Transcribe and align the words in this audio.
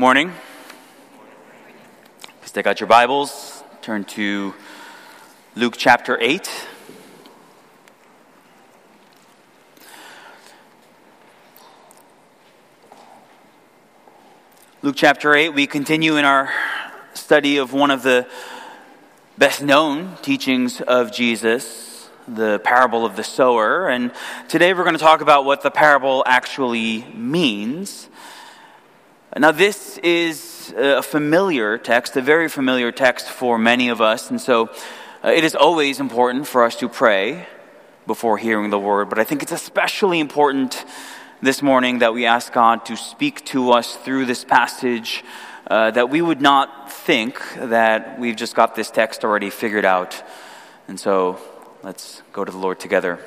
Morning. 0.00 0.32
Please 2.40 2.52
take 2.52 2.68
out 2.68 2.78
your 2.78 2.86
Bibles, 2.86 3.64
turn 3.82 4.04
to 4.04 4.54
Luke 5.56 5.74
chapter 5.76 6.16
8. 6.20 6.48
Luke 14.82 14.94
chapter 14.94 15.34
8, 15.34 15.48
we 15.48 15.66
continue 15.66 16.16
in 16.16 16.24
our 16.24 16.48
study 17.14 17.56
of 17.56 17.72
one 17.72 17.90
of 17.90 18.04
the 18.04 18.28
best 19.36 19.64
known 19.64 20.16
teachings 20.22 20.80
of 20.80 21.10
Jesus, 21.10 22.08
the 22.28 22.60
parable 22.60 23.04
of 23.04 23.16
the 23.16 23.24
sower. 23.24 23.88
And 23.88 24.12
today 24.46 24.74
we're 24.74 24.84
going 24.84 24.94
to 24.94 25.00
talk 25.00 25.22
about 25.22 25.44
what 25.44 25.62
the 25.62 25.72
parable 25.72 26.22
actually 26.24 27.02
means. 27.14 28.08
Now, 29.38 29.52
this 29.52 29.98
is 29.98 30.74
a 30.76 31.00
familiar 31.00 31.78
text, 31.78 32.16
a 32.16 32.20
very 32.20 32.48
familiar 32.48 32.90
text 32.90 33.28
for 33.28 33.56
many 33.56 33.88
of 33.88 34.00
us, 34.00 34.30
and 34.30 34.40
so 34.40 34.68
uh, 35.22 35.28
it 35.28 35.44
is 35.44 35.54
always 35.54 36.00
important 36.00 36.48
for 36.48 36.64
us 36.64 36.74
to 36.76 36.88
pray 36.88 37.46
before 38.04 38.36
hearing 38.36 38.70
the 38.70 38.80
word, 38.80 39.08
but 39.08 39.20
I 39.20 39.22
think 39.22 39.44
it's 39.44 39.52
especially 39.52 40.18
important 40.18 40.84
this 41.40 41.62
morning 41.62 42.00
that 42.00 42.12
we 42.12 42.26
ask 42.26 42.52
God 42.52 42.84
to 42.86 42.96
speak 42.96 43.44
to 43.46 43.70
us 43.70 43.94
through 43.94 44.26
this 44.26 44.44
passage, 44.44 45.22
uh, 45.68 45.92
that 45.92 46.10
we 46.10 46.20
would 46.20 46.40
not 46.40 46.90
think 46.90 47.40
that 47.54 48.18
we've 48.18 48.34
just 48.34 48.56
got 48.56 48.74
this 48.74 48.90
text 48.90 49.24
already 49.24 49.50
figured 49.50 49.84
out. 49.84 50.20
And 50.88 50.98
so 50.98 51.38
let's 51.84 52.22
go 52.32 52.44
to 52.44 52.50
the 52.50 52.58
Lord 52.58 52.80
together. 52.80 53.20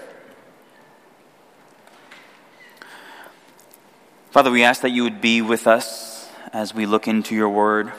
Father, 4.31 4.49
we 4.49 4.63
ask 4.63 4.83
that 4.83 4.91
you 4.91 5.03
would 5.03 5.19
be 5.19 5.41
with 5.41 5.67
us 5.67 6.29
as 6.53 6.73
we 6.73 6.85
look 6.85 7.05
into 7.05 7.35
your 7.35 7.49
word. 7.49 7.91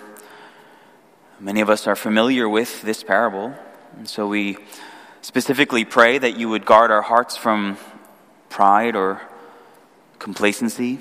Many 1.39 1.61
of 1.61 1.69
us 1.69 1.87
are 1.87 1.95
familiar 1.95 2.49
with 2.49 2.81
this 2.81 3.03
parable, 3.03 3.53
and 3.99 4.09
so 4.09 4.27
we 4.27 4.57
specifically 5.21 5.85
pray 5.85 6.17
that 6.17 6.39
you 6.39 6.49
would 6.49 6.65
guard 6.65 6.91
our 6.91 7.03
hearts 7.03 7.37
from 7.37 7.77
pride 8.49 8.97
or 8.97 9.21
complacency. 10.19 11.01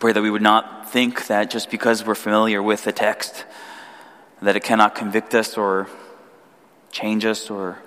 Pray 0.00 0.10
that 0.10 0.22
we 0.22 0.30
would 0.30 0.42
not 0.42 0.90
think 0.90 1.28
that 1.28 1.48
just 1.48 1.70
because 1.70 2.04
we're 2.04 2.16
familiar 2.16 2.60
with 2.60 2.82
the 2.82 2.90
text, 2.90 3.44
that 4.42 4.56
it 4.56 4.64
cannot 4.64 4.96
convict 4.96 5.36
us 5.36 5.56
or 5.56 5.86
change 6.90 7.24
us 7.24 7.48
or 7.48 7.78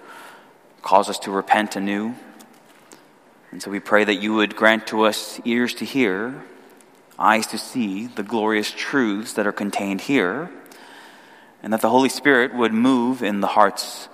cause 0.81 1.09
us 1.09 1.19
to 1.19 1.31
repent 1.31 1.75
anew. 1.75 2.16
And 3.51 3.61
so 3.61 3.71
we 3.71 3.79
pray 3.79 4.03
that 4.03 4.15
you 4.15 4.35
would 4.35 4.55
grant 4.55 4.87
to 4.87 5.03
us 5.03 5.39
ears 5.45 5.73
to 5.75 5.85
hear, 5.85 6.43
eyes 7.17 7.47
to 7.47 7.57
see 7.57 8.07
the 8.07 8.23
glorious 8.23 8.71
truths 8.71 9.33
that 9.33 9.47
are 9.47 9.51
contained 9.51 10.01
here, 10.01 10.49
and 11.63 11.73
that 11.73 11.81
the 11.81 11.89
Holy 11.89 12.09
Spirit 12.09 12.53
would 12.53 12.73
move 12.73 13.23
in 13.23 13.41
the 13.41 13.47
hearts 13.47 14.09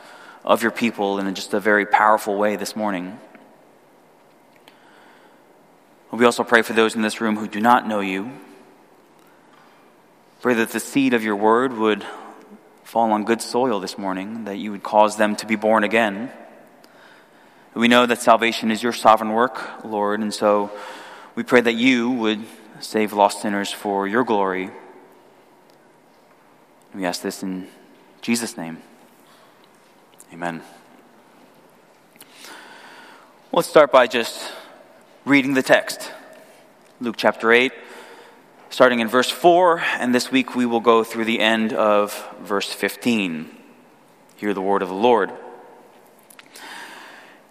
of 0.45 0.61
your 0.61 0.71
people 0.71 1.19
in 1.19 1.35
just 1.35 1.53
a 1.53 1.59
very 1.59 1.85
powerful 1.85 2.37
way 2.37 2.55
this 2.55 2.75
morning. 2.75 3.19
We 6.11 6.25
also 6.25 6.43
pray 6.43 6.61
for 6.61 6.73
those 6.73 6.95
in 6.95 7.01
this 7.01 7.19
room 7.21 7.37
who 7.37 7.47
do 7.47 7.59
not 7.59 7.87
know 7.87 7.99
you. 7.99 8.31
Pray 10.41 10.53
that 10.53 10.69
the 10.69 10.79
seed 10.79 11.13
of 11.15 11.23
your 11.23 11.35
word 11.35 11.73
would 11.73 12.05
fall 12.83 13.11
on 13.13 13.23
good 13.23 13.41
soil 13.41 13.79
this 13.79 13.97
morning, 13.97 14.43
that 14.43 14.57
you 14.57 14.69
would 14.71 14.83
cause 14.83 15.17
them 15.17 15.35
to 15.37 15.47
be 15.47 15.55
born 15.55 15.83
again. 15.83 16.31
We 17.75 17.87
know 17.87 18.05
that 18.05 18.21
salvation 18.21 18.69
is 18.69 18.83
your 18.83 18.93
sovereign 18.93 19.31
work, 19.31 19.83
Lord, 19.83 20.19
and 20.19 20.31
so 20.31 20.69
we 21.33 21.41
pray 21.41 21.59
that 21.59 21.73
you 21.73 22.11
would 22.11 22.45
save 22.79 23.13
lost 23.13 23.41
sinners 23.41 23.71
for 23.71 24.07
your 24.07 24.23
glory. 24.23 24.69
We 26.93 27.03
ask 27.05 27.23
this 27.23 27.41
in 27.41 27.67
Jesus' 28.21 28.57
name. 28.57 28.77
Amen. 30.31 30.61
Let's 33.51 33.67
start 33.67 33.91
by 33.91 34.05
just 34.05 34.51
reading 35.25 35.55
the 35.55 35.63
text. 35.63 36.11
Luke 37.01 37.15
chapter 37.17 37.51
8, 37.51 37.71
starting 38.69 38.99
in 38.99 39.07
verse 39.07 39.31
4, 39.31 39.79
and 39.97 40.13
this 40.13 40.29
week 40.29 40.55
we 40.55 40.67
will 40.67 40.79
go 40.79 41.03
through 41.03 41.25
the 41.25 41.39
end 41.39 41.73
of 41.73 42.29
verse 42.39 42.71
15. 42.71 43.49
Hear 44.35 44.53
the 44.53 44.61
word 44.61 44.83
of 44.83 44.89
the 44.89 44.93
Lord. 44.93 45.31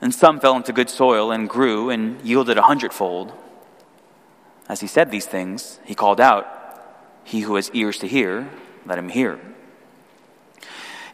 And 0.00 0.14
some 0.14 0.38
fell 0.38 0.56
into 0.56 0.72
good 0.72 0.90
soil 0.90 1.32
and 1.32 1.48
grew 1.48 1.90
and 1.90 2.20
yielded 2.22 2.56
a 2.56 2.62
hundredfold. 2.62 3.32
As 4.68 4.80
he 4.80 4.86
said 4.86 5.10
these 5.10 5.26
things, 5.26 5.80
he 5.84 5.94
called 5.94 6.20
out, 6.20 6.46
He 7.24 7.40
who 7.40 7.56
has 7.56 7.70
ears 7.72 7.98
to 7.98 8.08
hear, 8.08 8.48
let 8.86 8.98
him 8.98 9.08
hear. 9.08 9.40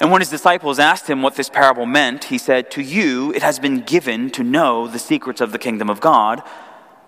And 0.01 0.11
when 0.11 0.21
his 0.21 0.31
disciples 0.31 0.79
asked 0.79 1.09
him 1.09 1.23
what 1.23 1.37
this 1.37 1.49
parable 1.49 1.87
meant, 1.87 2.25
he 2.25 2.39
said, 2.39 2.71
To 2.73 2.83
you 2.83 3.33
it 3.33 3.43
has 3.43 3.59
been 3.59 3.81
given 3.81 4.29
to 4.31 4.43
know 4.43 4.87
the 4.89 4.99
secrets 4.99 5.41
of 5.41 5.53
the 5.53 5.59
kingdom 5.59 5.89
of 5.89 6.01
God, 6.01 6.43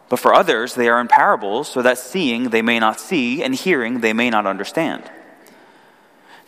but 0.09 0.21
for 0.21 0.33
others 0.33 0.75
they 0.75 0.89
are 0.89 1.01
in 1.01 1.09
parables, 1.09 1.69
so 1.69 1.83
that 1.83 1.99
seeing 1.99 2.51
they 2.51 2.63
may 2.63 2.79
not 2.79 3.01
see, 3.01 3.43
and 3.43 3.55
hearing 3.55 4.01
they 4.01 4.13
may 4.13 4.31
not 4.31 4.47
understand. 4.47 5.11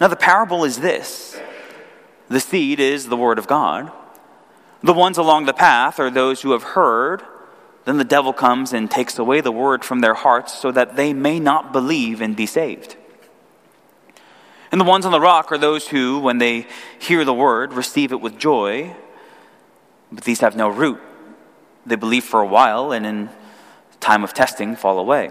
Now 0.00 0.06
the 0.06 0.16
parable 0.16 0.64
is 0.64 0.78
this 0.78 1.38
the 2.28 2.40
seed 2.40 2.78
is 2.78 3.08
the 3.08 3.16
word 3.16 3.38
of 3.38 3.46
God. 3.46 3.90
The 4.82 4.92
ones 4.92 5.18
along 5.18 5.46
the 5.46 5.52
path 5.52 5.98
are 5.98 6.10
those 6.10 6.42
who 6.42 6.52
have 6.52 6.62
heard. 6.62 7.22
Then 7.84 7.98
the 7.98 8.04
devil 8.04 8.32
comes 8.32 8.72
and 8.72 8.90
takes 8.90 9.18
away 9.18 9.40
the 9.40 9.52
word 9.52 9.84
from 9.84 10.00
their 10.00 10.14
hearts 10.14 10.56
so 10.56 10.70
that 10.72 10.96
they 10.96 11.12
may 11.12 11.40
not 11.40 11.72
believe 11.72 12.20
and 12.20 12.36
be 12.36 12.46
saved. 12.46 12.96
And 14.70 14.80
the 14.80 14.84
ones 14.84 15.06
on 15.06 15.12
the 15.12 15.20
rock 15.20 15.50
are 15.50 15.58
those 15.58 15.88
who, 15.88 16.18
when 16.18 16.38
they 16.38 16.66
hear 16.98 17.24
the 17.24 17.34
word, 17.34 17.72
receive 17.72 18.12
it 18.12 18.20
with 18.20 18.38
joy, 18.38 18.94
but 20.12 20.24
these 20.24 20.40
have 20.40 20.56
no 20.56 20.68
root. 20.68 21.00
They 21.86 21.96
believe 21.96 22.24
for 22.24 22.40
a 22.40 22.46
while 22.46 22.92
and 22.92 23.06
in 23.06 23.30
time 24.00 24.22
of 24.22 24.34
testing 24.34 24.76
fall 24.76 24.98
away. 24.98 25.30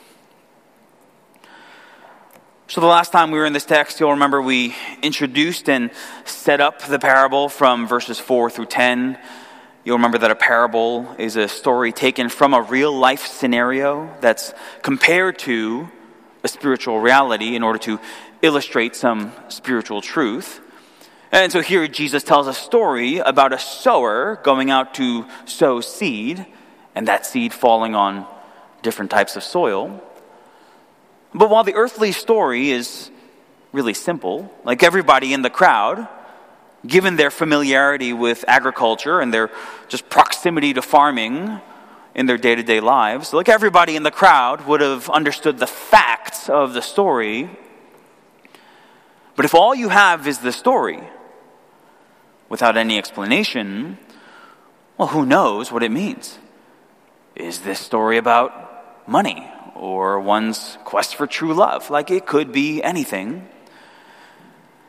So, 2.71 2.79
the 2.79 2.87
last 2.87 3.11
time 3.11 3.31
we 3.31 3.37
were 3.37 3.45
in 3.45 3.51
this 3.51 3.65
text, 3.65 3.99
you'll 3.99 4.11
remember 4.11 4.41
we 4.41 4.73
introduced 5.01 5.67
and 5.67 5.91
set 6.23 6.61
up 6.61 6.81
the 6.81 6.99
parable 6.99 7.49
from 7.49 7.85
verses 7.85 8.17
4 8.17 8.49
through 8.49 8.67
10. 8.67 9.19
You'll 9.83 9.97
remember 9.97 10.19
that 10.19 10.31
a 10.31 10.37
parable 10.37 11.13
is 11.19 11.35
a 11.35 11.49
story 11.49 11.91
taken 11.91 12.29
from 12.29 12.53
a 12.53 12.61
real 12.61 12.97
life 12.97 13.27
scenario 13.27 14.09
that's 14.21 14.53
compared 14.83 15.37
to 15.39 15.89
a 16.45 16.47
spiritual 16.47 17.01
reality 17.01 17.57
in 17.57 17.61
order 17.61 17.79
to 17.79 17.99
illustrate 18.41 18.95
some 18.95 19.33
spiritual 19.49 20.01
truth. 20.01 20.61
And 21.29 21.51
so 21.51 21.59
here 21.59 21.89
Jesus 21.89 22.23
tells 22.23 22.47
a 22.47 22.53
story 22.53 23.17
about 23.17 23.51
a 23.51 23.59
sower 23.59 24.39
going 24.43 24.71
out 24.71 24.93
to 24.93 25.25
sow 25.43 25.81
seed, 25.81 26.45
and 26.95 27.05
that 27.09 27.25
seed 27.25 27.53
falling 27.53 27.95
on 27.95 28.25
different 28.81 29.11
types 29.11 29.35
of 29.35 29.43
soil. 29.43 30.01
But 31.33 31.49
while 31.49 31.63
the 31.63 31.75
earthly 31.75 32.11
story 32.11 32.71
is 32.71 33.09
really 33.71 33.93
simple, 33.93 34.53
like 34.63 34.83
everybody 34.83 35.33
in 35.33 35.41
the 35.41 35.49
crowd, 35.49 36.07
given 36.85 37.15
their 37.15 37.31
familiarity 37.31 38.11
with 38.11 38.43
agriculture 38.47 39.21
and 39.21 39.33
their 39.33 39.49
just 39.87 40.09
proximity 40.09 40.73
to 40.73 40.81
farming 40.81 41.61
in 42.13 42.25
their 42.25 42.37
day 42.37 42.55
to 42.55 42.63
day 42.63 42.79
lives, 42.79 43.33
like 43.33 43.47
everybody 43.47 43.95
in 43.95 44.03
the 44.03 44.11
crowd 44.11 44.65
would 44.67 44.81
have 44.81 45.09
understood 45.09 45.57
the 45.57 45.67
facts 45.67 46.49
of 46.49 46.73
the 46.73 46.81
story. 46.81 47.49
But 49.35 49.45
if 49.45 49.55
all 49.55 49.73
you 49.73 49.89
have 49.89 50.27
is 50.27 50.39
the 50.39 50.51
story 50.51 51.01
without 52.49 52.75
any 52.75 52.97
explanation, 52.97 53.97
Well, 54.97 55.07
who 55.07 55.25
knows 55.25 55.71
what 55.71 55.81
it 55.81 55.91
means? 55.91 56.37
Is 57.35 57.61
this 57.61 57.79
story 57.79 58.17
about 58.17 59.07
money 59.07 59.50
or 59.81 60.19
one's 60.19 60.77
quest 60.85 61.15
for 61.15 61.27
true 61.27 61.53
love? 61.53 61.89
Like 61.89 62.11
it 62.11 62.25
could 62.25 62.53
be 62.53 62.81
anything. 62.81 63.49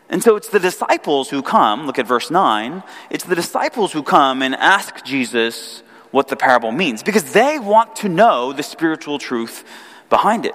And 0.08 0.22
so 0.22 0.36
it's 0.36 0.50
the 0.50 0.60
disciples 0.60 1.30
who 1.30 1.42
come, 1.42 1.86
look 1.86 1.98
at 1.98 2.06
verse 2.06 2.30
9, 2.30 2.82
it's 3.08 3.24
the 3.24 3.34
disciples 3.34 3.92
who 3.92 4.02
come 4.02 4.42
and 4.42 4.54
ask 4.54 5.02
Jesus 5.04 5.82
what 6.10 6.28
the 6.28 6.36
parable 6.36 6.70
means 6.70 7.02
because 7.02 7.32
they 7.32 7.58
want 7.58 7.96
to 7.96 8.08
know 8.10 8.52
the 8.52 8.62
spiritual 8.62 9.18
truth 9.18 9.64
behind 10.10 10.44
it. 10.44 10.54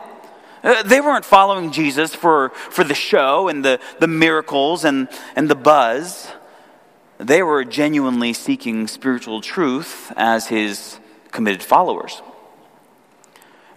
Uh, 0.63 0.83
they 0.83 1.01
weren't 1.01 1.25
following 1.25 1.71
Jesus 1.71 2.13
for, 2.13 2.49
for 2.49 2.83
the 2.83 2.93
show 2.93 3.47
and 3.47 3.65
the, 3.65 3.79
the 3.99 4.07
miracles 4.07 4.85
and, 4.85 5.07
and 5.35 5.49
the 5.49 5.55
buzz. 5.55 6.31
They 7.17 7.41
were 7.41 7.63
genuinely 7.63 8.33
seeking 8.33 8.87
spiritual 8.87 9.41
truth 9.41 10.11
as 10.15 10.47
his 10.47 10.99
committed 11.31 11.63
followers. 11.63 12.21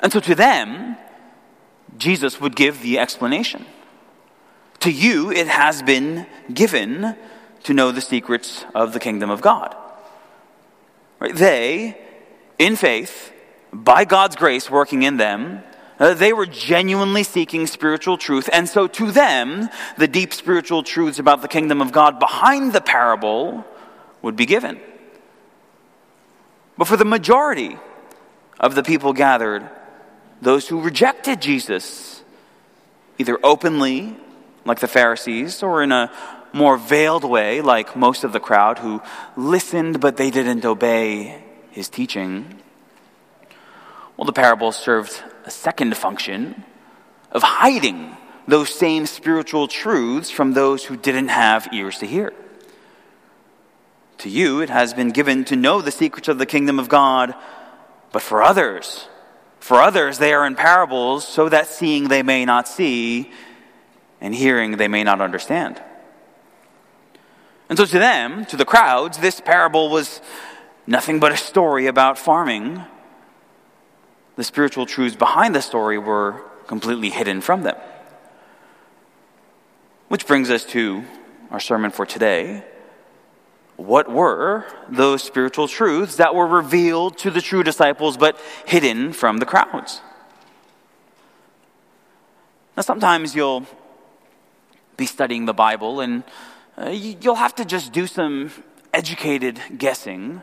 And 0.03 0.13
so 0.13 0.21
to 0.21 0.35
them, 0.35 0.97
Jesus 1.97 2.41
would 2.41 2.57
give 2.57 2.83
the 2.83 2.99
explanation. 2.99 3.67
To 4.81 4.91
you, 4.91 5.31
it 5.31 5.47
has 5.47 5.83
been 5.83 6.27
given 6.53 7.17
to 7.65 7.75
know 7.75 7.93
the 7.93 8.01
secrets 8.01 8.65
of 8.75 8.93
the 8.93 9.01
kingdom 9.01 9.29
of 9.29 9.43
God. 9.43 9.77
Right? 11.19 11.35
They, 11.35 11.99
in 12.59 12.77
faith, 12.77 13.33
by 13.73 14.05
God's 14.05 14.37
grace 14.37 14.71
working 14.71 15.03
in 15.03 15.19
them, 15.19 15.63
uh, 15.99 16.15
they 16.15 16.33
were 16.33 16.47
genuinely 16.47 17.23
seeking 17.23 17.67
spiritual 17.67 18.17
truth. 18.17 18.49
And 18.53 18.67
so 18.67 18.87
to 18.87 19.11
them, 19.11 19.69
the 19.99 20.09
deep 20.09 20.33
spiritual 20.33 20.83
truths 20.83 21.19
about 21.19 21.43
the 21.43 21.49
kingdom 21.49 21.83
of 21.83 21.93
God 21.93 22.19
behind 22.19 22.73
the 22.73 22.81
parable 22.81 23.67
would 24.23 24.35
be 24.35 24.47
given. 24.47 24.81
But 26.79 26.89
for 26.89 26.97
the 26.97 27.05
majority 27.05 27.77
of 28.59 28.75
the 28.75 28.83
people 28.83 29.13
gathered, 29.13 29.69
those 30.41 30.69
who 30.69 30.81
rejected 30.81 31.41
Jesus, 31.41 32.23
either 33.19 33.39
openly, 33.43 34.17
like 34.65 34.81
the 34.81 34.89
Pharisees, 34.89 35.63
or 35.63 35.83
in 35.83 35.93
a 35.93 36.11
more 36.53 36.77
veiled 36.77 37.25
way, 37.25 37.61
like 37.61 37.95
most 37.97 38.25
of 38.25 38.33
the 38.33 38.41
crowd 38.41 38.79
who 38.79 39.03
listened 39.37 40.01
but 40.01 40.17
they 40.17 40.31
didn't 40.31 40.65
obey 40.65 41.43
his 41.71 41.89
teaching. 41.89 42.61
Well, 44.17 44.25
the 44.25 44.33
parable 44.33 44.73
served 44.73 45.23
a 45.45 45.51
second 45.51 45.97
function 45.97 46.65
of 47.31 47.43
hiding 47.43 48.17
those 48.49 48.69
same 48.69 49.07
spiritual 49.07 49.69
truths 49.69 50.31
from 50.31 50.53
those 50.53 50.85
who 50.85 50.97
didn't 50.97 51.29
have 51.29 51.69
ears 51.73 51.99
to 51.99 52.07
hear. 52.07 52.33
To 54.19 54.29
you, 54.29 54.61
it 54.61 54.69
has 54.69 54.93
been 54.93 55.11
given 55.11 55.45
to 55.47 55.57
know 55.57 55.81
the 55.81 55.91
secrets 55.91 56.29
of 56.29 56.39
the 56.39 56.47
kingdom 56.47 56.79
of 56.79 56.89
God, 56.89 57.35
but 58.13 58.21
for 58.21 58.43
others, 58.43 59.09
for 59.61 59.81
others, 59.81 60.19
they 60.19 60.33
are 60.33 60.47
in 60.47 60.57
parables 60.57 61.29
so 61.29 61.49
that 61.49 61.69
seeing 61.69 62.09
they 62.09 62.23
may 62.23 62.45
not 62.45 62.67
see 62.67 63.31
and 64.21 64.35
hearing 64.35 64.79
they 64.79 64.89
may 64.89 65.05
not 65.05 65.21
understand. 65.21 65.81
And 67.69 67.79
so 67.79 67.85
to 67.85 67.99
them, 67.99 68.47
to 68.47 68.57
the 68.57 68.65
crowds, 68.65 69.19
this 69.19 69.41
parable 69.41 69.91
was 69.91 70.21
nothing 70.87 71.21
but 71.21 71.31
a 71.31 71.37
story 71.37 71.87
about 71.87 72.19
farming. 72.19 72.83
The 74.37 74.45
spiritual 74.45 74.87
truths 74.87 75.15
behind 75.15 75.55
the 75.55 75.63
story 75.63 75.99
were 75.99 76.43
completely 76.67 77.11
hidden 77.11 77.41
from 77.41 77.63
them. 77.63 77.77
Which 80.09 80.27
brings 80.27 80.51
us 80.51 80.65
to 80.67 81.05
our 81.51 81.61
sermon 81.61 81.91
for 81.91 82.07
today 82.07 82.65
what 83.81 84.11
were 84.11 84.65
those 84.89 85.23
spiritual 85.23 85.67
truths 85.67 86.17
that 86.17 86.35
were 86.35 86.47
revealed 86.47 87.17
to 87.19 87.31
the 87.31 87.41
true 87.41 87.63
disciples 87.63 88.17
but 88.17 88.39
hidden 88.67 89.13
from 89.13 89.39
the 89.39 89.47
crowds? 89.47 90.01
Now, 92.77 92.83
sometimes 92.83 93.35
you'll 93.35 93.67
be 94.97 95.07
studying 95.07 95.47
the 95.47 95.55
Bible 95.55 96.01
and 96.01 96.25
uh, 96.79 96.91
you'll 96.91 97.35
have 97.35 97.55
to 97.57 97.65
just 97.65 97.93
do 97.93 98.07
some 98.07 98.51
educated 98.93 99.61
guessing 99.77 100.43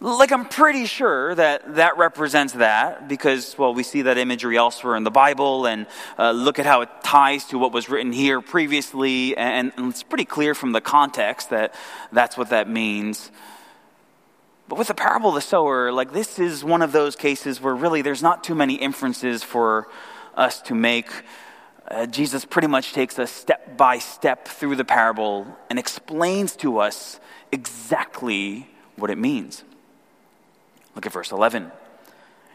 like, 0.00 0.30
I'm 0.30 0.44
pretty 0.46 0.84
sure 0.84 1.34
that 1.34 1.76
that 1.76 1.96
represents 1.96 2.52
that 2.54 3.08
because, 3.08 3.56
well, 3.56 3.72
we 3.72 3.82
see 3.82 4.02
that 4.02 4.18
imagery 4.18 4.56
elsewhere 4.56 4.94
in 4.94 5.04
the 5.04 5.10
Bible 5.10 5.66
and 5.66 5.86
uh, 6.18 6.32
look 6.32 6.58
at 6.58 6.66
how 6.66 6.82
it 6.82 6.90
ties 7.02 7.46
to 7.46 7.58
what 7.58 7.72
was 7.72 7.88
written 7.88 8.12
here 8.12 8.42
previously. 8.42 9.36
And, 9.36 9.72
and 9.76 9.90
it's 9.90 10.02
pretty 10.02 10.26
clear 10.26 10.54
from 10.54 10.72
the 10.72 10.82
context 10.82 11.50
that 11.50 11.74
that's 12.12 12.36
what 12.36 12.50
that 12.50 12.68
means. 12.68 13.30
But 14.68 14.78
with 14.78 14.88
the 14.88 14.94
parable 14.94 15.30
of 15.30 15.34
the 15.36 15.40
sower, 15.40 15.92
like, 15.92 16.12
this 16.12 16.38
is 16.38 16.62
one 16.62 16.82
of 16.82 16.92
those 16.92 17.16
cases 17.16 17.60
where 17.60 17.74
really 17.74 18.02
there's 18.02 18.22
not 18.22 18.44
too 18.44 18.54
many 18.54 18.74
inferences 18.74 19.42
for 19.42 19.88
us 20.34 20.60
to 20.62 20.74
make. 20.74 21.08
Uh, 21.88 22.04
Jesus 22.04 22.44
pretty 22.44 22.68
much 22.68 22.92
takes 22.92 23.18
us 23.18 23.30
step 23.30 23.78
by 23.78 23.98
step 23.98 24.46
through 24.48 24.76
the 24.76 24.84
parable 24.84 25.46
and 25.70 25.78
explains 25.78 26.56
to 26.56 26.78
us 26.78 27.18
exactly 27.50 28.68
what 28.96 29.08
it 29.08 29.16
means. 29.16 29.62
Look 30.96 31.06
at 31.06 31.12
verse 31.12 31.30
11. 31.30 31.70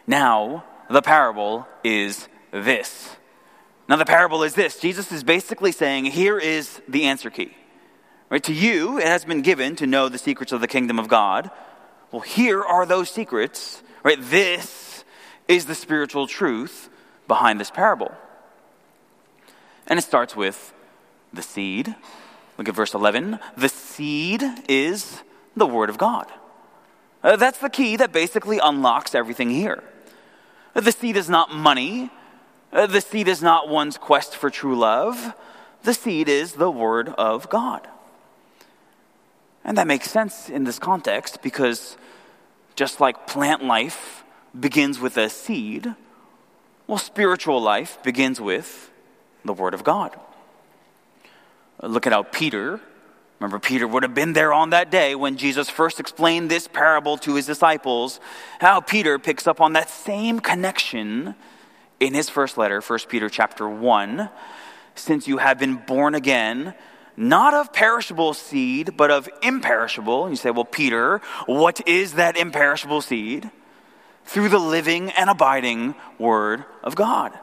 Now, 0.07 0.65
the 0.89 1.01
parable 1.01 1.67
is 1.83 2.27
this. 2.51 3.15
Now, 3.88 3.95
the 3.95 4.05
parable 4.05 4.43
is 4.43 4.55
this. 4.55 4.79
Jesus 4.79 5.11
is 5.11 5.23
basically 5.23 5.71
saying, 5.71 6.05
here 6.05 6.39
is 6.39 6.81
the 6.88 7.05
answer 7.05 7.29
key. 7.29 7.55
Right? 8.29 8.43
To 8.43 8.53
you, 8.53 8.97
it 8.97 9.05
has 9.05 9.25
been 9.25 9.41
given 9.41 9.75
to 9.77 9.85
know 9.85 10.09
the 10.09 10.17
secrets 10.17 10.51
of 10.51 10.59
the 10.59 10.67
kingdom 10.67 10.97
of 10.97 11.07
God. 11.07 11.51
Well, 12.11 12.21
here 12.21 12.63
are 12.63 12.85
those 12.85 13.09
secrets. 13.09 13.83
Right? 14.03 14.17
This 14.19 15.05
is 15.47 15.67
the 15.67 15.75
spiritual 15.75 16.25
truth 16.25 16.89
behind 17.27 17.59
this 17.59 17.69
parable. 17.69 18.11
And 19.85 19.99
it 19.99 20.03
starts 20.03 20.35
with 20.35 20.73
the 21.31 21.43
seed. 21.43 21.95
Look 22.57 22.67
at 22.67 22.75
verse 22.75 22.95
11. 22.95 23.39
The 23.55 23.69
seed 23.69 24.43
is 24.67 25.21
the 25.55 25.67
word 25.67 25.89
of 25.89 25.97
God. 25.97 26.31
Uh, 27.23 27.35
that's 27.35 27.59
the 27.59 27.69
key 27.69 27.95
that 27.97 28.12
basically 28.12 28.59
unlocks 28.59 29.13
everything 29.13 29.50
here. 29.50 29.83
Uh, 30.75 30.81
the 30.81 30.91
seed 30.91 31.15
is 31.15 31.29
not 31.29 31.53
money. 31.53 32.09
Uh, 32.73 32.88
the 32.88 33.01
seed 33.01 33.27
is 33.27 33.41
not 33.41 33.69
one's 33.69 33.97
quest 33.97 34.35
for 34.35 34.50
true 34.50 34.77
love. 34.77 35.33
The 35.83 35.94
seed 35.94 36.29
is 36.29 36.53
the 36.53 36.71
Word 36.71 37.09
of 37.09 37.50
God. 37.50 37.88
And 39.63 39.77
that 39.77 39.88
makes 39.88 40.09
sense 40.09 40.50
in 40.50 40.63
this 40.63 40.79
context 40.79 41.41
because 41.41 41.97
just 42.75 43.00
like 43.00 43.27
plant 43.27 43.63
life 43.63 44.24
begins 44.60 45.00
with 45.00 45.17
a 45.17 45.29
seed, 45.29 45.96
well, 46.88 46.98
spiritual 46.98 47.62
life 47.62 48.01
begins 48.03 48.41
with 48.41 48.91
the 49.46 49.53
Word 49.53 49.74
of 49.74 49.84
God. 49.84 50.19
Look 51.81 52.07
at 52.07 52.13
how 52.13 52.24
Peter 52.24 52.79
Remember, 53.41 53.57
Peter 53.57 53.88
would 53.88 54.03
have 54.03 54.13
been 54.13 54.33
there 54.33 54.53
on 54.53 54.69
that 54.69 54.91
day 54.91 55.15
when 55.15 55.36
Jesus 55.36 55.67
first 55.67 56.00
explained 56.00 56.51
this 56.51 56.67
parable 56.67 57.17
to 57.17 57.33
his 57.33 57.48
disciples. 57.48 58.19
How 58.60 58.81
Peter 58.81 59.17
picks 59.17 59.48
up 59.48 59.60
on 59.60 59.74
that 59.74 59.89
same 59.89 60.39
connection 60.39 61.33
in 62.00 62.13
his 62.13 62.29
first 62.29 62.55
letter, 62.55 62.81
1 62.81 63.00
Peter 63.10 63.29
chapter 63.29 63.67
1. 63.67 64.29
Since 64.93 65.27
you 65.27 65.39
have 65.39 65.57
been 65.57 65.77
born 65.77 66.13
again, 66.13 66.75
not 67.17 67.55
of 67.55 67.74
perishable 67.74 68.36
seed, 68.36 68.95
but 68.95 69.10
of 69.10 69.27
imperishable. 69.41 70.25
And 70.25 70.33
you 70.33 70.38
say, 70.38 70.51
well, 70.51 70.63
Peter, 70.63 71.19
what 71.48 71.88
is 71.88 72.13
that 72.13 72.38
imperishable 72.38 73.01
seed? 73.01 73.50
Through 74.24 74.50
the 74.50 74.60
living 74.60 75.10
and 75.13 75.31
abiding 75.31 75.95
Word 76.19 76.63
of 76.83 76.93
God. 76.93 77.33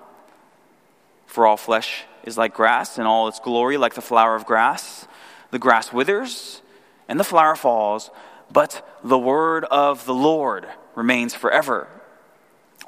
For 1.26 1.44
all 1.44 1.56
flesh 1.56 2.04
is 2.22 2.38
like 2.38 2.54
grass, 2.54 2.98
and 2.98 3.08
all 3.08 3.26
its 3.26 3.40
glory 3.40 3.76
like 3.78 3.94
the 3.94 4.00
flower 4.00 4.36
of 4.36 4.46
grass. 4.46 5.08
The 5.50 5.58
grass 5.58 5.92
withers 5.92 6.62
and 7.08 7.18
the 7.18 7.24
flower 7.24 7.56
falls, 7.56 8.10
but 8.50 8.86
the 9.02 9.18
word 9.18 9.64
of 9.64 10.04
the 10.04 10.14
Lord 10.14 10.66
remains 10.94 11.34
forever. 11.34 11.88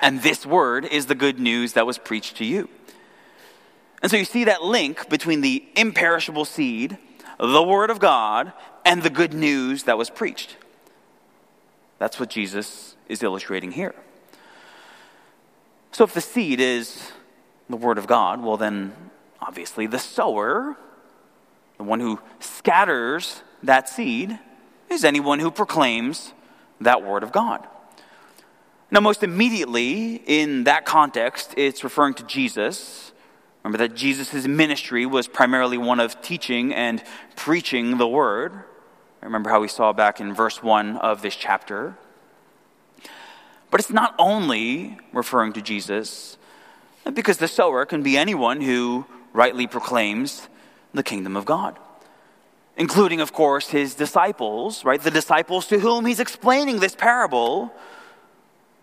And 0.00 0.22
this 0.22 0.46
word 0.46 0.84
is 0.84 1.06
the 1.06 1.14
good 1.14 1.38
news 1.38 1.74
that 1.74 1.86
was 1.86 1.98
preached 1.98 2.36
to 2.38 2.44
you. 2.44 2.68
And 4.02 4.10
so 4.10 4.16
you 4.16 4.24
see 4.24 4.44
that 4.44 4.62
link 4.62 5.08
between 5.08 5.42
the 5.42 5.64
imperishable 5.76 6.44
seed, 6.44 6.98
the 7.38 7.62
word 7.62 7.90
of 7.90 7.98
God, 7.98 8.52
and 8.84 9.02
the 9.02 9.10
good 9.10 9.34
news 9.34 9.84
that 9.84 9.98
was 9.98 10.08
preached. 10.08 10.56
That's 11.98 12.18
what 12.18 12.30
Jesus 12.30 12.96
is 13.08 13.22
illustrating 13.22 13.72
here. 13.72 13.94
So 15.92 16.04
if 16.04 16.14
the 16.14 16.20
seed 16.20 16.60
is 16.60 17.12
the 17.68 17.76
word 17.76 17.98
of 17.98 18.06
God, 18.06 18.42
well, 18.42 18.56
then 18.56 18.94
obviously 19.40 19.86
the 19.86 19.98
sower 19.98 20.76
the 21.80 21.84
one 21.84 21.98
who 21.98 22.20
scatters 22.40 23.42
that 23.62 23.88
seed 23.88 24.38
is 24.90 25.02
anyone 25.02 25.38
who 25.38 25.50
proclaims 25.50 26.34
that 26.78 27.02
word 27.02 27.22
of 27.22 27.32
God. 27.32 27.66
Now, 28.90 29.00
most 29.00 29.22
immediately 29.22 30.16
in 30.26 30.64
that 30.64 30.84
context, 30.84 31.54
it's 31.56 31.82
referring 31.82 32.12
to 32.14 32.22
Jesus. 32.24 33.12
Remember 33.64 33.78
that 33.78 33.96
Jesus' 33.96 34.46
ministry 34.46 35.06
was 35.06 35.26
primarily 35.26 35.78
one 35.78 36.00
of 36.00 36.20
teaching 36.20 36.74
and 36.74 37.02
preaching 37.34 37.96
the 37.96 38.06
word. 38.06 38.52
Remember 39.22 39.48
how 39.48 39.60
we 39.60 39.68
saw 39.68 39.94
back 39.94 40.20
in 40.20 40.34
verse 40.34 40.62
1 40.62 40.98
of 40.98 41.22
this 41.22 41.34
chapter. 41.34 41.96
But 43.70 43.80
it's 43.80 43.88
not 43.88 44.14
only 44.18 44.98
referring 45.14 45.54
to 45.54 45.62
Jesus, 45.62 46.36
because 47.14 47.38
the 47.38 47.48
sower 47.48 47.86
can 47.86 48.02
be 48.02 48.18
anyone 48.18 48.60
who 48.60 49.06
rightly 49.32 49.66
proclaims 49.66 50.46
the 50.92 51.02
kingdom 51.02 51.36
of 51.36 51.44
God, 51.44 51.78
including, 52.76 53.20
of 53.20 53.32
course, 53.32 53.68
his 53.68 53.94
disciples, 53.94 54.84
right? 54.84 55.00
The 55.00 55.10
disciples 55.10 55.66
to 55.68 55.78
whom 55.78 56.06
he's 56.06 56.20
explaining 56.20 56.80
this 56.80 56.94
parable, 56.94 57.72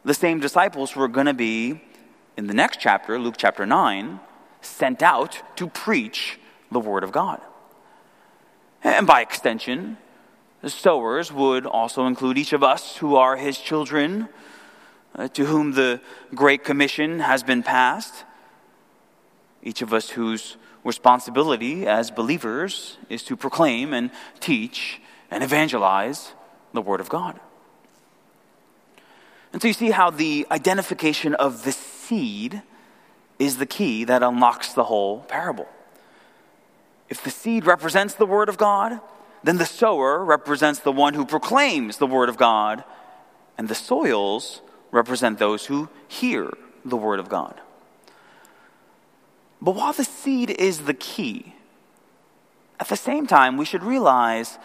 the 0.06 0.14
same 0.14 0.40
disciples 0.40 0.92
who 0.92 1.02
are 1.02 1.08
going 1.08 1.28
to 1.28 1.34
be, 1.34 1.82
in 2.38 2.48
the 2.48 2.54
next 2.54 2.80
chapter, 2.80 3.18
Luke 3.20 3.36
chapter 3.38 3.66
9, 3.66 4.20
sent 4.62 5.02
out 5.02 5.42
to 5.58 5.68
preach 5.68 6.40
the 6.72 6.80
word 6.80 7.04
of 7.04 7.12
God. 7.12 7.42
And 8.84 9.08
by 9.08 9.22
extension, 9.22 9.98
the 10.62 10.70
sowers 10.70 11.32
would 11.32 11.66
also 11.66 12.06
include 12.08 12.38
each 12.38 12.54
of 12.54 12.64
us 12.64 12.98
who 12.98 13.16
are 13.16 13.36
his 13.36 13.58
children, 13.58 14.30
uh, 15.16 15.28
to 15.30 15.46
whom 15.46 15.74
the 15.74 16.02
Great 16.34 16.64
Commission 16.64 17.20
has 17.20 17.44
been 17.44 17.64
passed. 17.64 18.24
Each 19.64 19.82
of 19.82 19.94
us 19.94 20.10
whose 20.12 20.58
responsibility 20.88 21.86
as 21.86 22.10
believers 22.10 22.98
is 23.10 23.22
to 23.24 23.36
proclaim 23.36 23.94
and 23.94 24.10
teach 24.40 25.02
and 25.30 25.44
evangelize 25.44 26.34
the 26.74 26.82
Word 26.82 27.02
of 27.02 27.10
God. 27.10 27.40
And 29.54 29.62
so 29.62 29.68
you 29.68 29.74
see 29.74 29.92
how 29.92 30.10
the 30.10 30.48
identification 30.50 31.36
of 31.36 31.64
the 31.64 31.72
seed 31.72 32.64
is 33.38 33.58
the 33.58 33.66
key 33.66 34.06
that 34.06 34.24
unlocks 34.24 34.74
the 34.74 34.86
whole 34.86 35.20
parable. 35.20 35.68
If 37.10 37.24
the 37.24 37.32
seed 37.32 37.66
represents 37.66 38.16
the 38.16 38.26
Word 38.26 38.50
of 38.50 38.58
God, 38.58 39.00
then 39.44 39.58
the 39.58 39.66
sower 39.66 40.24
represents 40.24 40.80
the 40.80 40.92
one 40.92 41.14
who 41.14 41.26
proclaims 41.26 41.98
the 41.98 42.08
Word 42.08 42.30
of 42.30 42.38
God, 42.38 42.84
and 43.58 43.68
the 43.68 43.76
soils 43.76 44.62
represent 44.92 45.38
those 45.38 45.66
who 45.66 45.90
hear 46.08 46.52
the 46.84 46.98
Word 46.98 47.20
of 47.20 47.30
God. 47.30 47.60
But 49.62 49.76
while 49.76 49.94
the 49.94 50.04
seed 50.04 50.50
is 50.52 50.82
the 50.82 50.94
key, 50.94 51.54
at 52.80 52.90
the 52.90 52.96
same 52.96 53.26
time, 53.26 53.58
we 53.58 53.66
should 53.66 53.84
realize 53.84 54.60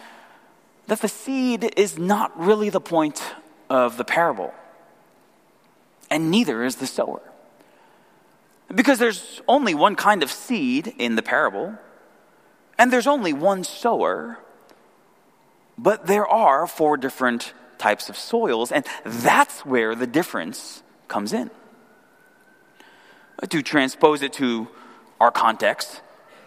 that 0.87 1.01
the 1.01 1.09
seed 1.09 1.73
is 1.77 1.99
not 1.99 2.39
really 2.39 2.69
the 2.69 2.81
point 2.81 3.35
of 3.71 3.97
the 3.97 4.05
parable, 4.05 4.53
and 6.11 6.31
neither 6.31 6.63
is 6.63 6.77
the 6.77 6.87
sower. 6.87 7.23
Because 8.75 8.99
there's 8.99 9.41
only 9.49 9.75
one 9.75 9.97
kind 9.97 10.23
of 10.23 10.31
seed 10.31 10.95
in 10.99 11.17
the 11.17 11.23
parable, 11.23 11.79
and 12.79 12.93
there's 12.93 13.07
only 13.07 13.33
one 13.33 13.65
sower, 13.65 14.39
but 15.79 16.07
there 16.07 16.27
are 16.27 16.67
four 16.67 16.97
different 16.97 17.55
types 17.79 18.09
of 18.09 18.17
soils, 18.17 18.71
and 18.71 18.87
that's 19.05 19.65
where 19.65 19.95
the 19.95 20.07
difference 20.07 20.83
comes 21.09 21.33
in. 21.33 21.51
To 23.49 23.63
transpose 23.63 24.23
it 24.23 24.33
to 24.35 24.69
our 25.23 25.31
context, 25.31 26.03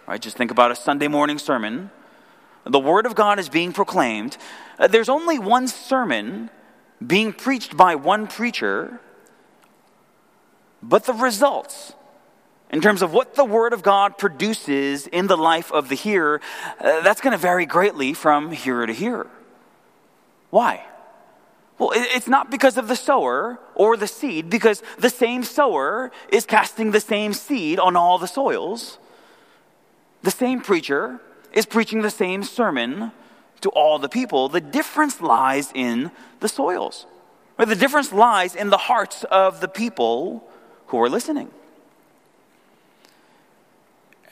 right? 0.05 0.21
Just 0.21 0.35
think 0.35 0.51
about 0.51 0.69
a 0.69 0.75
Sunday 0.75 1.07
morning 1.07 1.37
sermon. 1.37 1.91
The 2.65 2.77
Word 2.77 3.05
of 3.05 3.15
God 3.15 3.39
is 3.39 3.47
being 3.47 3.71
proclaimed. 3.71 4.35
Uh, 4.77 4.87
there's 4.87 5.07
only 5.07 5.39
one 5.39 5.69
sermon 5.69 6.49
being 7.05 7.31
preached 7.31 7.77
by 7.77 7.95
one 7.95 8.27
preacher, 8.27 8.99
but 10.83 11.05
the 11.05 11.13
results, 11.13 11.93
in 12.69 12.81
terms 12.81 13.01
of 13.01 13.13
what 13.13 13.35
the 13.35 13.45
Word 13.45 13.71
of 13.71 13.81
God 13.81 14.17
produces 14.17 15.07
in 15.07 15.27
the 15.27 15.37
life 15.37 15.71
of 15.71 15.87
the 15.87 15.95
hearer, 15.95 16.41
uh, 16.81 16.99
that's 16.99 17.21
going 17.21 17.31
to 17.31 17.37
vary 17.37 17.65
greatly 17.65 18.11
from 18.13 18.51
hearer 18.51 18.85
to 18.85 18.93
hearer. 18.93 19.29
Why? 20.49 20.83
Well, 21.77 21.91
it's 21.95 22.27
not 22.27 22.51
because 22.51 22.75
of 22.77 22.89
the 22.89 22.97
sower 22.97 23.57
or 23.75 23.97
the 23.97 24.07
seed, 24.07 24.49
because 24.49 24.81
the 24.97 25.09
same 25.09 25.43
sower 25.43 26.11
is 26.29 26.45
casting 26.45 26.91
the 26.91 26.99
same 26.99 27.33
seed 27.33 27.79
on 27.79 27.95
all 27.95 28.17
the 28.17 28.27
soils. 28.27 28.97
The 30.23 30.31
same 30.31 30.61
preacher 30.61 31.19
is 31.51 31.65
preaching 31.65 32.01
the 32.01 32.09
same 32.09 32.43
sermon 32.43 33.11
to 33.61 33.69
all 33.69 33.99
the 33.99 34.09
people. 34.09 34.49
The 34.49 34.61
difference 34.61 35.21
lies 35.21 35.71
in 35.73 36.11
the 36.39 36.47
soils. 36.47 37.05
The 37.57 37.75
difference 37.75 38.11
lies 38.11 38.55
in 38.55 38.69
the 38.69 38.77
hearts 38.77 39.23
of 39.25 39.61
the 39.61 39.67
people 39.67 40.47
who 40.87 41.01
are 41.01 41.09
listening. 41.09 41.51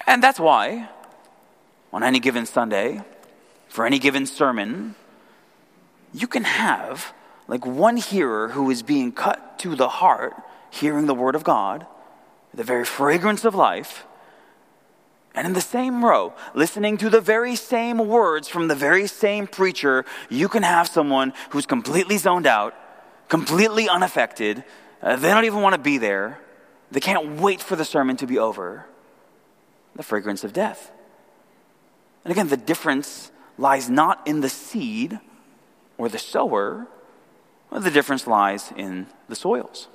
And 0.06 0.22
that's 0.22 0.40
why, 0.40 0.90
on 1.94 2.04
any 2.04 2.20
given 2.20 2.46
Sunday, 2.46 3.02
for 3.70 3.86
any 3.86 4.00
given 4.00 4.26
sermon, 4.26 4.96
you 6.14 6.28
can 6.28 6.44
have 6.44 7.14
like 7.48 7.66
one 7.66 7.98
hearer 7.98 8.50
who 8.50 8.70
is 8.70 8.84
being 8.84 9.12
cut 9.12 9.60
to 9.60 9.76
the 9.76 9.90
heart, 9.90 10.34
hearing 10.70 11.06
the 11.06 11.16
word 11.16 11.36
of 11.36 11.44
God, 11.44 11.86
the 12.54 12.64
very 12.64 12.86
fragrance 12.86 13.46
of 13.46 13.56
life, 13.56 14.06
and 15.36 15.48
in 15.48 15.54
the 15.54 15.62
same 15.62 16.06
row, 16.06 16.34
listening 16.54 16.98
to 16.98 17.10
the 17.10 17.22
very 17.22 17.56
same 17.56 17.98
words 17.98 18.48
from 18.48 18.68
the 18.68 18.76
very 18.76 19.08
same 19.08 19.48
preacher, 19.48 20.06
you 20.30 20.48
can 20.48 20.62
have 20.62 20.88
someone 20.88 21.34
who's 21.50 21.66
completely 21.66 22.18
zoned 22.18 22.46
out, 22.46 22.76
completely 23.30 23.90
unaffected. 23.90 24.64
Uh, 25.02 25.16
they 25.16 25.30
don't 25.30 25.46
even 25.46 25.62
want 25.62 25.74
to 25.74 25.82
be 25.82 25.98
there. 25.98 26.40
They 26.92 27.00
can't 27.00 27.42
wait 27.42 27.62
for 27.62 27.76
the 27.76 27.86
sermon 27.86 28.16
to 28.18 28.28
be 28.28 28.38
over. 28.38 28.86
The 29.96 30.04
fragrance 30.04 30.44
of 30.44 30.54
death. 30.54 30.92
And 32.24 32.32
again, 32.32 32.50
the 32.50 32.58
difference 32.58 33.32
lies 33.58 33.90
not 33.90 34.26
in 34.28 34.42
the 34.42 34.50
seed 34.50 35.20
or 35.98 36.10
the 36.10 36.20
sower, 36.20 36.88
well, 37.74 37.82
the 37.82 37.90
difference 37.90 38.28
lies 38.28 38.72
in 38.78 39.08
the 39.28 39.36
soils. 39.36 39.88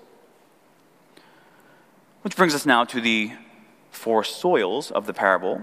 Which 2.22 2.34
brings 2.34 2.52
us 2.52 2.66
now 2.66 2.82
to 2.86 3.00
the 3.00 3.30
four 3.92 4.24
soils 4.24 4.90
of 4.90 5.06
the 5.06 5.14
parable, 5.14 5.62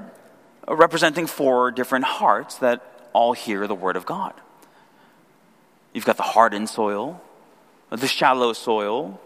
uh, 0.66 0.78
representing 0.78 1.28
four 1.28 1.72
different 1.72 2.06
hearts 2.06 2.56
that 2.60 3.10
all 3.12 3.34
hear 3.34 3.68
the 3.68 3.76
word 3.76 3.98
of 3.98 4.06
God. 4.06 4.34
You've 5.92 6.06
got 6.06 6.16
the 6.16 6.24
hardened 6.24 6.70
soil, 6.70 7.22
the 7.90 8.08
shallow 8.08 8.54
soil, 8.54 9.20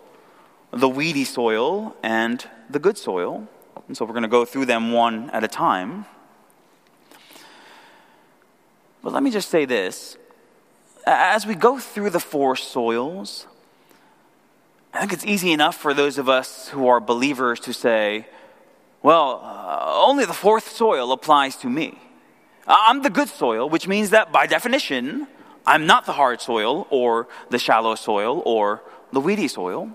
the 0.72 0.89
weedy 0.89 1.25
soil, 1.25 1.96
and 2.01 2.43
the 2.72 2.79
good 2.79 2.98
soil. 2.98 3.48
And 3.88 3.96
so 3.96 4.03
we're 4.03 4.13
going 4.13 4.24
to 4.24 4.27
go 4.27 4.46
through 4.46 4.65
them 4.65 4.93
one 4.93 5.29
at 5.29 5.43
a 5.43 5.48
time. 5.48 6.05
But 9.03 9.13
let 9.13 9.22
me 9.22 9.29
just 9.29 9.50
say 9.50 9.65
this 9.65 10.17
as 11.10 11.46
we 11.48 11.56
go 11.56 11.80
through 11.80 12.12
the 12.12 12.20
four 12.20 12.56
soils, 12.56 13.48
I 14.94 15.00
think 15.00 15.13
it's 15.13 15.25
easy 15.25 15.51
enough 15.51 15.75
for 15.75 15.94
those 15.94 16.18
of 16.18 16.30
us 16.30 16.70
who 16.70 16.88
are 16.88 17.00
believers 17.00 17.60
to 17.62 17.74
say, 17.74 18.28
well, 19.01 19.42
uh, 19.44 20.04
only 20.06 20.25
the 20.25 20.34
fourth 20.34 20.70
soil 20.70 21.12
applies 21.12 21.56
to 21.58 21.68
me. 21.70 21.98
I'm 22.68 23.01
the 23.01 23.10
good 23.10 23.30
soil, 23.30 23.70
which 23.70 23.88
means 23.88 24.12
that 24.12 24.32
by 24.32 24.46
definition, 24.46 25.28
I'm 25.66 25.86
not 25.86 26.06
the 26.06 26.13
hard 26.13 26.42
soil 26.42 26.88
or 26.89 27.28
the 27.50 27.60
shallow 27.60 27.96
soil 27.96 28.42
or 28.46 28.82
the 29.12 29.20
weedy 29.20 29.48
soil. 29.48 29.89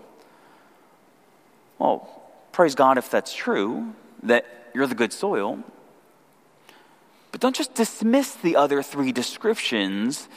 Well, 1.79 2.09
praise 2.53 2.75
God 2.75 2.99
if 2.99 3.11
that's 3.11 3.35
true, 3.35 3.95
that 4.23 4.47
you're 4.75 4.87
the 4.87 4.95
good 4.95 5.13
soil. 5.13 5.63
But 7.31 7.41
don't 7.41 7.55
just 7.55 7.75
dismiss 7.75 8.35
the 8.35 8.57
other 8.57 8.83
three 8.83 9.13
descriptions 9.13 10.29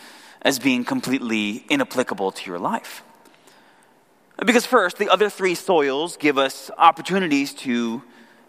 as 0.42 0.60
being 0.60 0.84
completely 0.86 1.66
inapplicable 1.70 2.32
to 2.32 2.50
your 2.50 2.60
life. 2.60 3.04
Because, 4.46 4.66
first, 4.66 4.98
the 4.98 5.10
other 5.10 5.30
three 5.30 5.56
soils 5.56 6.16
give 6.18 6.38
us 6.38 6.70
opportunities 6.78 7.54
to 7.56 8.04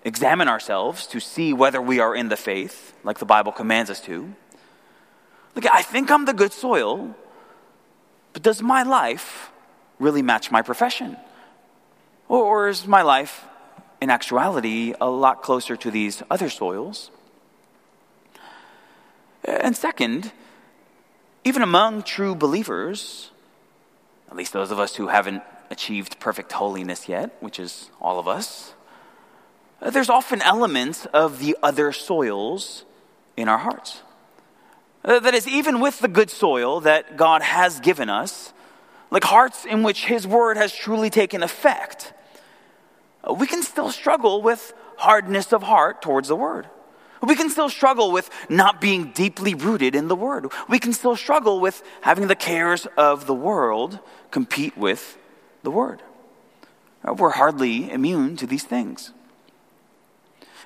examine 0.05 0.49
ourselves, 0.49 1.07
to 1.09 1.21
see 1.21 1.53
whether 1.53 1.81
we 1.81 1.99
are 1.99 2.15
in 2.15 2.29
the 2.29 2.37
faith, 2.37 2.95
like 3.05 3.19
the 3.19 3.27
Bible 3.27 3.53
commands 3.53 3.91
us 3.91 4.01
to. 4.03 4.35
Look, 5.55 5.67
I 5.67 5.83
think 5.83 6.11
I'm 6.11 6.25
the 6.25 6.35
good 6.35 6.53
soil, 6.53 7.17
but 8.33 8.43
does 8.43 8.63
my 8.63 8.83
life 8.83 9.51
really 9.99 10.23
match 10.23 10.51
my 10.51 10.63
profession? 10.63 11.17
Or 12.29 12.69
is 12.69 12.87
my 12.87 13.03
life, 13.03 13.45
in 14.01 14.11
actuality, 14.11 14.95
a 15.01 15.09
lot 15.09 15.43
closer 15.43 15.75
to 15.77 15.91
these 15.91 16.23
other 16.31 16.51
soils? 16.51 17.11
And 19.45 19.75
second, 19.77 20.33
even 21.45 21.63
among 21.63 22.03
true 22.03 22.35
believers, 22.35 23.31
at 24.31 24.37
least 24.37 24.53
those 24.53 24.71
of 24.71 24.79
us 24.79 24.97
who 24.97 25.09
haven't 25.09 25.43
achieved 25.71 26.19
perfect 26.21 26.53
holiness 26.53 27.09
yet, 27.09 27.37
which 27.41 27.59
is 27.59 27.91
all 28.01 28.19
of 28.19 28.29
us, 28.29 28.75
there's 29.81 30.11
often 30.11 30.43
elements 30.43 31.07
of 31.07 31.39
the 31.39 31.57
other 31.63 31.93
soils 31.93 32.85
in 33.37 33.49
our 33.49 33.59
hearts. 33.59 34.03
Uh, 35.05 35.21
that 35.21 35.35
is, 35.35 35.47
even 35.47 35.81
with 35.81 36.01
the 36.01 36.09
good 36.09 36.31
soil 36.31 36.81
that 36.81 37.17
God 37.17 37.43
has 37.43 37.79
given 37.81 38.11
us, 38.11 38.53
like 39.11 39.25
hearts 39.25 39.65
in 39.65 39.83
which 39.83 40.07
His 40.07 40.27
word 40.27 40.57
has 40.57 40.75
truly 40.75 41.11
taken 41.11 41.43
effect, 41.43 42.13
uh, 43.23 43.33
we 43.33 43.47
can 43.47 43.63
still 43.63 43.91
struggle 43.91 44.43
with 44.43 44.75
hardness 44.97 45.53
of 45.53 45.63
heart 45.63 46.03
towards 46.03 46.29
the 46.29 46.37
word. 46.37 46.67
We 47.23 47.35
can 47.35 47.51
still 47.51 47.69
struggle 47.69 48.13
with 48.13 48.31
not 48.49 48.81
being 48.81 49.13
deeply 49.13 49.55
rooted 49.55 49.95
in 49.95 50.09
the 50.09 50.17
Word. 50.17 50.53
We 50.69 50.79
can 50.79 50.93
still 50.93 51.17
struggle 51.17 51.61
with 51.61 51.83
having 52.01 52.29
the 52.29 52.37
cares 52.37 52.87
of 52.97 53.27
the 53.27 53.35
world 53.35 53.99
compete 54.31 54.77
with 54.77 55.19
the 55.63 55.71
Word. 55.71 56.03
Uh, 57.07 57.15
we're 57.15 57.31
hardly 57.31 57.91
immune 57.91 58.37
to 58.37 58.47
these 58.47 58.65
things. 58.65 59.13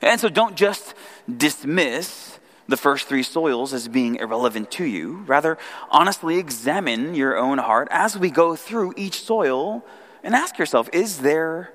And 0.01 0.21
so 0.21 0.29
don't 0.29 0.57
just 0.57 0.95
dismiss 1.35 2.39
the 2.69 2.77
first 2.77 3.09
three 3.09 3.23
soils 3.23 3.73
as 3.73 3.89
being 3.89 4.17
irrelevant 4.17 4.71
to 4.73 4.85
you. 4.85 5.25
Rather, 5.27 5.59
honestly 5.91 6.39
examine 6.39 7.15
your 7.15 7.37
own 7.37 7.59
heart 7.59 7.89
as 7.91 8.19
we 8.19 8.31
go 8.31 8.57
through 8.57 8.95
each 8.97 9.23
soil 9.23 9.85
and 10.23 10.35
ask 10.35 10.59
yourself 10.59 10.89
is 10.93 11.19
there 11.19 11.73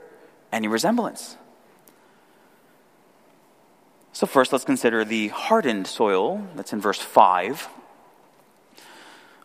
any 0.52 0.68
resemblance? 0.68 1.38
So, 4.18 4.26
first, 4.26 4.52
let's 4.52 4.66
consider 4.66 5.06
the 5.06 5.28
hardened 5.28 5.86
soil. 5.86 6.44
That's 6.56 6.74
in 6.74 6.82
verse 6.82 6.98
5. 6.98 7.70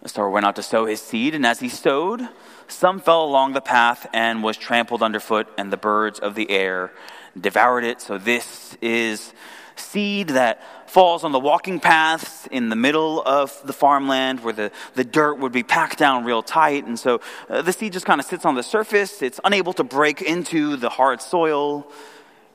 The 0.01 0.09
sower 0.09 0.31
went 0.31 0.47
out 0.47 0.57
to 0.57 0.63
sow 0.63 0.87
his 0.87 1.03
seed, 1.03 1.35
and 1.35 1.45
as 1.45 1.61
he 1.61 1.69
sowed, 1.69 2.27
some 2.69 2.99
fell 2.99 3.23
along 3.23 3.53
the 3.53 3.61
path 3.61 4.07
and 4.15 4.43
was 4.43 4.57
trampled 4.57 5.03
underfoot, 5.03 5.47
and 5.59 5.71
the 5.71 5.77
birds 5.77 6.21
of 6.21 6.35
the 6.35 6.51
air 6.51 6.91
devoured 7.39 7.85
it. 7.85 8.01
So, 8.01 8.17
this 8.17 8.79
is 8.81 9.35
seed 9.77 10.29
that 10.29 10.89
falls 10.89 11.23
on 11.23 11.33
the 11.33 11.39
walking 11.39 11.79
paths 11.79 12.47
in 12.47 12.71
the 12.71 12.77
middle 12.77 13.21
of 13.27 13.55
the 13.67 13.75
farmland 13.75 14.41
where 14.41 14.55
the, 14.55 14.73
the 14.95 15.05
dirt 15.05 15.35
would 15.35 15.53
be 15.53 15.63
packed 15.63 15.99
down 15.99 16.25
real 16.25 16.43
tight. 16.43 16.87
And 16.87 16.99
so 16.99 17.21
uh, 17.51 17.61
the 17.61 17.73
seed 17.73 17.93
just 17.93 18.05
kind 18.05 18.21
of 18.21 18.27
sits 18.27 18.45
on 18.45 18.55
the 18.55 18.63
surface. 18.63 19.23
It's 19.23 19.41
unable 19.45 19.73
to 19.75 19.85
break 19.85 20.21
into 20.21 20.77
the 20.77 20.91
hard 20.91 21.21
soil. 21.21 21.91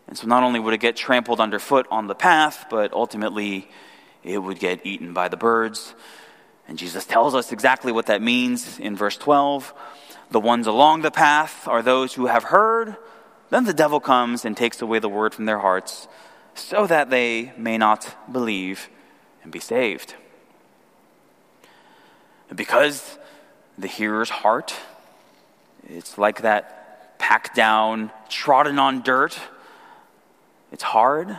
And 0.08 0.18
so 0.18 0.28
not 0.28 0.44
only 0.44 0.60
would 0.60 0.74
it 0.74 0.80
get 0.80 0.96
trampled 0.96 1.40
underfoot 1.40 1.86
on 1.92 2.08
the 2.08 2.16
path, 2.16 2.66
but 2.70 2.94
ultimately 2.94 3.70
it 4.24 4.38
would 4.38 4.60
get 4.60 4.86
eaten 4.86 5.14
by 5.14 5.28
the 5.28 5.38
birds. 5.38 5.94
And 6.68 6.78
Jesus 6.78 7.06
tells 7.06 7.36
us 7.36 7.52
exactly 7.52 7.92
what 7.92 8.08
that 8.08 8.22
means 8.22 8.80
in 8.80 8.96
verse 8.96 9.18
12. 9.18 9.74
The 10.32 10.40
ones 10.40 10.68
along 10.68 11.02
the 11.02 11.12
path 11.12 11.68
are 11.68 11.82
those 11.82 12.14
who 12.14 12.28
have 12.28 12.46
heard. 12.46 12.96
Then 13.50 13.64
the 13.64 13.74
devil 13.74 14.00
comes 14.00 14.44
and 14.44 14.56
takes 14.56 14.82
away 14.82 15.00
the 15.00 15.10
word 15.10 15.34
from 15.34 15.46
their 15.46 15.60
hearts, 15.60 16.08
so 16.54 16.88
that 16.88 17.10
they 17.10 17.54
may 17.58 17.78
not 17.78 18.16
believe 18.32 18.90
and 19.44 19.52
be 19.52 19.60
saved. 19.60 20.16
Because 22.54 23.18
the 23.78 23.88
hearer's 23.88 24.30
heart, 24.30 24.74
it's 25.88 26.18
like 26.18 26.42
that 26.42 27.18
packed 27.20 27.56
down, 27.56 28.12
trodden 28.28 28.80
on 28.80 29.02
dirt 29.02 29.40
it's 30.72 30.84
hard. 30.84 31.30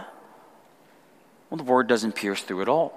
Well, 1.50 1.58
the 1.58 1.64
word 1.64 1.86
doesn't 1.86 2.14
pierce 2.14 2.42
through 2.42 2.62
at 2.62 2.68
all. 2.68 2.92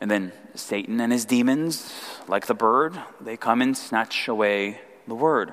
And 0.00 0.10
then 0.10 0.32
Satan 0.54 1.00
and 1.00 1.12
his 1.12 1.24
demons, 1.24 1.92
like 2.28 2.46
the 2.46 2.54
bird, 2.54 2.98
they 3.20 3.36
come 3.36 3.62
and 3.62 3.76
snatch 3.76 4.28
away 4.28 4.80
the 5.06 5.14
word. 5.14 5.52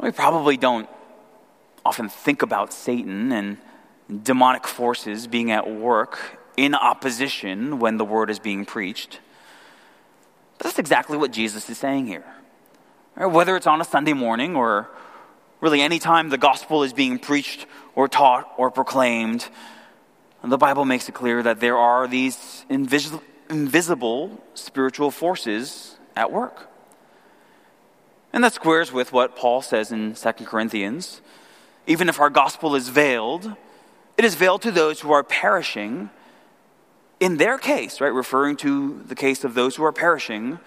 We 0.00 0.12
probably 0.12 0.56
don't 0.56 0.88
often 1.84 2.08
think 2.08 2.42
about 2.42 2.72
Satan 2.72 3.32
and 3.32 3.58
demonic 4.22 4.66
forces 4.66 5.26
being 5.26 5.50
at 5.50 5.68
work 5.68 6.38
in 6.56 6.74
opposition 6.74 7.78
when 7.78 7.96
the 7.96 8.04
word 8.04 8.30
is 8.30 8.38
being 8.38 8.64
preached. 8.64 9.18
But 10.58 10.64
that's 10.64 10.78
exactly 10.78 11.16
what 11.16 11.32
Jesus 11.32 11.68
is 11.68 11.78
saying 11.78 12.06
here. 12.06 12.24
Whether 13.16 13.56
it's 13.56 13.66
on 13.66 13.80
a 13.80 13.84
Sunday 13.84 14.12
morning 14.12 14.54
or 14.54 14.88
Really, 15.60 15.80
anytime 15.80 16.28
the 16.28 16.38
gospel 16.38 16.84
is 16.84 16.92
being 16.92 17.18
preached 17.18 17.66
or 17.94 18.06
taught 18.06 18.52
or 18.56 18.70
proclaimed, 18.70 19.48
the 20.44 20.58
Bible 20.58 20.84
makes 20.84 21.08
it 21.08 21.12
clear 21.12 21.42
that 21.42 21.58
there 21.58 21.76
are 21.76 22.06
these 22.06 22.64
invis- 22.70 23.20
invisible 23.50 24.40
spiritual 24.54 25.10
forces 25.10 25.96
at 26.14 26.30
work. 26.30 26.68
And 28.32 28.44
that 28.44 28.52
squares 28.52 28.92
with 28.92 29.12
what 29.12 29.34
Paul 29.34 29.62
says 29.62 29.90
in 29.90 30.14
2 30.14 30.32
Corinthians. 30.44 31.20
Even 31.86 32.08
if 32.08 32.20
our 32.20 32.30
gospel 32.30 32.76
is 32.76 32.88
veiled, 32.88 33.56
it 34.16 34.24
is 34.24 34.34
veiled 34.36 34.62
to 34.62 34.70
those 34.70 35.00
who 35.00 35.10
are 35.10 35.24
perishing. 35.24 36.10
In 37.18 37.38
their 37.38 37.58
case, 37.58 38.00
right, 38.00 38.12
referring 38.12 38.56
to 38.58 39.02
the 39.06 39.16
case 39.16 39.42
of 39.42 39.54
those 39.54 39.74
who 39.74 39.84
are 39.84 39.92
perishing, 39.92 40.60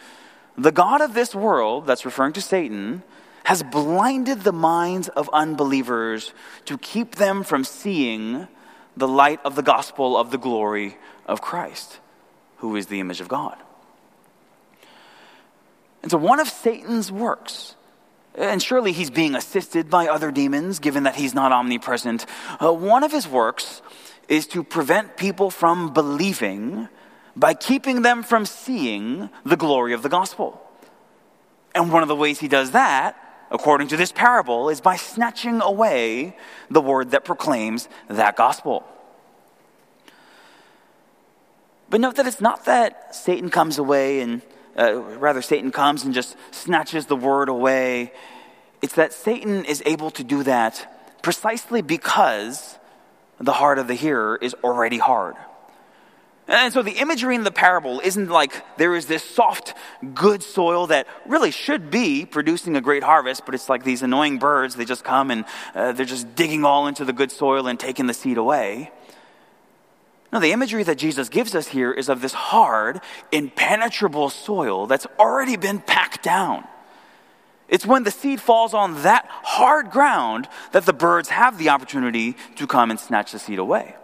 the 0.57 0.71
God 0.71 0.99
of 0.99 1.13
this 1.13 1.33
world, 1.33 1.85
that's 1.85 2.03
referring 2.03 2.33
to 2.33 2.41
Satan, 2.41 3.03
has 3.43 3.63
blinded 3.63 4.41
the 4.41 4.51
minds 4.51 5.09
of 5.09 5.29
unbelievers 5.33 6.33
to 6.65 6.77
keep 6.77 7.15
them 7.15 7.43
from 7.43 7.63
seeing 7.63 8.47
the 8.95 9.07
light 9.07 9.39
of 9.43 9.55
the 9.55 9.63
gospel 9.63 10.17
of 10.17 10.31
the 10.31 10.37
glory 10.37 10.97
of 11.25 11.41
Christ, 11.41 11.99
who 12.57 12.75
is 12.75 12.87
the 12.87 12.99
image 12.99 13.21
of 13.21 13.27
God. 13.27 13.57
And 16.01 16.11
so, 16.11 16.17
one 16.17 16.39
of 16.39 16.47
Satan's 16.47 17.11
works, 17.11 17.75
and 18.35 18.61
surely 18.61 18.91
he's 18.91 19.09
being 19.11 19.35
assisted 19.35 19.89
by 19.89 20.07
other 20.07 20.31
demons, 20.31 20.79
given 20.79 21.03
that 21.03 21.15
he's 21.15 21.33
not 21.33 21.51
omnipresent, 21.51 22.25
uh, 22.61 22.73
one 22.73 23.03
of 23.03 23.11
his 23.11 23.27
works 23.27 23.81
is 24.27 24.47
to 24.47 24.63
prevent 24.63 25.17
people 25.17 25.49
from 25.51 25.93
believing 25.93 26.87
by 27.35 27.53
keeping 27.53 28.01
them 28.01 28.23
from 28.23 28.45
seeing 28.45 29.29
the 29.45 29.57
glory 29.57 29.93
of 29.93 30.03
the 30.03 30.09
gospel. 30.09 30.61
And 31.73 31.91
one 31.91 32.01
of 32.01 32.09
the 32.09 32.15
ways 32.15 32.39
he 32.39 32.47
does 32.47 32.71
that 32.71 33.17
according 33.51 33.89
to 33.89 33.97
this 33.97 34.11
parable, 34.11 34.69
is 34.69 34.81
by 34.81 34.95
snatching 34.95 35.61
away 35.61 36.35
the 36.69 36.81
word 36.81 37.11
that 37.11 37.25
proclaims 37.25 37.89
that 38.07 38.35
gospel. 38.35 38.83
But 41.89 41.99
note 41.99 42.15
that 42.15 42.25
it's 42.25 42.39
not 42.39 42.65
that 42.65 43.13
Satan 43.13 43.49
comes 43.49 43.77
away 43.77 44.21
and, 44.21 44.41
uh, 44.77 44.95
rather, 44.95 45.41
Satan 45.41 45.71
comes 45.71 46.05
and 46.05 46.13
just 46.13 46.37
snatches 46.51 47.07
the 47.07 47.17
word 47.17 47.49
away. 47.49 48.13
It's 48.81 48.95
that 48.95 49.11
Satan 49.11 49.65
is 49.65 49.83
able 49.85 50.09
to 50.11 50.23
do 50.23 50.43
that 50.43 51.19
precisely 51.21 51.81
because 51.81 52.79
the 53.39 53.53
heart 53.53 53.77
of 53.77 53.87
the 53.87 53.93
hearer 53.93 54.39
is 54.41 54.55
already 54.63 54.97
hard. 54.97 55.35
And 56.51 56.73
so 56.73 56.81
the 56.81 56.91
imagery 56.91 57.35
in 57.35 57.45
the 57.45 57.51
parable 57.51 58.01
isn't 58.01 58.29
like 58.29 58.51
there 58.77 58.93
is 58.93 59.05
this 59.05 59.23
soft, 59.23 59.73
good 60.13 60.43
soil 60.43 60.87
that 60.87 61.07
really 61.25 61.49
should 61.49 61.89
be 61.89 62.25
producing 62.25 62.75
a 62.75 62.81
great 62.81 63.03
harvest, 63.03 63.45
but 63.45 63.55
it's 63.55 63.69
like 63.69 63.85
these 63.85 64.01
annoying 64.01 64.37
birds. 64.37 64.75
They 64.75 64.83
just 64.83 65.05
come 65.05 65.31
and 65.31 65.45
uh, 65.73 65.93
they're 65.93 66.05
just 66.05 66.35
digging 66.35 66.65
all 66.65 66.87
into 66.87 67.05
the 67.05 67.13
good 67.13 67.31
soil 67.31 67.67
and 67.67 67.79
taking 67.79 68.05
the 68.05 68.13
seed 68.13 68.37
away. 68.37 68.91
No, 70.33 70.41
the 70.41 70.51
imagery 70.51 70.83
that 70.83 70.97
Jesus 70.97 71.29
gives 71.29 71.55
us 71.55 71.69
here 71.69 71.93
is 71.93 72.09
of 72.09 72.19
this 72.19 72.33
hard, 72.33 72.99
impenetrable 73.31 74.29
soil 74.29 74.87
that's 74.87 75.07
already 75.17 75.55
been 75.55 75.79
packed 75.79 76.21
down. 76.21 76.67
It's 77.69 77.85
when 77.85 78.03
the 78.03 78.11
seed 78.11 78.41
falls 78.41 78.73
on 78.73 79.03
that 79.03 79.25
hard 79.29 79.89
ground 79.89 80.49
that 80.73 80.85
the 80.85 80.91
birds 80.91 81.29
have 81.29 81.57
the 81.57 81.69
opportunity 81.69 82.35
to 82.57 82.67
come 82.67 82.91
and 82.91 82.99
snatch 82.99 83.31
the 83.31 83.39
seed 83.39 83.57
away. 83.57 83.95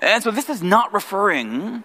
And 0.00 0.24
so 0.24 0.30
this 0.30 0.48
is 0.48 0.62
not 0.62 0.92
referring 0.92 1.84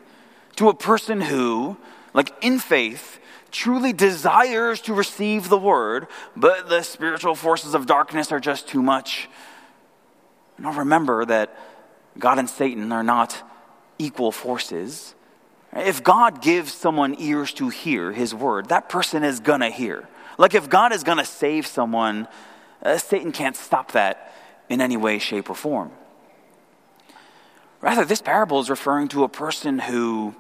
to 0.56 0.70
a 0.70 0.74
person 0.74 1.22
who, 1.22 1.78
like 2.14 2.34
in 2.42 2.60
faith, 2.60 3.20
truly 3.52 3.94
desires 3.94 4.82
to 4.82 4.94
receive 4.94 5.50
the 5.50 5.58
word, 5.58 6.08
but 6.36 6.70
the 6.70 6.82
spiritual 6.82 7.36
forces 7.36 7.74
of 7.74 7.86
darkness 7.86 8.32
are 8.32 8.40
just 8.40 8.68
too 8.68 8.82
much. 8.82 9.30
Now 10.58 10.72
remember 10.74 11.26
that 11.26 11.58
God 12.18 12.40
and 12.40 12.50
Satan 12.50 12.92
are 12.92 13.04
not 13.04 13.42
equal 14.00 14.32
forces. 14.32 15.14
If 15.74 16.04
God 16.04 16.42
gives 16.42 16.74
someone 16.74 17.16
ears 17.20 17.52
to 17.54 17.68
hear 17.68 18.14
his 18.14 18.34
word, 18.34 18.70
that 18.70 18.88
person 18.88 19.24
is 19.24 19.42
going 19.42 19.60
to 19.60 19.70
hear. 19.70 20.08
Like 20.38 20.54
if 20.54 20.70
God 20.70 20.94
is 20.94 21.04
going 21.04 21.18
to 21.18 21.26
save 21.26 21.68
someone, 21.68 22.30
uh, 22.82 22.98
Satan 22.98 23.34
can't 23.34 23.58
stop 23.58 23.92
that 23.92 24.34
in 24.70 24.80
any 24.80 24.96
way, 24.96 25.20
shape, 25.20 25.50
or 25.50 25.56
form. 25.56 25.92
Rather, 27.86 28.04
this 28.04 28.20
parable 28.20 28.60
is 28.60 28.72
referring 28.72 29.10
to 29.10 29.24
a 29.24 29.30
person 29.30 29.78
who, 29.78 30.34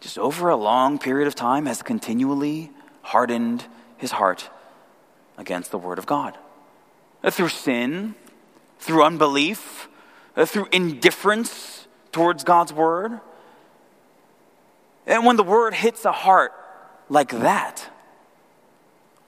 just 0.00 0.18
over 0.18 0.48
a 0.48 0.56
long 0.56 0.98
period 0.98 1.28
of 1.28 1.36
time, 1.36 1.66
has 1.66 1.80
continually 1.80 2.72
hardened 3.02 3.64
his 3.98 4.10
heart 4.10 4.50
against 5.38 5.70
the 5.70 5.78
Word 5.78 5.96
of 5.96 6.06
God. 6.06 6.36
Uh, 7.22 7.30
through 7.30 7.50
sin, 7.50 8.16
through 8.80 9.04
unbelief, 9.04 9.88
uh, 10.34 10.44
through 10.44 10.66
indifference 10.72 11.86
towards 12.10 12.42
God's 12.42 12.72
Word. 12.72 13.20
And 15.06 15.24
when 15.24 15.36
the 15.36 15.44
Word 15.44 15.72
hits 15.72 16.04
a 16.04 16.10
heart 16.10 16.52
like 17.08 17.30
that, 17.30 17.88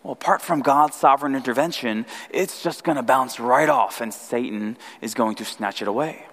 well, 0.03 0.15
apart 0.15 0.43
from 0.43 0.61
God's 0.61 0.97
sovereign 0.97 1.37
intervention, 1.37 2.05
it's 2.31 2.65
just 2.65 2.83
going 2.83 2.97
to 2.97 3.05
bounce 3.05 3.39
right 3.39 3.69
off, 3.69 4.01
and 4.01 4.13
Satan 4.13 4.77
is 5.01 5.15
going 5.15 5.37
to 5.37 5.45
snatch 5.45 5.83
it 5.83 5.87
away. 5.87 6.27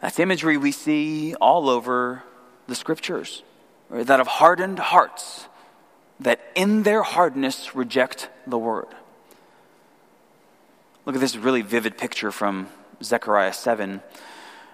That's 0.00 0.18
imagery 0.18 0.56
we 0.56 0.72
see 0.72 1.34
all 1.36 1.68
over 1.68 2.22
the 2.66 2.74
scriptures, 2.74 3.42
right? 3.88 4.06
that 4.06 4.20
of 4.20 4.26
hardened 4.26 4.78
hearts 4.78 5.46
that 6.20 6.40
in 6.54 6.82
their 6.82 7.02
hardness 7.02 7.74
reject 7.74 8.28
the 8.46 8.58
word. 8.58 8.88
Look 11.04 11.14
at 11.14 11.20
this 11.20 11.36
really 11.36 11.62
vivid 11.62 11.96
picture 11.96 12.32
from 12.32 12.68
Zechariah 13.02 13.52
7. 13.52 14.02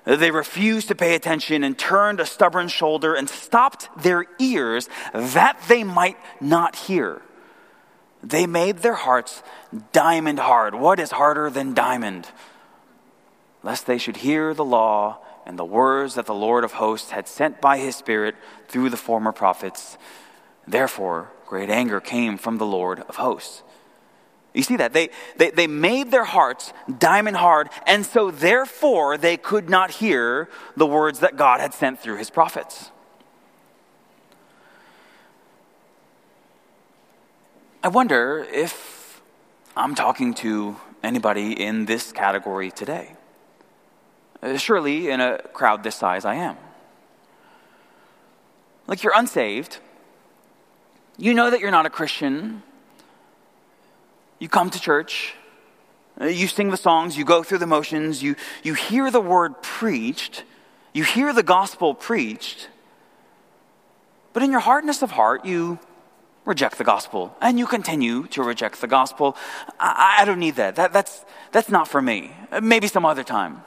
They 0.04 0.30
refused 0.30 0.88
to 0.88 0.94
pay 0.94 1.14
attention 1.14 1.62
and 1.62 1.78
turned 1.78 2.20
a 2.20 2.26
stubborn 2.26 2.68
shoulder 2.68 3.14
and 3.14 3.28
stopped 3.28 3.88
their 4.02 4.26
ears 4.38 4.88
that 5.12 5.61
they 5.68 5.85
might 5.85 6.16
not 6.40 6.74
hear. 6.74 7.22
They 8.22 8.46
made 8.46 8.78
their 8.78 8.94
hearts 8.94 9.42
diamond 9.92 10.38
hard. 10.38 10.74
What 10.74 10.98
is 10.98 11.11
harder 11.11 11.50
than 11.50 11.74
diamond? 11.74 12.28
Lest 13.62 13.87
they 13.87 13.98
should 13.98 14.18
hear 14.18 14.55
the 14.55 14.64
law 14.64 15.18
and 15.46 15.59
the 15.59 15.64
words 15.64 16.14
that 16.14 16.27
the 16.27 16.35
Lord 16.35 16.64
of 16.64 16.72
hosts 16.72 17.11
had 17.11 17.29
sent 17.29 17.61
by 17.61 17.79
his 17.79 17.96
Spirit 17.96 18.35
through 18.68 18.90
the 18.90 18.96
former 18.96 19.33
prophets. 19.33 19.98
Therefore, 20.66 21.31
great 21.46 21.70
anger 21.70 22.01
came 22.01 22.38
from 22.38 22.59
the 22.59 22.66
Lord 22.66 23.01
of 23.01 23.16
hosts. 23.16 23.62
You 24.55 24.62
see 24.62 24.77
that? 24.77 24.92
They, 24.92 25.09
they, 25.37 25.51
they 25.51 25.66
made 25.66 26.11
their 26.11 26.25
hearts 26.25 26.72
diamond 26.98 27.37
hard, 27.38 27.70
and 27.87 28.05
so 28.05 28.31
therefore 28.31 29.16
they 29.16 29.37
could 29.37 29.70
not 29.70 29.90
hear 29.90 30.48
the 30.77 30.87
words 30.87 31.20
that 31.20 31.37
God 31.37 31.61
had 31.61 31.72
sent 31.72 32.01
through 32.01 32.16
his 32.16 32.31
prophets. 32.31 32.90
I 37.83 37.88
wonder 37.88 38.46
if 38.53 39.22
I'm 39.77 39.94
talking 39.94 40.35
to 40.35 40.77
anybody 41.03 41.53
in 41.53 41.87
this 41.87 42.12
category 42.12 42.70
today. 42.70 43.16
Uh, 44.42 44.57
surely, 44.57 45.09
in 45.09 45.20
a 45.20 45.38
crowd 45.52 45.83
this 45.83 45.94
size, 45.94 46.24
I 46.24 46.35
am. 46.35 46.57
Like 48.87 49.02
you're 49.02 49.12
unsaved, 49.16 49.78
you 51.16 51.33
know 51.35 51.50
that 51.50 51.61
you're 51.61 51.70
not 51.70 51.87
a 51.87 51.90
Christian, 51.90 52.62
you 54.38 54.48
come 54.48 54.70
to 54.70 54.81
church, 54.81 55.35
uh, 56.20 56.26
you 56.26 56.48
sing 56.48 56.70
the 56.70 56.76
songs, 56.76 57.16
you 57.16 57.24
go 57.24 57.44
through 57.44 57.59
the 57.59 57.66
motions, 57.66 58.22
you, 58.22 58.35
you 58.64 58.74
hear 58.74 59.11
the 59.11 59.20
word 59.20 59.62
preached, 59.62 60.42
you 60.92 61.05
hear 61.05 61.33
the 61.33 61.44
gospel 61.44 61.94
preached, 61.94 62.68
but 64.33 64.42
in 64.42 64.50
your 64.50 64.61
hardness 64.61 65.02
of 65.02 65.12
heart, 65.12 65.44
you 65.44 65.78
reject 66.44 66.78
the 66.78 66.85
gospel 66.85 67.37
and 67.40 67.59
you 67.59 67.66
continue 67.66 68.26
to 68.28 68.42
reject 68.42 68.81
the 68.81 68.88
gospel. 68.88 69.37
I, 69.78 70.18
I 70.20 70.24
don't 70.24 70.40
need 70.40 70.57
that. 70.57 70.76
that. 70.76 70.92
That's, 70.92 71.24
that's 71.52 71.68
not 71.68 71.87
for 71.87 72.02
me. 72.02 72.33
Maybe 72.61 72.88
some 72.88 73.05
other 73.05 73.22
time. 73.22 73.62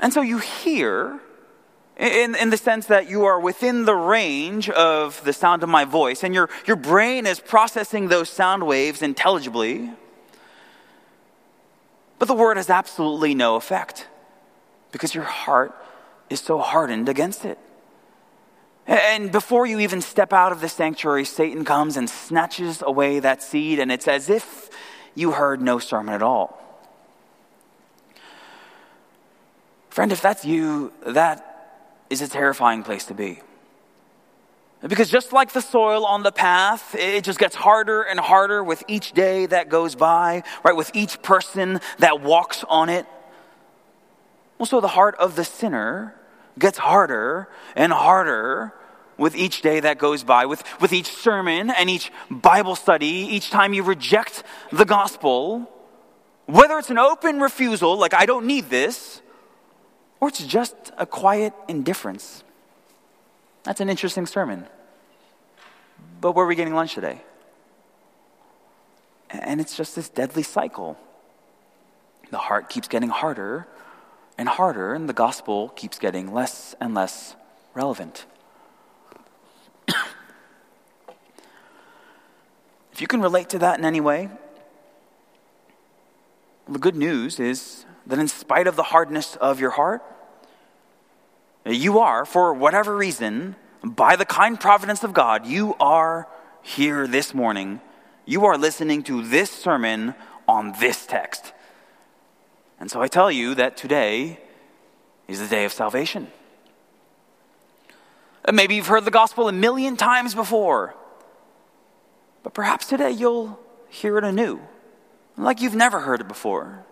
And 0.00 0.12
so 0.12 0.22
you 0.22 0.38
hear, 0.38 1.20
in, 1.96 2.34
in 2.34 2.48
the 2.48 2.56
sense 2.56 2.86
that 2.86 3.08
you 3.08 3.24
are 3.24 3.38
within 3.38 3.84
the 3.84 3.94
range 3.94 4.70
of 4.70 5.22
the 5.24 5.32
sound 5.34 5.62
of 5.62 5.68
my 5.68 5.84
voice, 5.84 6.24
and 6.24 6.34
your, 6.34 6.48
your 6.66 6.76
brain 6.76 7.26
is 7.26 7.38
processing 7.38 8.08
those 8.08 8.30
sound 8.30 8.66
waves 8.66 9.02
intelligibly, 9.02 9.90
but 12.18 12.28
the 12.28 12.34
word 12.34 12.56
has 12.56 12.70
absolutely 12.70 13.34
no 13.34 13.56
effect 13.56 14.08
because 14.90 15.14
your 15.14 15.24
heart 15.24 15.74
is 16.30 16.40
so 16.40 16.58
hardened 16.58 17.08
against 17.08 17.44
it. 17.44 17.58
And 18.86 19.30
before 19.30 19.66
you 19.66 19.78
even 19.80 20.00
step 20.00 20.32
out 20.32 20.50
of 20.50 20.60
the 20.60 20.68
sanctuary, 20.68 21.24
Satan 21.24 21.64
comes 21.64 21.96
and 21.96 22.08
snatches 22.08 22.82
away 22.82 23.20
that 23.20 23.42
seed, 23.42 23.78
and 23.78 23.92
it's 23.92 24.08
as 24.08 24.28
if 24.30 24.70
you 25.14 25.32
heard 25.32 25.60
no 25.60 25.78
sermon 25.78 26.14
at 26.14 26.22
all. 26.22 26.59
Friend, 29.90 30.10
if 30.12 30.22
that's 30.22 30.44
you, 30.44 30.92
that 31.04 31.46
is 32.08 32.22
a 32.22 32.28
terrifying 32.28 32.82
place 32.82 33.04
to 33.06 33.14
be. 33.14 33.40
Because 34.86 35.10
just 35.10 35.32
like 35.32 35.52
the 35.52 35.60
soil 35.60 36.06
on 36.06 36.22
the 36.22 36.32
path, 36.32 36.94
it 36.94 37.22
just 37.24 37.38
gets 37.38 37.54
harder 37.54 38.02
and 38.02 38.18
harder 38.18 38.64
with 38.64 38.82
each 38.88 39.12
day 39.12 39.44
that 39.46 39.68
goes 39.68 39.94
by, 39.94 40.42
right? 40.64 40.74
With 40.74 40.90
each 40.94 41.20
person 41.20 41.80
that 41.98 42.22
walks 42.22 42.64
on 42.66 42.88
it. 42.88 43.04
Well, 44.58 44.66
so 44.66 44.80
the 44.80 44.88
heart 44.88 45.16
of 45.16 45.36
the 45.36 45.44
sinner 45.44 46.14
gets 46.58 46.78
harder 46.78 47.48
and 47.76 47.92
harder 47.92 48.72
with 49.18 49.36
each 49.36 49.60
day 49.60 49.80
that 49.80 49.98
goes 49.98 50.24
by, 50.24 50.46
with, 50.46 50.64
with 50.80 50.94
each 50.94 51.08
sermon 51.08 51.68
and 51.70 51.90
each 51.90 52.10
Bible 52.30 52.74
study, 52.74 53.06
each 53.06 53.50
time 53.50 53.74
you 53.74 53.82
reject 53.82 54.42
the 54.72 54.86
gospel, 54.86 55.70
whether 56.46 56.78
it's 56.78 56.88
an 56.88 56.98
open 56.98 57.40
refusal, 57.40 57.98
like 57.98 58.14
I 58.14 58.24
don't 58.24 58.46
need 58.46 58.70
this, 58.70 59.20
or 60.20 60.28
it's 60.28 60.44
just 60.44 60.92
a 60.98 61.06
quiet 61.06 61.54
indifference. 61.66 62.44
That's 63.64 63.80
an 63.80 63.88
interesting 63.88 64.26
sermon. 64.26 64.66
But 66.20 66.32
where 66.32 66.44
are 66.44 66.48
we 66.48 66.54
getting 66.54 66.74
lunch 66.74 66.94
today? 66.94 67.22
And 69.30 69.60
it's 69.60 69.76
just 69.76 69.96
this 69.96 70.08
deadly 70.08 70.42
cycle. 70.42 70.98
The 72.30 72.38
heart 72.38 72.68
keeps 72.68 72.88
getting 72.88 73.08
harder 73.08 73.66
and 74.36 74.48
harder, 74.48 74.94
and 74.94 75.08
the 75.08 75.12
gospel 75.12 75.68
keeps 75.70 75.98
getting 75.98 76.32
less 76.32 76.74
and 76.80 76.94
less 76.94 77.36
relevant. 77.74 78.26
if 79.88 79.96
you 83.00 83.06
can 83.06 83.20
relate 83.20 83.48
to 83.50 83.58
that 83.58 83.78
in 83.78 83.84
any 83.84 84.00
way, 84.00 84.30
the 86.68 86.78
good 86.78 86.96
news 86.96 87.40
is 87.40 87.84
that 88.06 88.18
in 88.18 88.28
spite 88.28 88.66
of 88.66 88.76
the 88.76 88.84
hardness 88.84 89.36
of 89.36 89.60
your 89.60 89.70
heart, 89.70 90.02
you 91.66 91.98
are, 91.98 92.24
for 92.24 92.54
whatever 92.54 92.96
reason, 92.96 93.56
by 93.84 94.16
the 94.16 94.24
kind 94.24 94.58
providence 94.58 95.04
of 95.04 95.12
God, 95.12 95.46
you 95.46 95.74
are 95.80 96.28
here 96.62 97.06
this 97.06 97.34
morning. 97.34 97.80
You 98.24 98.44
are 98.46 98.56
listening 98.56 99.02
to 99.04 99.26
this 99.26 99.50
sermon 99.50 100.14
on 100.46 100.74
this 100.80 101.06
text. 101.06 101.52
And 102.78 102.90
so 102.90 103.02
I 103.02 103.08
tell 103.08 103.30
you 103.30 103.54
that 103.54 103.76
today 103.76 104.40
is 105.28 105.38
the 105.40 105.46
day 105.46 105.64
of 105.64 105.72
salvation. 105.72 106.28
Maybe 108.52 108.74
you've 108.74 108.86
heard 108.86 109.04
the 109.04 109.10
gospel 109.10 109.48
a 109.48 109.52
million 109.52 109.96
times 109.96 110.34
before, 110.34 110.94
but 112.42 112.54
perhaps 112.54 112.86
today 112.86 113.10
you'll 113.10 113.60
hear 113.88 114.16
it 114.18 114.24
anew, 114.24 114.60
like 115.44 115.60
you've 115.60 115.74
never 115.74 116.00
heard 116.00 116.20
it 116.20 116.28
before. 116.28 116.84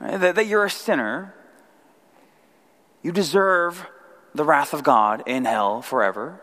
That, 0.00 0.34
that 0.34 0.46
you're 0.46 0.64
a 0.64 0.70
sinner, 0.70 1.34
you 3.02 3.12
deserve 3.12 3.86
the 4.34 4.44
wrath 4.44 4.72
of 4.72 4.82
God 4.82 5.22
in 5.26 5.44
hell 5.44 5.82
forever, 5.82 6.40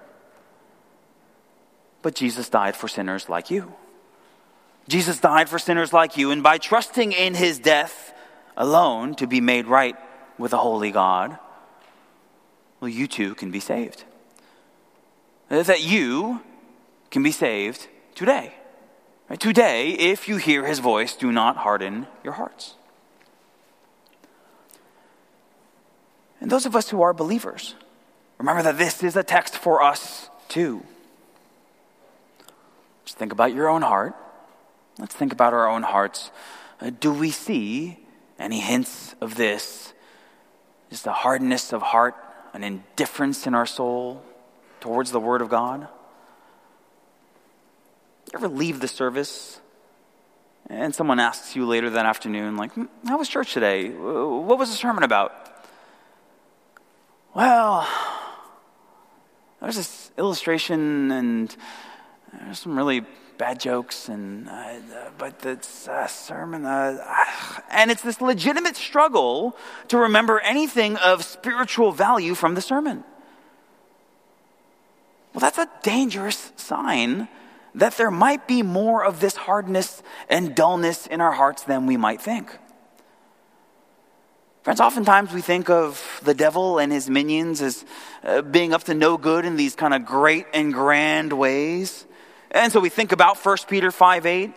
but 2.01 2.15
Jesus 2.15 2.49
died 2.49 2.75
for 2.75 2.87
sinners 2.87 3.27
like 3.27 3.51
you. 3.51 3.73
Jesus 4.87 5.19
died 5.19 5.49
for 5.49 5.59
sinners 5.59 5.93
like 5.93 6.17
you, 6.17 6.31
and 6.31 6.41
by 6.41 6.57
trusting 6.57 7.11
in 7.11 7.35
his 7.35 7.59
death 7.59 8.13
alone 8.57 9.15
to 9.15 9.27
be 9.27 9.41
made 9.41 9.67
right 9.67 9.95
with 10.37 10.53
a 10.53 10.57
holy 10.57 10.91
God, 10.91 11.37
well, 12.79 12.89
you 12.89 13.07
too 13.07 13.35
can 13.35 13.51
be 13.51 13.59
saved. 13.59 14.03
That 15.49 15.83
you 15.83 16.41
can 17.11 17.23
be 17.23 17.31
saved 17.31 17.87
today. 18.15 18.53
Today, 19.37 19.91
if 19.91 20.27
you 20.27 20.37
hear 20.37 20.65
his 20.65 20.79
voice, 20.79 21.15
do 21.15 21.31
not 21.31 21.57
harden 21.57 22.07
your 22.23 22.33
hearts. 22.33 22.75
And 26.41 26.49
those 26.49 26.65
of 26.65 26.75
us 26.75 26.89
who 26.89 27.01
are 27.01 27.13
believers, 27.13 27.75
remember 28.37 28.63
that 28.63 28.77
this 28.77 29.03
is 29.03 29.15
a 29.15 29.23
text 29.23 29.55
for 29.55 29.83
us 29.83 30.29
too. 30.47 30.83
Just 33.05 33.17
think 33.17 33.31
about 33.31 33.53
your 33.53 33.69
own 33.69 33.83
heart. 33.83 34.15
Let's 34.97 35.15
think 35.15 35.31
about 35.31 35.53
our 35.53 35.69
own 35.69 35.83
hearts. 35.83 36.31
Uh, 36.81 36.89
do 36.89 37.13
we 37.13 37.29
see 37.29 37.99
any 38.39 38.59
hints 38.59 39.15
of 39.21 39.35
this? 39.35 39.93
Just 40.89 41.05
a 41.05 41.11
hardness 41.13 41.71
of 41.71 41.81
heart 41.81 42.15
an 42.53 42.63
indifference 42.63 43.47
in 43.47 43.53
our 43.53 43.65
soul 43.65 44.23
towards 44.79 45.11
the 45.11 45.19
Word 45.19 45.41
of 45.41 45.49
God? 45.49 45.87
You 48.31 48.37
ever 48.37 48.47
leave 48.47 48.79
the 48.79 48.87
service 48.87 49.59
and 50.69 50.93
someone 50.93 51.19
asks 51.19 51.55
you 51.55 51.65
later 51.65 51.89
that 51.89 52.05
afternoon, 52.05 52.57
like, 52.57 52.71
how 53.07 53.17
was 53.17 53.27
church 53.27 53.53
today? 53.53 53.89
What 53.89 54.59
was 54.59 54.69
the 54.69 54.75
sermon 54.75 55.01
about? 55.01 55.33
Well, 57.33 57.87
there's 59.59 59.77
this 59.77 60.11
illustration 60.15 61.09
and 61.11 61.55
there's 62.31 62.59
some 62.59 62.77
really 62.77 63.03
bad 63.39 63.59
jokes, 63.59 64.09
and 64.09 64.47
uh, 64.47 64.75
but 65.17 65.39
the 65.39 65.57
uh, 65.89 66.05
sermon, 66.05 66.65
uh, 66.65 66.97
and 67.71 67.89
it's 67.89 68.03
this 68.03 68.21
legitimate 68.21 68.75
struggle 68.75 69.57
to 69.87 69.97
remember 69.97 70.39
anything 70.41 70.97
of 70.97 71.23
spiritual 71.23 71.91
value 71.91 72.35
from 72.35 72.53
the 72.53 72.61
sermon. 72.61 73.03
Well, 75.33 75.39
that's 75.39 75.57
a 75.57 75.69
dangerous 75.81 76.51
sign 76.57 77.27
that 77.79 77.97
there 77.97 78.11
might 78.11 78.47
be 78.47 78.61
more 78.61 79.03
of 79.03 79.19
this 79.19 79.35
hardness 79.35 80.03
and 80.29 80.55
dullness 80.55 81.07
in 81.07 81.21
our 81.21 81.31
hearts 81.31 81.63
than 81.63 81.85
we 81.85 81.97
might 81.97 82.21
think. 82.21 82.57
Friends, 84.63 84.81
oftentimes 84.81 85.33
we 85.33 85.41
think 85.41 85.69
of 85.69 86.21
the 86.23 86.33
devil 86.33 86.79
and 86.79 86.91
his 86.91 87.09
minions 87.09 87.61
as 87.61 87.85
uh, 88.23 88.41
being 88.41 88.73
up 88.73 88.83
to 88.83 88.93
no 88.93 89.17
good 89.17 89.45
in 89.45 89.55
these 89.55 89.73
kind 89.73 89.93
of 89.93 90.05
great 90.05 90.45
and 90.53 90.73
grand 90.73 91.31
ways. 91.31 92.05
And 92.51 92.71
so 92.71 92.79
we 92.79 92.89
think 92.89 93.11
about 93.11 93.37
1 93.37 93.57
Peter 93.67 93.89
5 93.89 94.25
8. 94.25 94.51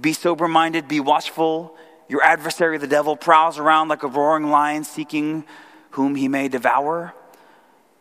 Be 0.00 0.12
sober 0.12 0.48
minded, 0.48 0.88
be 0.88 1.00
watchful. 1.00 1.76
Your 2.08 2.22
adversary, 2.22 2.78
the 2.78 2.86
devil, 2.86 3.16
prowls 3.16 3.58
around 3.58 3.88
like 3.88 4.02
a 4.02 4.08
roaring 4.08 4.50
lion 4.50 4.84
seeking 4.84 5.44
whom 5.90 6.16
he 6.16 6.28
may 6.28 6.48
devour. 6.48 7.14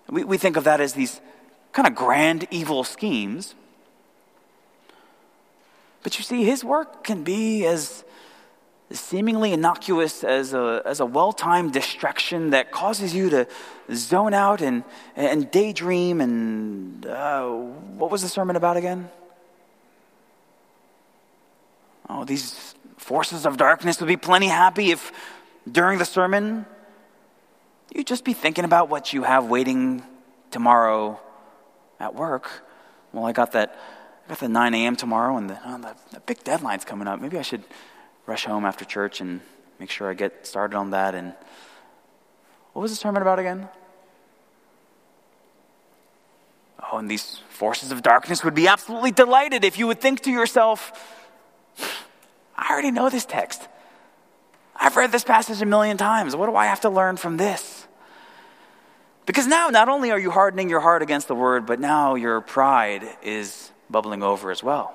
We, 0.09 0.23
we 0.23 0.37
think 0.37 0.57
of 0.57 0.65
that 0.65 0.81
as 0.81 0.93
these 0.93 1.21
kind 1.71 1.87
of 1.87 1.95
grand 1.95 2.47
evil 2.51 2.83
schemes. 2.83 3.55
But 6.05 6.19
you 6.19 6.23
see, 6.23 6.43
his 6.43 6.63
work 6.63 7.03
can 7.03 7.23
be 7.23 7.65
as 7.65 8.03
seemingly 8.91 9.53
innocuous 9.53 10.23
as 10.23 10.53
a, 10.53 10.83
as 10.85 10.99
a 10.99 11.05
well 11.07 11.33
timed 11.33 11.73
distraction 11.73 12.51
that 12.51 12.71
causes 12.71 13.15
you 13.15 13.31
to 13.31 13.47
zone 13.91 14.35
out 14.35 14.61
and, 14.61 14.83
and 15.15 15.49
daydream. 15.49 16.21
And 16.21 17.07
uh, 17.07 17.49
what 17.49 18.11
was 18.11 18.21
the 18.21 18.27
sermon 18.27 18.55
about 18.55 18.77
again? 18.77 19.09
Oh, 22.07 22.23
these 22.23 22.75
forces 22.97 23.47
of 23.47 23.57
darkness 23.57 23.99
would 23.99 24.05
be 24.05 24.15
plenty 24.15 24.49
happy 24.49 24.91
if 24.91 25.11
during 25.71 25.97
the 25.97 26.05
sermon 26.05 26.67
you'd 27.95 28.05
just 28.05 28.23
be 28.23 28.33
thinking 28.33 28.63
about 28.63 28.89
what 28.89 29.11
you 29.11 29.23
have 29.23 29.45
waiting 29.45 30.03
tomorrow 30.51 31.19
at 31.99 32.13
work. 32.13 32.63
Well, 33.11 33.25
I 33.25 33.31
got 33.31 33.53
that. 33.53 33.75
I 34.25 34.29
got 34.29 34.39
the 34.39 34.49
9 34.49 34.73
a.m. 34.73 34.95
tomorrow, 34.95 35.37
and 35.37 35.49
the, 35.49 35.59
oh, 35.65 35.77
the, 35.77 35.95
the 36.11 36.19
big 36.21 36.43
deadline's 36.43 36.83
coming 36.83 37.07
up. 37.07 37.21
Maybe 37.21 37.37
I 37.37 37.43
should 37.43 37.63
rush 38.25 38.45
home 38.45 38.65
after 38.65 38.83
church 38.83 39.21
and 39.21 39.41
make 39.79 39.91
sure 39.91 40.09
I 40.09 40.15
get 40.15 40.47
started 40.47 40.75
on 40.75 40.91
that. 40.91 41.13
And 41.13 41.33
what 42.73 42.81
was 42.81 42.91
the 42.91 42.97
sermon 42.97 43.21
about 43.21 43.37
again? 43.37 43.69
Oh, 46.91 46.97
and 46.97 47.09
these 47.09 47.39
forces 47.49 47.91
of 47.91 48.01
darkness 48.01 48.43
would 48.43 48.55
be 48.55 48.67
absolutely 48.67 49.11
delighted 49.11 49.63
if 49.63 49.77
you 49.77 49.87
would 49.87 50.01
think 50.01 50.21
to 50.21 50.31
yourself, 50.31 50.91
I 52.55 52.71
already 52.71 52.91
know 52.91 53.09
this 53.09 53.25
text. 53.25 53.67
I've 54.75 54.95
read 54.95 55.11
this 55.11 55.23
passage 55.23 55.61
a 55.61 55.65
million 55.65 55.97
times. 55.97 56.35
What 56.35 56.47
do 56.47 56.55
I 56.55 56.65
have 56.65 56.81
to 56.81 56.89
learn 56.89 57.17
from 57.17 57.37
this? 57.37 57.87
Because 59.25 59.47
now, 59.47 59.69
not 59.69 59.89
only 59.89 60.11
are 60.11 60.19
you 60.19 60.31
hardening 60.31 60.69
your 60.69 60.79
heart 60.79 61.01
against 61.01 61.27
the 61.27 61.35
word, 61.35 61.65
but 61.65 61.79
now 61.79 62.15
your 62.15 62.41
pride 62.41 63.03
is 63.23 63.71
bubbling 63.89 64.23
over 64.23 64.51
as 64.51 64.63
well. 64.63 64.93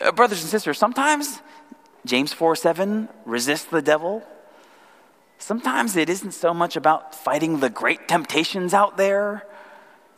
Uh, 0.00 0.12
brothers 0.12 0.42
and 0.42 0.50
sisters, 0.50 0.78
sometimes 0.78 1.40
James 2.04 2.32
4 2.32 2.56
7, 2.56 3.08
resist 3.24 3.70
the 3.70 3.82
devil. 3.82 4.24
Sometimes 5.38 5.96
it 5.96 6.08
isn't 6.08 6.32
so 6.32 6.54
much 6.54 6.76
about 6.76 7.14
fighting 7.14 7.60
the 7.60 7.70
great 7.70 8.06
temptations 8.08 8.72
out 8.72 8.96
there 8.96 9.44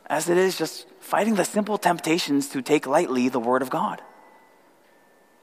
as 0.07 0.29
it 0.29 0.37
is 0.37 0.59
just 0.59 0.87
fighting 1.01 1.35
the 1.35 1.45
simple 1.45 1.79
temptations 1.79 2.49
to 2.49 2.63
take 2.63 2.87
lightly 2.87 3.29
the 3.29 3.41
Word 3.41 3.63
of 3.63 3.71
God. 3.71 4.03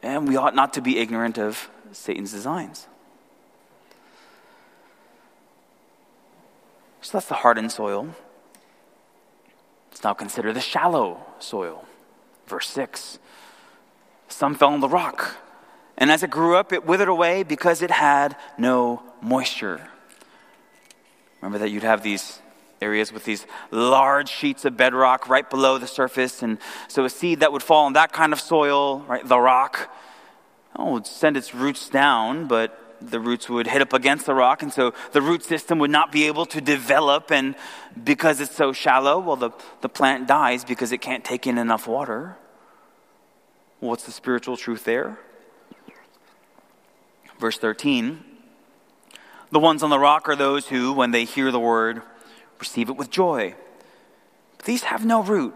And 0.04 0.28
we 0.28 0.36
ought 0.36 0.56
not 0.56 0.74
to 0.74 0.82
be 0.82 0.97
ignorant 0.97 1.38
of 1.38 1.69
Satan's 1.91 2.32
designs. 2.32 2.88
So 7.02 7.17
that's 7.17 7.28
the 7.28 7.36
hardened 7.36 7.71
soil. 7.71 8.15
Let's 9.91 10.04
now 10.04 10.13
consider 10.13 10.54
the 10.54 10.62
shallow 10.62 11.25
soil. 11.39 11.86
Verse 12.47 12.69
6. 12.69 13.19
Some 14.30 14.56
fell 14.56 14.69
on 14.69 14.80
the 14.80 14.89
rock, 14.89 15.36
and 15.97 16.10
as 16.10 16.23
it 16.23 16.30
grew 16.30 16.56
up, 16.56 16.71
it 16.73 16.86
withered 16.86 17.10
away 17.10 17.43
because 17.43 17.82
it 17.82 17.91
had 17.91 18.36
no 18.58 19.04
moisture. 19.21 19.89
Remember 21.41 21.60
that 21.60 21.69
you'd 21.69 21.84
have 21.84 22.01
these 22.01 22.41
areas 22.82 23.13
with 23.13 23.25
these 23.25 23.45
large 23.69 24.30
sheets 24.30 24.65
of 24.65 24.75
bedrock 24.75 25.30
right 25.30 25.49
below 25.49 25.77
the 25.77 25.88
surface. 25.88 26.41
And 26.41 26.58
so 26.88 27.06
a 27.06 27.10
seed 27.10 27.41
that 27.41 27.51
would 27.51 27.63
fall 27.63 27.86
on 27.86 27.93
that 27.93 28.12
kind 28.12 28.34
of 28.34 28.39
soil, 28.39 28.99
right, 29.01 29.27
the 29.27 29.39
rock, 29.39 29.93
oh, 30.75 30.93
would 30.93 31.06
send 31.06 31.38
its 31.38 31.54
roots 31.54 31.89
down, 31.89 32.47
but 32.47 32.81
the 33.02 33.20
roots 33.20 33.50
would 33.50 33.68
hit 33.68 33.82
up 33.82 33.94
against 33.94 34.26
the 34.26 34.34
rock, 34.34 34.62
and 34.62 34.72
so 34.72 34.94
the 35.12 35.22
root 35.22 35.44
system 35.44 35.80
would 35.80 35.92
not 35.92 36.12
be 36.12 36.28
able 36.28 36.46
to 36.48 36.62
develop. 36.62 37.32
And 37.32 37.56
because 38.02 38.40
it's 38.40 38.56
so 38.56 38.74
shallow, 38.74 39.20
well, 39.20 39.36
the, 39.36 39.52
the 39.82 39.90
plant 39.90 40.28
dies 40.28 40.64
because 40.64 40.92
it 40.92 41.00
can't 41.00 41.24
take 41.24 41.48
in 41.48 41.58
enough 41.58 41.88
water. 41.88 42.38
What's 43.80 44.04
the 44.04 44.12
spiritual 44.12 44.58
truth 44.58 44.84
there? 44.84 45.18
Verse 47.40 47.58
13 47.58 48.24
The 49.50 49.60
ones 49.60 49.82
on 49.82 49.90
the 49.90 50.00
rock 50.00 50.30
are 50.30 50.36
those 50.36 50.68
who, 50.68 50.94
when 50.94 51.12
they 51.12 51.26
hear 51.26 51.52
the 51.52 51.60
word, 51.60 52.04
receive 52.60 52.90
it 52.90 52.96
with 52.96 53.10
joy. 53.10 53.56
But 54.58 54.66
these 54.66 54.84
have 54.84 55.04
no 55.04 55.24
root. 55.24 55.56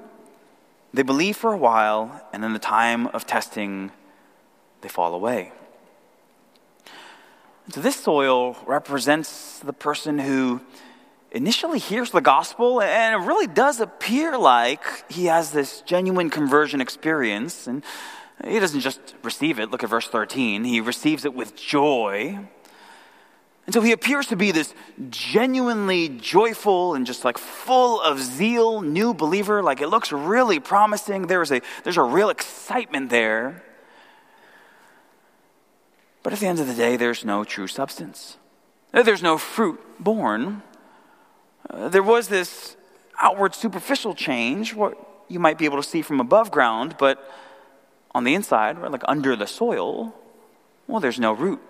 They 0.94 1.04
believe 1.04 1.38
for 1.38 1.54
a 1.54 1.58
while, 1.58 2.26
and 2.34 2.44
in 2.44 2.54
the 2.54 2.60
time 2.60 3.08
of 3.08 3.28
testing, 3.28 3.92
they 4.82 4.90
fall 4.90 5.14
away. 5.14 5.52
So, 7.70 7.82
this 7.82 7.96
soil 7.96 8.56
represents 8.68 9.60
the 9.60 9.74
person 9.74 10.20
who 10.20 10.62
initially 11.32 11.80
hears 11.80 12.12
the 12.12 12.22
gospel, 12.22 12.80
and 12.80 13.16
it 13.16 13.26
really 13.26 13.48
does 13.48 13.80
appear 13.80 14.38
like 14.38 15.12
he 15.12 15.26
has 15.26 15.52
this 15.52 15.82
genuine 15.82 16.30
conversion 16.30 16.80
experience. 16.80 17.66
And 17.66 17.84
he 18.46 18.60
doesn't 18.60 18.82
just 18.82 19.16
receive 19.24 19.60
it. 19.60 19.72
Look 19.72 19.84
at 19.84 19.90
verse 19.90 20.08
13. 20.08 20.64
He 20.64 20.80
receives 20.80 21.26
it 21.26 21.34
with 21.34 21.56
joy. 21.56 22.38
And 23.66 23.74
so 23.74 23.82
he 23.82 23.94
appears 23.94 24.28
to 24.28 24.36
be 24.36 24.52
this 24.52 24.74
genuinely 25.10 26.10
joyful 26.10 26.94
and 26.94 27.06
just 27.06 27.26
like 27.26 27.40
full 27.40 28.00
of 28.00 28.20
zeal 28.20 28.82
new 28.82 29.14
believer. 29.14 29.64
Like 29.64 29.82
it 29.82 29.88
looks 29.88 30.12
really 30.12 30.60
promising. 30.60 31.28
There's 31.28 31.52
a, 31.52 31.62
there's 31.84 31.98
a 31.98 32.04
real 32.04 32.30
excitement 32.30 33.10
there. 33.10 33.64
But 36.26 36.34
at 36.34 36.40
the 36.40 36.48
end 36.48 36.60
of 36.60 36.66
the 36.66 36.74
day, 36.74 36.98
there's 36.98 37.24
no 37.24 37.44
true 37.44 37.68
substance. 37.68 38.38
There's 38.92 39.22
no 39.22 39.38
fruit 39.38 39.80
born. 40.00 40.64
Uh, 41.70 41.88
there 41.88 42.02
was 42.02 42.30
this 42.30 42.76
outward 43.22 43.54
superficial 43.54 44.16
change, 44.16 44.74
what 44.74 44.98
you 45.28 45.40
might 45.40 45.60
be 45.60 45.66
able 45.66 45.78
to 45.78 45.88
see 45.88 46.02
from 46.02 46.20
above 46.20 46.50
ground, 46.50 46.96
but 46.98 47.32
on 48.16 48.24
the 48.24 48.34
inside, 48.34 48.80
right, 48.80 48.90
like 48.90 49.04
under 49.08 49.36
the 49.36 49.46
soil, 49.46 50.16
well, 50.88 51.00
there's 51.00 51.20
no 51.20 51.32
root. 51.32 51.62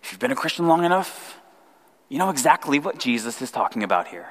If 0.00 0.12
you've 0.12 0.20
been 0.20 0.30
a 0.30 0.36
Christian 0.36 0.68
long 0.68 0.84
enough, 0.84 1.40
you 2.08 2.18
know 2.18 2.30
exactly 2.30 2.78
what 2.78 3.00
Jesus 3.00 3.42
is 3.42 3.50
talking 3.50 3.82
about 3.82 4.06
here. 4.06 4.28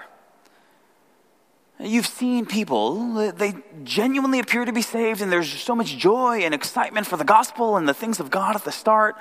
You've 1.81 2.07
seen 2.07 2.45
people, 2.45 3.31
they 3.31 3.53
genuinely 3.85 4.39
appear 4.39 4.65
to 4.65 4.73
be 4.73 4.81
saved, 4.81 5.21
and 5.21 5.31
there's 5.31 5.49
so 5.49 5.73
much 5.73 5.97
joy 5.97 6.39
and 6.39 6.53
excitement 6.53 7.07
for 7.07 7.15
the 7.15 7.23
gospel 7.23 7.77
and 7.77 7.87
the 7.87 7.93
things 7.93 8.19
of 8.19 8.29
God 8.29 8.57
at 8.57 8.65
the 8.65 8.71
start. 8.71 9.15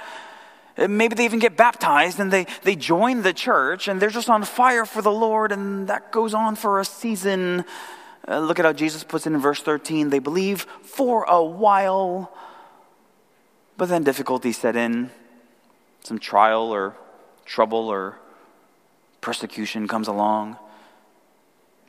Maybe 0.76 1.14
they 1.14 1.24
even 1.24 1.38
get 1.38 1.56
baptized 1.56 2.18
and 2.18 2.32
they, 2.32 2.46
they 2.62 2.74
join 2.74 3.22
the 3.22 3.32
church 3.32 3.86
and 3.86 4.00
they're 4.00 4.10
just 4.10 4.28
on 4.28 4.42
fire 4.42 4.84
for 4.84 5.02
the 5.02 5.10
Lord, 5.10 5.52
and 5.52 5.88
that 5.88 6.10
goes 6.10 6.34
on 6.34 6.56
for 6.56 6.80
a 6.80 6.84
season. 6.84 7.64
Uh, 8.26 8.40
look 8.40 8.58
at 8.58 8.64
how 8.64 8.72
Jesus 8.72 9.04
puts 9.04 9.24
it 9.26 9.32
in 9.32 9.38
verse 9.38 9.62
13. 9.62 10.10
They 10.10 10.18
believe 10.18 10.62
for 10.82 11.24
a 11.24 11.42
while, 11.42 12.32
but 13.76 13.88
then 13.88 14.02
difficulties 14.02 14.58
set 14.58 14.74
in 14.74 15.10
some 16.02 16.18
trial 16.18 16.72
or 16.72 16.96
trouble 17.44 17.88
or 17.88 18.18
persecution 19.20 19.86
comes 19.86 20.08
along. 20.08 20.56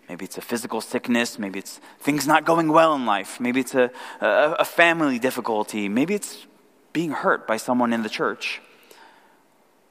Maybe 0.09 0.25
it's 0.25 0.39
a 0.39 0.41
physical 0.41 0.81
sickness. 0.81 1.37
Maybe 1.37 1.59
it's 1.59 1.79
things 1.99 2.25
not 2.25 2.43
going 2.43 2.69
well 2.69 2.95
in 2.95 3.05
life. 3.05 3.39
Maybe 3.39 3.59
it's 3.59 3.75
a, 3.75 3.91
a, 4.19 4.55
a, 4.59 4.65
family 4.65 5.19
difficulty. 5.19 5.87
Maybe 5.87 6.15
it's 6.15 6.47
being 6.93 7.11
hurt 7.11 7.45
by 7.45 7.57
someone 7.57 7.93
in 7.93 8.01
the 8.01 8.09
church. 8.09 8.59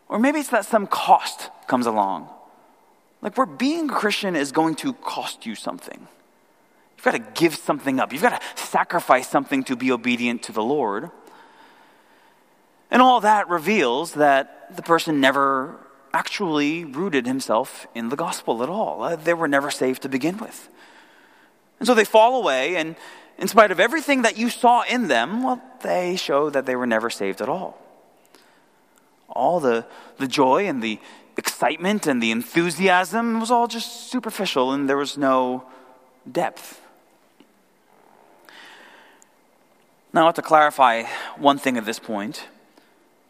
Or 0.08 0.18
maybe 0.18 0.40
it's 0.40 0.48
that 0.50 0.64
some 0.64 0.88
cost 0.88 1.50
comes 1.68 1.86
along. 1.86 2.28
Like 3.22 3.36
where 3.36 3.46
being 3.46 3.88
a 3.88 3.92
Christian 3.92 4.34
is 4.34 4.50
going 4.50 4.74
to 4.76 4.92
cost 4.92 5.46
you 5.46 5.54
something. 5.54 6.08
You've 6.96 7.04
got 7.04 7.12
to 7.12 7.40
give 7.40 7.54
something 7.54 8.00
up. 8.00 8.12
You've 8.12 8.22
got 8.22 8.40
to 8.40 8.62
sacrifice 8.64 9.28
something 9.28 9.62
to 9.64 9.76
be 9.76 9.92
obedient 9.92 10.42
to 10.44 10.52
the 10.52 10.64
Lord. 10.64 11.10
And 12.90 13.00
all 13.00 13.20
that 13.20 13.48
reveals 13.48 14.14
that 14.14 14.74
the 14.74 14.82
person 14.82 15.20
never 15.20 15.78
actually 16.12 16.84
rooted 16.84 17.26
himself 17.26 17.86
in 17.94 18.08
the 18.08 18.16
gospel 18.16 18.62
at 18.62 18.68
all. 18.68 19.02
Uh, 19.02 19.16
they 19.16 19.34
were 19.34 19.48
never 19.48 19.70
saved 19.70 20.02
to 20.02 20.08
begin 20.08 20.38
with. 20.38 20.68
And 21.78 21.86
so 21.86 21.94
they 21.94 22.04
fall 22.04 22.40
away, 22.40 22.76
and 22.76 22.96
in 23.38 23.48
spite 23.48 23.70
of 23.70 23.78
everything 23.78 24.22
that 24.22 24.36
you 24.36 24.50
saw 24.50 24.82
in 24.82 25.08
them, 25.08 25.42
well, 25.42 25.62
they 25.82 26.16
show 26.16 26.50
that 26.50 26.66
they 26.66 26.74
were 26.74 26.86
never 26.86 27.10
saved 27.10 27.40
at 27.40 27.48
all. 27.48 27.78
All 29.28 29.60
the, 29.60 29.86
the 30.16 30.26
joy 30.26 30.66
and 30.66 30.82
the 30.82 30.98
excitement 31.36 32.06
and 32.06 32.22
the 32.22 32.32
enthusiasm 32.32 33.38
was 33.38 33.50
all 33.50 33.68
just 33.68 34.10
superficial, 34.10 34.72
and 34.72 34.88
there 34.88 34.96
was 34.96 35.16
no 35.16 35.64
depth. 36.30 36.80
Now, 40.12 40.22
I 40.22 40.24
want 40.24 40.36
to 40.36 40.42
clarify 40.42 41.04
one 41.36 41.58
thing 41.58 41.76
at 41.76 41.84
this 41.84 41.98
point. 41.98 42.48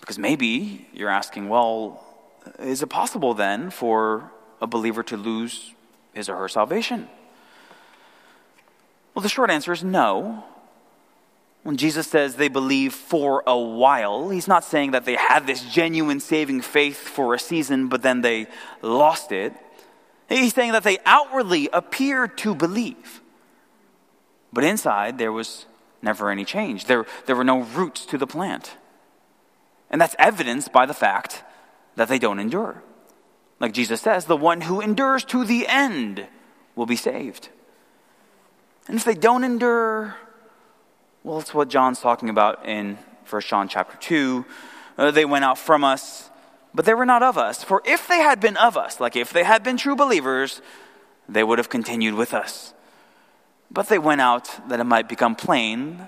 Because 0.00 0.18
maybe 0.18 0.86
you're 0.94 1.10
asking, 1.10 1.50
well, 1.50 2.02
is 2.58 2.82
it 2.82 2.88
possible 2.88 3.34
then 3.34 3.70
for 3.70 4.30
a 4.60 4.66
believer 4.66 5.02
to 5.04 5.16
lose 5.16 5.74
his 6.14 6.28
or 6.28 6.36
her 6.36 6.48
salvation? 6.48 7.08
Well, 9.14 9.22
the 9.22 9.28
short 9.28 9.50
answer 9.50 9.72
is 9.72 9.82
no. 9.82 10.44
When 11.62 11.76
Jesus 11.76 12.06
says 12.06 12.36
they 12.36 12.48
believe 12.48 12.94
for 12.94 13.42
a 13.46 13.58
while, 13.58 14.30
he's 14.30 14.48
not 14.48 14.64
saying 14.64 14.92
that 14.92 15.04
they 15.04 15.16
had 15.16 15.46
this 15.46 15.64
genuine 15.64 16.20
saving 16.20 16.60
faith 16.60 16.96
for 16.96 17.34
a 17.34 17.38
season, 17.38 17.88
but 17.88 18.02
then 18.02 18.20
they 18.20 18.46
lost 18.80 19.32
it. 19.32 19.52
He's 20.28 20.54
saying 20.54 20.72
that 20.72 20.84
they 20.84 20.98
outwardly 21.04 21.68
appeared 21.72 22.38
to 22.38 22.54
believe, 22.54 23.20
but 24.52 24.62
inside 24.62 25.18
there 25.18 25.32
was 25.32 25.66
never 26.00 26.30
any 26.30 26.44
change. 26.44 26.84
There, 26.84 27.06
there 27.26 27.36
were 27.36 27.44
no 27.44 27.62
roots 27.62 28.06
to 28.06 28.18
the 28.18 28.26
plant. 28.26 28.76
And 29.90 30.00
that's 30.00 30.14
evidenced 30.18 30.72
by 30.72 30.86
the 30.86 30.94
fact 30.94 31.42
that 31.98 32.06
they 32.06 32.18
don't 32.20 32.38
endure. 32.38 32.80
Like 33.58 33.72
Jesus 33.72 34.00
says, 34.00 34.26
the 34.26 34.36
one 34.36 34.60
who 34.60 34.80
endures 34.80 35.24
to 35.24 35.44
the 35.44 35.66
end 35.66 36.28
will 36.76 36.86
be 36.86 36.94
saved. 36.94 37.48
And 38.86 38.96
if 38.96 39.04
they 39.04 39.16
don't 39.16 39.42
endure, 39.42 40.14
well, 41.24 41.40
it's 41.40 41.52
what 41.52 41.68
John's 41.68 42.00
talking 42.00 42.28
about 42.28 42.64
in 42.64 42.98
1 43.28 43.42
John 43.42 43.68
chapter 43.68 43.96
2. 43.96 44.46
Uh, 44.96 45.10
they 45.10 45.24
went 45.24 45.44
out 45.44 45.58
from 45.58 45.82
us, 45.82 46.30
but 46.72 46.84
they 46.84 46.94
were 46.94 47.04
not 47.04 47.24
of 47.24 47.36
us. 47.36 47.64
For 47.64 47.82
if 47.84 48.06
they 48.06 48.18
had 48.18 48.38
been 48.38 48.56
of 48.56 48.76
us, 48.76 49.00
like 49.00 49.16
if 49.16 49.32
they 49.32 49.42
had 49.42 49.64
been 49.64 49.76
true 49.76 49.96
believers, 49.96 50.62
they 51.28 51.42
would 51.42 51.58
have 51.58 51.68
continued 51.68 52.14
with 52.14 52.32
us. 52.32 52.74
But 53.72 53.88
they 53.88 53.98
went 53.98 54.20
out 54.20 54.68
that 54.68 54.78
it 54.78 54.84
might 54.84 55.08
become 55.08 55.34
plain 55.34 56.06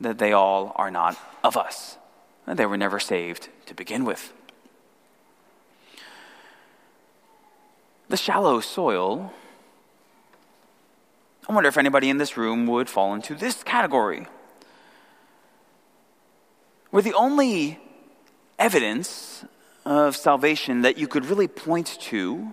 that 0.00 0.16
they 0.16 0.32
all 0.32 0.72
are 0.76 0.90
not 0.90 1.18
of 1.44 1.58
us. 1.58 1.98
And 2.46 2.58
they 2.58 2.64
were 2.64 2.78
never 2.78 2.98
saved 2.98 3.50
to 3.66 3.74
begin 3.74 4.06
with. 4.06 4.32
The 8.08 8.16
shallow 8.16 8.60
soil, 8.60 9.32
I 11.48 11.52
wonder 11.52 11.68
if 11.68 11.76
anybody 11.76 12.08
in 12.08 12.18
this 12.18 12.36
room 12.36 12.66
would 12.66 12.88
fall 12.88 13.14
into 13.14 13.34
this 13.34 13.62
category. 13.62 14.26
Where 16.90 17.02
the 17.02 17.12
only 17.12 17.78
evidence 18.58 19.44
of 19.84 20.16
salvation 20.16 20.82
that 20.82 20.96
you 20.96 21.06
could 21.06 21.26
really 21.26 21.48
point 21.48 21.98
to 22.00 22.52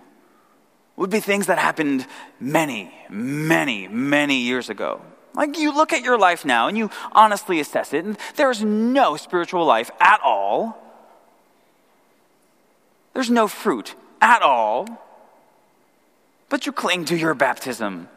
would 0.96 1.10
be 1.10 1.20
things 1.20 1.46
that 1.46 1.58
happened 1.58 2.06
many, 2.40 2.92
many, 3.08 3.88
many 3.88 4.36
years 4.38 4.68
ago. 4.70 5.00
Like 5.34 5.58
you 5.58 5.74
look 5.74 5.92
at 5.92 6.02
your 6.02 6.18
life 6.18 6.44
now 6.44 6.68
and 6.68 6.76
you 6.76 6.90
honestly 7.12 7.60
assess 7.60 7.92
it, 7.92 8.04
and 8.04 8.16
there's 8.36 8.62
no 8.62 9.16
spiritual 9.16 9.64
life 9.64 9.90
at 10.00 10.20
all. 10.22 10.82
There's 13.12 13.30
no 13.30 13.46
fruit 13.46 13.94
at 14.20 14.42
all. 14.42 14.86
But 16.48 16.66
you 16.66 16.72
cling 16.72 17.04
to 17.06 17.16
your 17.16 17.34
baptism. 17.34 18.08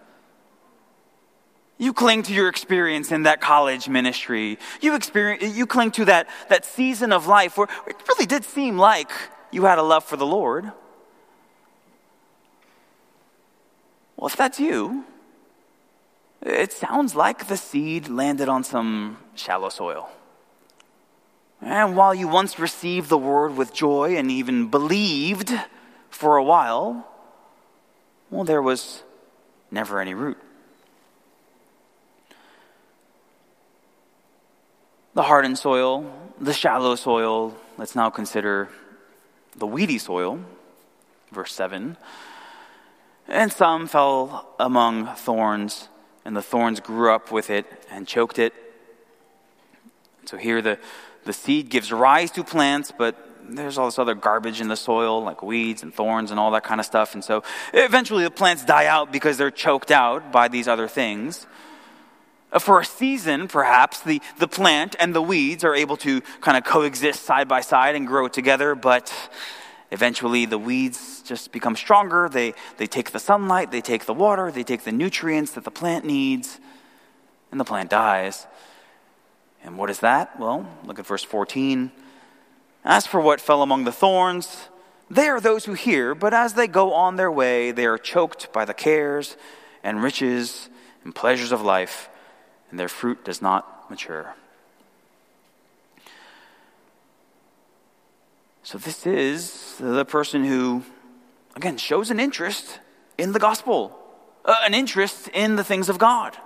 You 1.77 1.93
cling 1.93 2.23
to 2.23 2.33
your 2.33 2.49
experience 2.49 3.11
in 3.11 3.23
that 3.23 3.39
college 3.39 3.87
ministry. 3.87 4.59
You, 4.81 4.95
experience, 4.95 5.55
you 5.55 5.65
cling 5.65 5.91
to 5.91 6.05
that, 6.05 6.27
that 6.49 6.65
season 6.65 7.13
of 7.13 7.25
life 7.25 7.57
where 7.57 7.67
it 7.87 7.95
really 8.07 8.25
did 8.25 8.43
seem 8.43 8.77
like 8.77 9.09
you 9.51 9.63
had 9.63 9.77
a 9.77 9.83
love 9.83 10.03
for 10.03 10.17
the 10.17 10.25
Lord. 10.25 10.71
Well, 14.17 14.27
if 14.27 14.35
that's 14.35 14.59
you, 14.59 15.05
it 16.41 16.73
sounds 16.73 17.15
like 17.15 17.47
the 17.47 17.55
seed 17.55 18.09
landed 18.09 18.49
on 18.49 18.65
some 18.65 19.17
shallow 19.35 19.69
soil. 19.69 20.09
And 21.61 21.95
while 21.95 22.13
you 22.13 22.27
once 22.27 22.59
received 22.59 23.09
the 23.09 23.17
word 23.17 23.55
with 23.55 23.73
joy 23.73 24.17
and 24.17 24.29
even 24.29 24.67
believed 24.67 25.53
for 26.09 26.35
a 26.35 26.43
while, 26.43 27.07
well, 28.29 28.43
there 28.43 28.61
was 28.61 29.03
never 29.71 29.99
any 29.99 30.13
root. 30.13 30.37
The 35.13 35.23
hardened 35.23 35.57
soil, 35.57 36.11
the 36.39 36.53
shallow 36.53 36.95
soil, 36.95 37.55
let's 37.77 37.95
now 37.95 38.09
consider 38.09 38.69
the 39.57 39.67
weedy 39.67 39.97
soil, 39.97 40.39
verse 41.31 41.53
7. 41.53 41.97
And 43.27 43.51
some 43.51 43.87
fell 43.87 44.47
among 44.59 45.07
thorns, 45.15 45.89
and 46.25 46.35
the 46.35 46.41
thorns 46.41 46.79
grew 46.79 47.13
up 47.13 47.31
with 47.31 47.49
it 47.49 47.65
and 47.91 48.07
choked 48.07 48.39
it. 48.39 48.53
So 50.25 50.37
here 50.37 50.61
the, 50.61 50.79
the 51.25 51.33
seed 51.33 51.69
gives 51.69 51.91
rise 51.91 52.31
to 52.31 52.43
plants, 52.43 52.91
but 52.95 53.28
there's 53.57 53.77
all 53.77 53.85
this 53.85 53.99
other 53.99 54.15
garbage 54.15 54.61
in 54.61 54.67
the 54.67 54.75
soil, 54.75 55.23
like 55.23 55.41
weeds 55.41 55.83
and 55.83 55.93
thorns 55.93 56.31
and 56.31 56.39
all 56.39 56.51
that 56.51 56.63
kind 56.63 56.79
of 56.79 56.85
stuff. 56.85 57.13
And 57.13 57.23
so 57.23 57.43
eventually 57.73 58.23
the 58.23 58.31
plants 58.31 58.65
die 58.65 58.85
out 58.85 59.11
because 59.11 59.37
they're 59.37 59.51
choked 59.51 59.91
out 59.91 60.31
by 60.31 60.47
these 60.47 60.67
other 60.67 60.87
things. 60.87 61.47
Uh, 62.51 62.59
for 62.59 62.79
a 62.79 62.85
season, 62.85 63.47
perhaps, 63.47 64.01
the, 64.01 64.21
the 64.39 64.47
plant 64.47 64.95
and 64.99 65.13
the 65.13 65.21
weeds 65.21 65.63
are 65.63 65.75
able 65.75 65.97
to 65.97 66.21
kind 66.41 66.57
of 66.57 66.63
coexist 66.63 67.23
side 67.23 67.47
by 67.47 67.61
side 67.61 67.95
and 67.95 68.07
grow 68.07 68.27
together, 68.27 68.75
but 68.75 69.13
Eventually, 69.91 70.45
the 70.45 70.57
weeds 70.57 71.23
just 71.23 71.51
become 71.51 71.75
stronger. 71.75 72.29
They, 72.29 72.53
they 72.77 72.85
take 72.85 73.11
the 73.11 73.19
sunlight, 73.19 73.71
they 73.71 73.81
take 73.81 74.05
the 74.05 74.13
water, 74.13 74.51
they 74.51 74.63
take 74.63 74.83
the 74.83 74.91
nutrients 74.91 75.53
that 75.53 75.63
the 75.63 75.71
plant 75.71 76.05
needs, 76.05 76.59
and 77.51 77.59
the 77.59 77.65
plant 77.65 77.89
dies. 77.89 78.45
And 79.63 79.77
what 79.77 79.89
is 79.89 79.99
that? 80.01 80.39
Well, 80.39 80.67
look 80.85 80.99
at 80.99 81.07
verse 81.07 81.23
14. 81.23 81.91
As 82.83 83.05
for 83.05 83.19
what 83.19 83.41
fell 83.41 83.61
among 83.61 83.83
the 83.83 83.91
thorns, 83.91 84.69
they 85.09 85.27
are 85.27 85.41
those 85.41 85.65
who 85.65 85.73
hear, 85.73 86.13
but 86.13 86.33
as 86.33 86.53
they 86.53 86.67
go 86.67 86.93
on 86.93 87.15
their 87.15 87.31
way, 87.31 87.71
they 87.71 87.85
are 87.85 87.97
choked 87.97 88.53
by 88.53 88.63
the 88.65 88.73
cares 88.73 89.35
and 89.83 90.03
riches 90.03 90.69
and 91.03 91.15
pleasures 91.15 91.51
of 91.51 91.61
life, 91.61 92.09
and 92.69 92.79
their 92.79 92.89
fruit 92.89 93.25
does 93.25 93.41
not 93.41 93.89
mature. 93.89 94.35
So, 98.61 98.77
this 98.77 99.07
is 99.07 99.75
the 99.79 100.05
person 100.05 100.45
who, 100.45 100.83
again, 101.55 101.77
shows 101.77 102.11
an 102.11 102.19
interest 102.19 102.79
in 103.17 103.31
the 103.31 103.39
gospel, 103.39 103.97
uh, 104.45 104.55
an 104.63 104.75
interest 104.75 105.27
in 105.29 105.55
the 105.55 105.63
things 105.63 105.89
of 105.89 105.97
God. 105.97 106.37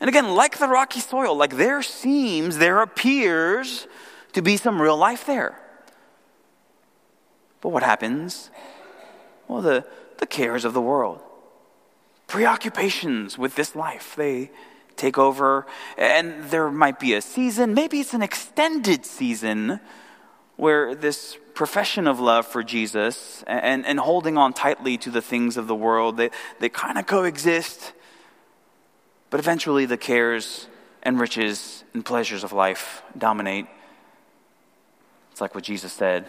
And 0.00 0.08
again, 0.08 0.34
like 0.34 0.58
the 0.58 0.68
rocky 0.68 1.00
soil, 1.00 1.34
like 1.34 1.56
there 1.56 1.82
seems, 1.82 2.58
there 2.58 2.82
appears 2.82 3.86
to 4.32 4.42
be 4.42 4.56
some 4.56 4.80
real 4.80 4.96
life 4.96 5.26
there. 5.26 5.60
But 7.60 7.70
what 7.70 7.82
happens? 7.82 8.50
Well, 9.48 9.62
the, 9.62 9.86
the 10.18 10.26
cares 10.26 10.64
of 10.64 10.74
the 10.74 10.80
world, 10.80 11.20
preoccupations 12.26 13.38
with 13.38 13.54
this 13.54 13.74
life, 13.74 14.14
they 14.16 14.50
take 14.96 15.16
over, 15.16 15.66
and 15.96 16.44
there 16.50 16.70
might 16.70 16.98
be 16.98 17.14
a 17.14 17.22
season, 17.22 17.72
maybe 17.72 18.00
it's 18.00 18.14
an 18.14 18.22
extended 18.22 19.06
season 19.06 19.80
where 20.56 20.94
this 20.94 21.38
profession 21.54 22.06
of 22.06 22.20
love 22.20 22.46
for 22.46 22.62
Jesus 22.62 23.44
and, 23.46 23.86
and 23.86 23.98
holding 24.00 24.36
on 24.36 24.52
tightly 24.52 24.98
to 24.98 25.10
the 25.10 25.22
things 25.22 25.56
of 25.56 25.68
the 25.68 25.74
world, 25.74 26.16
they, 26.16 26.30
they 26.58 26.68
kind 26.68 26.98
of 26.98 27.06
coexist. 27.06 27.92
But 29.30 29.40
eventually 29.40 29.86
the 29.86 29.96
cares 29.96 30.66
and 31.02 31.18
riches 31.18 31.84
and 31.94 32.04
pleasures 32.04 32.44
of 32.44 32.52
life 32.52 33.02
dominate. 33.16 33.66
It's 35.38 35.40
like 35.40 35.54
what 35.54 35.62
Jesus 35.62 35.92
said 35.92 36.26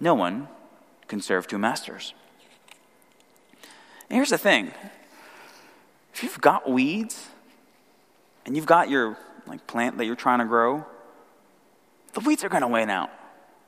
no 0.00 0.16
one 0.16 0.48
can 1.06 1.20
serve 1.20 1.46
two 1.46 1.58
masters. 1.58 2.12
And 4.08 4.16
here's 4.16 4.30
the 4.30 4.36
thing 4.36 4.72
if 6.12 6.24
you've 6.24 6.40
got 6.40 6.68
weeds 6.68 7.28
and 8.44 8.56
you've 8.56 8.66
got 8.66 8.90
your 8.90 9.16
like 9.46 9.64
plant 9.68 9.96
that 9.98 10.06
you're 10.06 10.16
trying 10.16 10.40
to 10.40 10.44
grow, 10.44 10.84
the 12.14 12.18
weeds 12.18 12.42
are 12.42 12.48
going 12.48 12.62
to 12.62 12.66
win 12.66 12.90
out. 12.90 13.10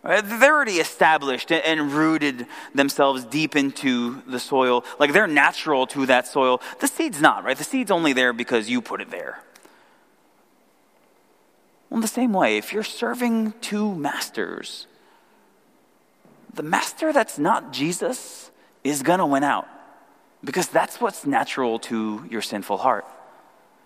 Uh, 0.02 0.20
they're 0.20 0.52
already 0.52 0.80
established 0.80 1.52
and 1.52 1.92
rooted 1.92 2.48
themselves 2.74 3.24
deep 3.24 3.54
into 3.54 4.22
the 4.22 4.40
soil. 4.40 4.84
Like 4.98 5.12
they're 5.12 5.28
natural 5.28 5.86
to 5.86 6.06
that 6.06 6.26
soil. 6.26 6.60
The 6.80 6.88
seed's 6.88 7.20
not, 7.20 7.44
right? 7.44 7.56
The 7.56 7.62
seed's 7.62 7.92
only 7.92 8.12
there 8.12 8.32
because 8.32 8.68
you 8.68 8.82
put 8.82 9.00
it 9.00 9.12
there. 9.12 9.40
Well, 11.92 11.98
in 11.98 12.00
the 12.00 12.08
same 12.08 12.32
way, 12.32 12.56
if 12.56 12.72
you're 12.72 12.84
serving 12.84 13.52
two 13.60 13.94
masters, 13.94 14.86
the 16.54 16.62
master 16.62 17.12
that's 17.12 17.38
not 17.38 17.70
Jesus 17.70 18.50
is 18.82 19.02
going 19.02 19.18
to 19.18 19.26
win 19.26 19.44
out 19.44 19.68
because 20.42 20.68
that's 20.68 21.02
what's 21.02 21.26
natural 21.26 21.78
to 21.80 22.26
your 22.30 22.40
sinful 22.40 22.78
heart. 22.78 23.04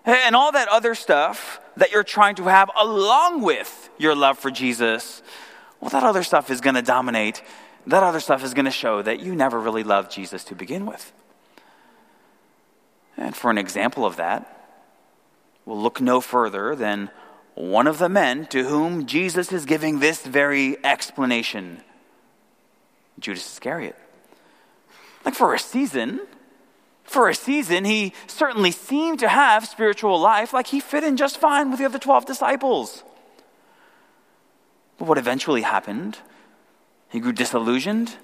And 0.05 0.37
all 0.37 0.53
that 0.53 0.69
other 0.69 0.95
stuff 0.95 1.59
that 1.75 1.91
you're 1.91 2.05
trying 2.05 2.35
to 2.35 2.45
have 2.45 2.71
along 2.79 3.41
with 3.41 3.89
your 3.97 4.15
love 4.15 4.39
for 4.39 4.51
Jesus 4.51 5.21
well, 5.81 5.89
that 5.89 6.03
other 6.03 6.23
stuff 6.23 6.49
is 6.49 6.61
going 6.61 6.75
to 6.75 6.81
dominate. 6.81 7.43
That 7.87 8.03
other 8.03 8.21
stuff 8.21 8.41
is 8.41 8.53
going 8.53 8.63
to 8.63 8.71
show 8.71 9.01
that 9.01 9.19
you 9.19 9.35
never 9.35 9.59
really 9.59 9.83
loved 9.83 10.13
Jesus 10.13 10.45
to 10.45 10.55
begin 10.55 10.85
with. 10.85 11.11
And 13.17 13.35
for 13.35 13.51
an 13.51 13.57
example 13.57 14.05
of 14.05 14.15
that, 14.15 14.79
we'll 15.65 15.81
look 15.81 15.99
no 15.99 16.21
further 16.21 16.73
than 16.73 17.09
one 17.57 17.87
of 17.87 17.97
the 17.97 18.09
men 18.09 18.45
to 18.47 18.63
whom 18.63 19.05
Jesus 19.05 19.51
is 19.51 19.65
giving 19.65 19.99
this 19.99 20.25
very 20.25 20.77
explanation 20.85 21.81
Judas 23.19 23.45
Iscariot. 23.45 23.95
Like 25.25 25.33
for 25.33 25.53
a 25.53 25.59
season, 25.59 26.21
For 27.07 27.29
a 27.29 27.35
season, 27.35 27.85
he 27.85 28.13
certainly 28.27 28.71
seemed 28.71 29.19
to 29.19 29.29
have 29.29 29.65
spiritual 29.65 30.19
life, 30.19 30.51
like 30.51 30.67
he 30.67 30.81
fit 30.81 31.05
in 31.05 31.15
just 31.15 31.37
fine 31.37 31.71
with 31.71 31.79
the 31.79 31.85
other 31.85 31.99
12 31.99 32.25
disciples. 32.25 33.01
But 34.97 35.07
what 35.07 35.17
eventually 35.17 35.61
happened? 35.61 36.19
He 37.09 37.21
grew 37.21 37.31
disillusioned. 37.31 38.17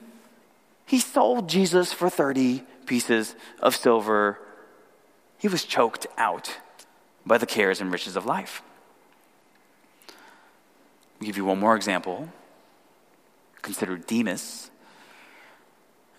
He 0.86 1.00
sold 1.00 1.48
Jesus 1.48 1.94
for 1.94 2.10
30 2.10 2.64
pieces 2.86 3.36
of 3.62 3.74
silver. 3.74 4.38
He 5.40 5.48
was 5.48 5.64
choked 5.64 6.06
out 6.18 6.58
by 7.26 7.38
the 7.38 7.46
cares 7.46 7.80
and 7.80 7.90
riches 7.90 8.18
of 8.18 8.26
life. 8.26 8.62
I'll 11.24 11.28
give 11.28 11.38
you 11.38 11.46
one 11.46 11.60
more 11.62 11.78
example. 11.78 12.28
Consider 13.62 13.96
Demas. 13.96 14.70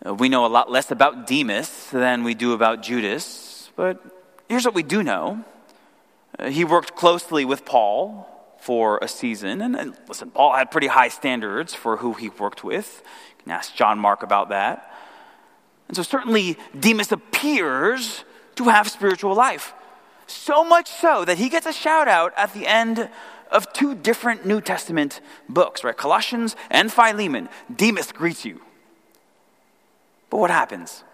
Uh, 0.02 0.14
we 0.14 0.30
know 0.30 0.46
a 0.46 0.48
lot 0.48 0.70
less 0.70 0.90
about 0.90 1.26
Demas 1.26 1.90
than 1.90 2.24
we 2.24 2.32
do 2.32 2.54
about 2.54 2.82
Judas, 2.82 3.70
but 3.76 4.02
here's 4.48 4.64
what 4.64 4.72
we 4.72 4.82
do 4.82 5.02
know. 5.02 5.44
Uh, 6.38 6.48
he 6.48 6.64
worked 6.64 6.96
closely 6.96 7.44
with 7.44 7.66
Paul 7.66 8.26
for 8.60 8.98
a 9.02 9.08
season, 9.08 9.60
and, 9.60 9.76
and, 9.76 9.94
listen, 10.08 10.30
Paul 10.30 10.54
had 10.54 10.70
pretty 10.70 10.86
high 10.86 11.08
standards 11.08 11.74
for 11.74 11.98
who 11.98 12.14
he 12.14 12.30
worked 12.30 12.64
with. 12.64 13.02
You 13.36 13.42
can 13.42 13.52
ask 13.52 13.74
John 13.74 13.98
Mark 13.98 14.22
about 14.22 14.48
that. 14.48 14.90
And 15.86 15.98
so, 15.98 16.02
certainly, 16.02 16.56
Demas 16.80 17.12
appears 17.12 18.24
to 18.56 18.70
have 18.70 18.88
spiritual 18.88 19.34
life. 19.34 19.74
So 20.26 20.64
much 20.64 20.88
so 20.88 21.26
that 21.26 21.36
he 21.36 21.50
gets 21.50 21.66
a 21.66 21.74
shout 21.74 22.08
out 22.08 22.32
at 22.38 22.54
the 22.54 22.66
end 22.66 23.10
of 23.54 23.72
two 23.72 23.94
different 23.94 24.44
New 24.44 24.60
Testament 24.60 25.20
books, 25.48 25.84
right? 25.84 25.96
Colossians 25.96 26.56
and 26.70 26.92
Philemon. 26.92 27.48
Demas 27.74 28.12
greets 28.12 28.44
you. 28.44 28.60
But 30.28 30.38
what 30.38 30.50
happens? 30.50 31.04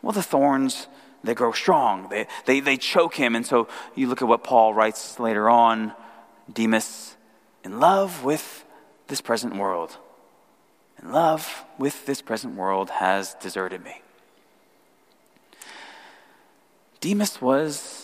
Well, 0.00 0.12
the 0.12 0.22
thorns, 0.22 0.88
they 1.22 1.34
grow 1.34 1.52
strong. 1.52 2.08
They, 2.08 2.26
they, 2.46 2.60
they 2.60 2.78
choke 2.78 3.14
him. 3.14 3.36
And 3.36 3.46
so 3.46 3.68
you 3.94 4.08
look 4.08 4.22
at 4.22 4.28
what 4.28 4.42
Paul 4.42 4.74
writes 4.74 5.20
later 5.20 5.48
on 5.48 5.92
Demas, 6.52 7.16
in 7.62 7.78
love 7.78 8.24
with 8.24 8.64
this 9.06 9.20
present 9.20 9.54
world, 9.54 9.96
in 11.00 11.12
love 11.12 11.64
with 11.78 12.06
this 12.06 12.22
present 12.22 12.56
world, 12.56 12.90
has 12.90 13.34
deserted 13.34 13.84
me. 13.84 14.02
Demas 17.00 17.40
was 17.40 18.01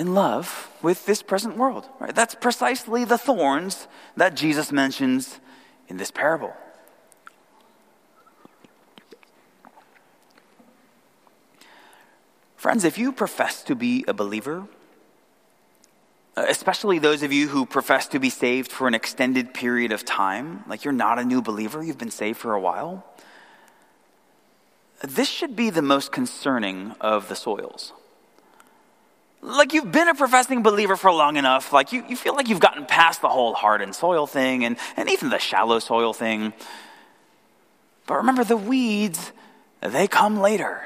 in 0.00 0.14
love 0.14 0.70
with 0.80 1.04
this 1.04 1.22
present 1.22 1.58
world. 1.58 1.86
Right? 2.00 2.14
That's 2.14 2.34
precisely 2.34 3.04
the 3.04 3.18
thorns 3.18 3.86
that 4.16 4.34
Jesus 4.34 4.72
mentions 4.72 5.38
in 5.88 5.98
this 5.98 6.10
parable. 6.10 6.54
Friends, 12.56 12.84
if 12.84 12.96
you 12.96 13.12
profess 13.12 13.62
to 13.64 13.74
be 13.74 14.06
a 14.08 14.14
believer, 14.14 14.66
especially 16.34 16.98
those 16.98 17.22
of 17.22 17.30
you 17.30 17.48
who 17.48 17.66
profess 17.66 18.06
to 18.08 18.18
be 18.18 18.30
saved 18.30 18.72
for 18.72 18.88
an 18.88 18.94
extended 18.94 19.52
period 19.52 19.92
of 19.92 20.06
time, 20.06 20.64
like 20.66 20.82
you're 20.82 20.94
not 20.94 21.18
a 21.18 21.24
new 21.24 21.42
believer, 21.42 21.82
you've 21.82 21.98
been 21.98 22.10
saved 22.10 22.38
for 22.38 22.54
a 22.54 22.60
while, 22.60 23.04
this 25.02 25.28
should 25.28 25.54
be 25.54 25.68
the 25.68 25.82
most 25.82 26.10
concerning 26.10 26.92
of 27.02 27.28
the 27.28 27.36
soils 27.36 27.92
like 29.42 29.72
you've 29.72 29.90
been 29.90 30.08
a 30.08 30.14
professing 30.14 30.62
believer 30.62 30.96
for 30.96 31.12
long 31.12 31.36
enough, 31.36 31.72
like 31.72 31.92
you, 31.92 32.04
you 32.08 32.16
feel 32.16 32.34
like 32.34 32.48
you've 32.48 32.60
gotten 32.60 32.84
past 32.86 33.22
the 33.22 33.28
whole 33.28 33.54
hard 33.54 33.80
and 33.80 33.94
soil 33.94 34.26
thing 34.26 34.64
and, 34.64 34.76
and 34.96 35.08
even 35.10 35.30
the 35.30 35.38
shallow 35.38 35.78
soil 35.78 36.12
thing. 36.12 36.52
But 38.06 38.16
remember, 38.16 38.44
the 38.44 38.56
weeds, 38.56 39.32
they 39.80 40.06
come 40.08 40.40
later. 40.40 40.82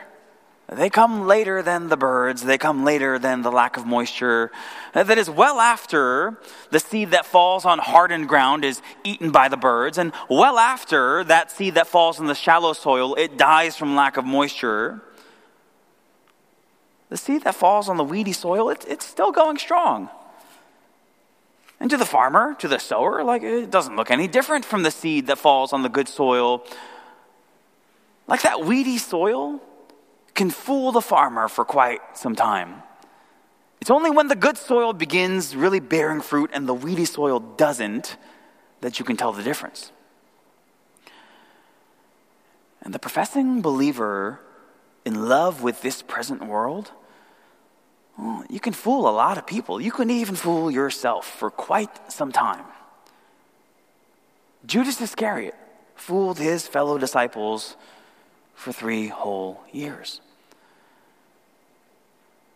They 0.71 0.89
come 0.89 1.27
later 1.27 1.63
than 1.63 1.89
the 1.89 1.97
birds. 1.97 2.43
They 2.43 2.59
come 2.59 2.85
later 2.85 3.19
than 3.19 3.43
the 3.43 3.51
lack 3.53 3.77
of 3.77 3.87
moisture. 3.87 4.51
That 4.93 5.19
is 5.19 5.29
well 5.29 5.61
after 5.61 6.39
the 6.71 6.81
seed 6.81 7.11
that 7.11 7.27
falls 7.27 7.65
on 7.65 7.79
hardened 7.79 8.29
ground 8.29 8.65
is 8.65 8.81
eaten 9.05 9.31
by 9.31 9.49
the 9.49 9.57
birds, 9.57 9.99
and 9.99 10.13
well 10.29 10.59
after 10.59 11.23
that 11.25 11.51
seed 11.51 11.75
that 11.75 11.87
falls 11.87 12.19
in 12.19 12.27
the 12.27 12.35
shallow 12.35 12.73
soil, 12.73 13.15
it 13.15 13.37
dies 13.37 13.77
from 13.77 13.95
lack 13.95 14.17
of 14.17 14.25
moisture 14.25 15.03
the 17.15 17.19
seed 17.19 17.45
that 17.45 17.55
falls 17.55 17.89
on 17.89 17.97
the 17.97 18.03
weedy 18.03 18.33
soil, 18.33 18.71
it, 18.71 18.85
it's 18.89 19.07
still 19.07 19.31
going 19.31 19.57
strong. 19.57 20.09
And 21.79 21.89
to 21.91 21.97
the 21.97 22.05
farmer, 22.05 22.57
to 22.59 22.67
the 22.67 22.79
sower, 22.79 23.23
like 23.23 23.45
it 23.45 23.71
doesn't 23.71 23.95
look 23.95 24.11
any 24.11 24.27
different 24.27 24.65
from 24.65 24.83
the 24.83 24.91
seed 24.91 25.29
that 25.29 25.39
falls 25.39 25.73
on 25.73 25.83
the 25.83 25.89
good 25.89 26.09
soil. 26.09 26.67
Like 28.27 28.43
that 28.43 28.65
weedy 28.65 28.99
soil 28.99 29.61
can 30.35 30.51
fool 30.51 30.91
the 30.91 31.01
farmer 31.01 31.47
for 31.47 31.65
quite 31.65 32.01
some 32.15 32.35
time. 32.35 32.83
It's 33.81 33.93
only 33.93 34.11
when 34.11 34.27
the 34.27 34.35
good 34.35 34.59
soil 34.59 34.93
begins 34.93 35.55
really 35.55 35.79
bearing 35.79 36.21
fruit 36.21 36.51
and 36.53 36.67
the 36.69 36.75
weedy 36.75 37.05
soil 37.05 37.39
doesn't 37.39 38.17
that 38.81 38.99
you 38.99 39.05
can 39.05 39.17
tell 39.17 39.33
the 39.33 39.45
difference. 39.45 39.93
And 42.83 42.93
the 42.93 42.99
professing 42.99 43.63
believer 43.63 44.41
in 45.05 45.29
love 45.29 45.63
with 45.63 45.81
this 45.81 46.03
present 46.03 46.45
world 46.45 46.91
well, 48.19 48.45
you 48.49 48.61
can 48.61 48.73
fool 48.73 49.09
a 49.09 49.11
lot 49.11 49.39
of 49.39 49.47
people. 49.47 49.81
You 49.81 49.91
can 49.91 50.11
even 50.11 50.37
fool 50.37 50.71
yourself 50.71 51.27
for 51.27 51.51
quite 51.51 52.13
some 52.13 52.31
time. 52.31 52.65
Judas 54.67 55.01
Iscariot 55.01 55.55
fooled 55.95 56.39
his 56.39 56.67
fellow 56.67 56.97
disciples 56.99 57.77
for 58.55 58.73
three 58.73 59.09
whole 59.09 59.63
years. 59.73 60.21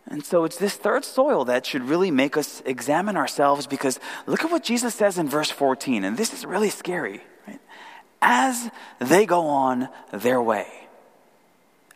And 0.07 0.25
so 0.25 0.43
it's 0.43 0.57
this 0.57 0.75
third 0.75 1.05
soil 1.05 1.45
that 1.45 1.65
should 1.65 1.83
really 1.83 2.09
make 2.09 2.35
us 2.35 2.63
examine 2.65 3.15
ourselves 3.15 3.67
because 3.67 3.99
look 4.25 4.43
at 4.43 4.49
what 4.49 4.63
Jesus 4.63 4.95
says 4.95 5.19
in 5.19 5.27
verse 5.27 5.51
14, 5.51 6.03
and 6.03 6.17
this 6.17 6.33
is 6.33 6.45
really 6.45 6.69
scary. 6.69 7.21
Right? 7.47 7.59
As 8.21 8.71
they 8.97 9.27
go 9.27 9.47
on 9.47 9.89
their 10.11 10.41
way 10.41 10.88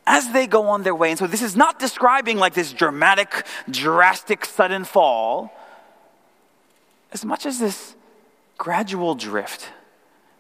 as 0.05 0.31
they 0.31 0.47
go 0.47 0.67
on 0.67 0.83
their 0.83 0.95
way. 0.95 1.11
And 1.11 1.19
so 1.19 1.27
this 1.27 1.41
is 1.41 1.55
not 1.55 1.79
describing 1.79 2.37
like 2.37 2.53
this 2.53 2.73
dramatic, 2.73 3.45
drastic, 3.69 4.45
sudden 4.45 4.83
fall, 4.83 5.53
as 7.11 7.23
much 7.23 7.45
as 7.45 7.59
this 7.59 7.95
gradual 8.57 9.15
drift. 9.15 9.69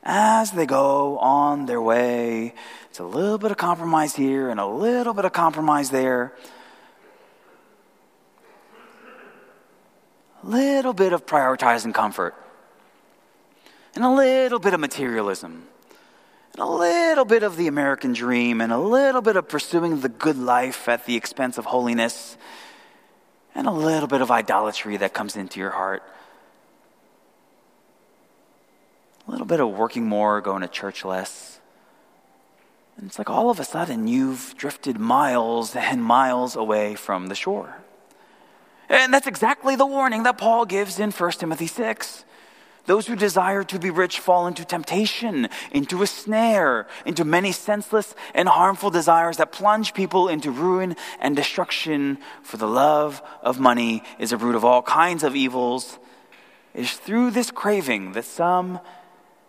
As 0.05 0.51
they 0.51 0.65
go 0.65 1.17
on 1.19 1.65
their 1.65 1.81
way, 1.81 2.53
it's 2.89 2.99
a 2.99 3.05
little 3.05 3.37
bit 3.37 3.51
of 3.51 3.57
compromise 3.57 4.15
here 4.15 4.49
and 4.49 4.59
a 4.59 4.65
little 4.65 5.13
bit 5.13 5.23
of 5.23 5.31
compromise 5.31 5.89
there. 5.91 6.33
A 10.43 10.47
little 10.47 10.93
bit 10.93 11.13
of 11.13 11.25
prioritizing 11.25 11.93
comfort 11.93 12.35
and 13.95 14.03
a 14.03 14.09
little 14.09 14.59
bit 14.59 14.73
of 14.73 14.81
materialism 14.81 15.67
and 16.53 16.61
a 16.61 16.65
little 16.65 17.25
bit 17.25 17.43
of 17.43 17.57
the 17.57 17.67
American 17.67 18.13
dream, 18.13 18.61
and 18.61 18.71
a 18.71 18.77
little 18.77 19.21
bit 19.21 19.35
of 19.35 19.47
pursuing 19.47 20.01
the 20.01 20.09
good 20.09 20.37
life 20.37 20.87
at 20.87 21.05
the 21.05 21.15
expense 21.15 21.57
of 21.57 21.65
holiness, 21.65 22.37
and 23.55 23.67
a 23.67 23.71
little 23.71 24.07
bit 24.07 24.21
of 24.21 24.29
idolatry 24.29 24.97
that 24.97 25.13
comes 25.13 25.35
into 25.35 25.59
your 25.59 25.71
heart. 25.71 26.03
A 29.27 29.31
little 29.31 29.47
bit 29.47 29.59
of 29.59 29.69
working 29.69 30.05
more, 30.05 30.41
going 30.41 30.61
to 30.61 30.67
church 30.67 31.03
less. 31.05 31.59
And 32.97 33.07
it's 33.07 33.17
like 33.17 33.29
all 33.29 33.49
of 33.49 33.59
a 33.59 33.63
sudden 33.63 34.07
you've 34.07 34.53
drifted 34.57 34.99
miles 34.99 35.75
and 35.75 36.03
miles 36.03 36.55
away 36.55 36.95
from 36.95 37.27
the 37.27 37.35
shore. 37.35 37.77
And 38.89 39.13
that's 39.13 39.27
exactly 39.27 39.75
the 39.75 39.85
warning 39.85 40.23
that 40.23 40.37
Paul 40.37 40.65
gives 40.65 40.99
in 40.99 41.11
1 41.11 41.31
Timothy 41.31 41.67
6. 41.67 42.25
Those 42.85 43.07
who 43.07 43.15
desire 43.15 43.63
to 43.63 43.79
be 43.79 43.89
rich 43.89 44.19
fall 44.19 44.45
into 44.45 44.65
temptation, 44.65 45.47
into 45.71 46.03
a 46.03 46.07
snare, 46.07 46.85
into 47.05 47.23
many 47.23 47.53
senseless 47.53 48.13
and 48.33 48.49
harmful 48.49 48.89
desires 48.89 49.37
that 49.37 49.53
plunge 49.53 49.93
people 49.93 50.27
into 50.27 50.51
ruin 50.51 50.97
and 51.19 51.33
destruction. 51.33 52.17
For 52.41 52.57
the 52.57 52.67
love 52.67 53.21
of 53.41 53.57
money 53.59 54.03
is 54.19 54.33
a 54.33 54.37
root 54.37 54.55
of 54.55 54.65
all 54.65 54.81
kinds 54.81 55.23
of 55.23 55.33
evils. 55.33 55.97
It 56.73 56.81
is 56.81 56.93
through 56.93 57.31
this 57.31 57.51
craving 57.51 58.13
that 58.13 58.25
some 58.25 58.81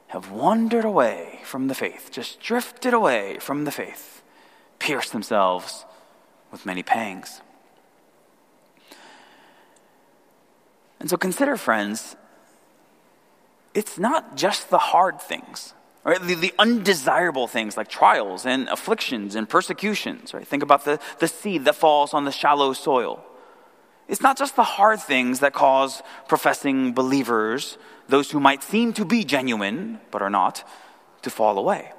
have 0.08 0.30
wandered 0.30 0.84
away 0.84 1.40
from 1.42 1.66
the 1.66 1.74
faith, 1.74 2.10
just 2.12 2.38
drifted 2.38 2.94
away 2.94 3.38
from 3.40 3.64
the 3.64 3.72
faith, 3.72 4.22
pierced 4.78 5.12
themselves 5.12 5.84
with 6.52 6.64
many 6.64 6.84
pangs. 6.84 7.40
And 11.00 11.10
so 11.10 11.16
consider, 11.16 11.56
friends, 11.56 12.14
it's 13.74 13.98
not 13.98 14.36
just 14.36 14.70
the 14.70 14.78
hard 14.78 15.20
things, 15.20 15.74
right? 16.04 16.20
The, 16.20 16.34
the, 16.34 16.54
undesirable 16.58 17.48
things 17.48 17.76
like 17.76 17.88
trials 17.88 18.46
and 18.46 18.68
afflictions 18.68 19.34
and 19.34 19.48
persecutions, 19.48 20.32
right? 20.32 20.46
Think 20.46 20.62
about 20.62 20.84
the, 20.84 21.00
the 21.18 21.28
seed 21.28 21.64
that 21.64 21.74
falls 21.74 22.14
on 22.14 22.24
the 22.24 22.32
shallow 22.32 22.72
soil. 22.72 23.24
It's 24.06 24.20
not 24.20 24.38
just 24.38 24.54
the 24.54 24.64
hard 24.64 25.00
things 25.00 25.40
that 25.40 25.54
cause 25.54 26.02
professing 26.28 26.92
believers, 26.92 27.78
those 28.08 28.30
who 28.30 28.38
might 28.38 28.62
seem 28.62 28.92
to 28.94 29.04
be 29.04 29.24
genuine 29.24 30.00
but 30.10 30.22
are 30.22 30.30
not, 30.30 30.62
to 31.22 31.30
fall 31.30 31.58
away. 31.58 31.90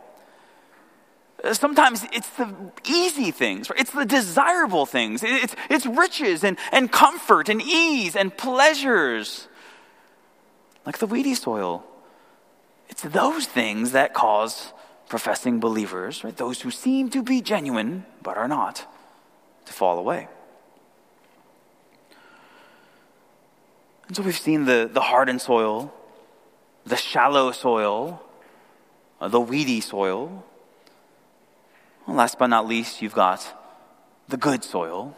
Uh, 1.43 1.53
sometimes 1.53 2.05
it's 2.13 2.29
the 2.31 2.53
easy 2.85 3.31
things, 3.31 3.69
it's 3.77 3.91
the 3.91 4.05
desirable 4.05 4.85
things. 4.85 5.23
It's, 5.23 5.55
it's 5.69 5.85
riches 5.85 6.43
and, 6.43 6.57
and 6.71 6.91
comfort 6.91 7.49
and 7.49 7.61
ease 7.61 8.15
and 8.15 8.35
pleasures. 8.35 9.47
Like 10.85 10.99
the 10.99 11.07
weedy 11.07 11.33
soil. 11.33 11.83
It's 12.89 13.01
those 13.01 13.45
things 13.45 13.91
that 13.91 14.13
cause 14.13 14.71
professing 15.09 15.59
believers, 15.59 16.23
right, 16.23 16.35
those 16.35 16.61
who 16.61 16.71
seem 16.71 17.09
to 17.11 17.23
be 17.23 17.41
genuine 17.41 18.05
but 18.21 18.37
are 18.37 18.47
not, 18.47 18.85
to 19.65 19.73
fall 19.73 19.97
away. 19.97 20.27
And 24.07 24.15
so 24.15 24.23
we've 24.23 24.37
seen 24.37 24.65
the, 24.65 24.89
the 24.91 25.01
hardened 25.01 25.41
soil, 25.41 25.93
the 26.85 26.95
shallow 26.95 27.51
soil, 27.51 28.21
uh, 29.19 29.27
the 29.27 29.39
weedy 29.39 29.81
soil. 29.81 30.45
Well, 32.05 32.17
last 32.17 32.37
but 32.37 32.47
not 32.47 32.67
least, 32.67 33.01
you've 33.01 33.15
got 33.15 33.53
the 34.27 34.37
good 34.37 34.63
soil. 34.63 35.15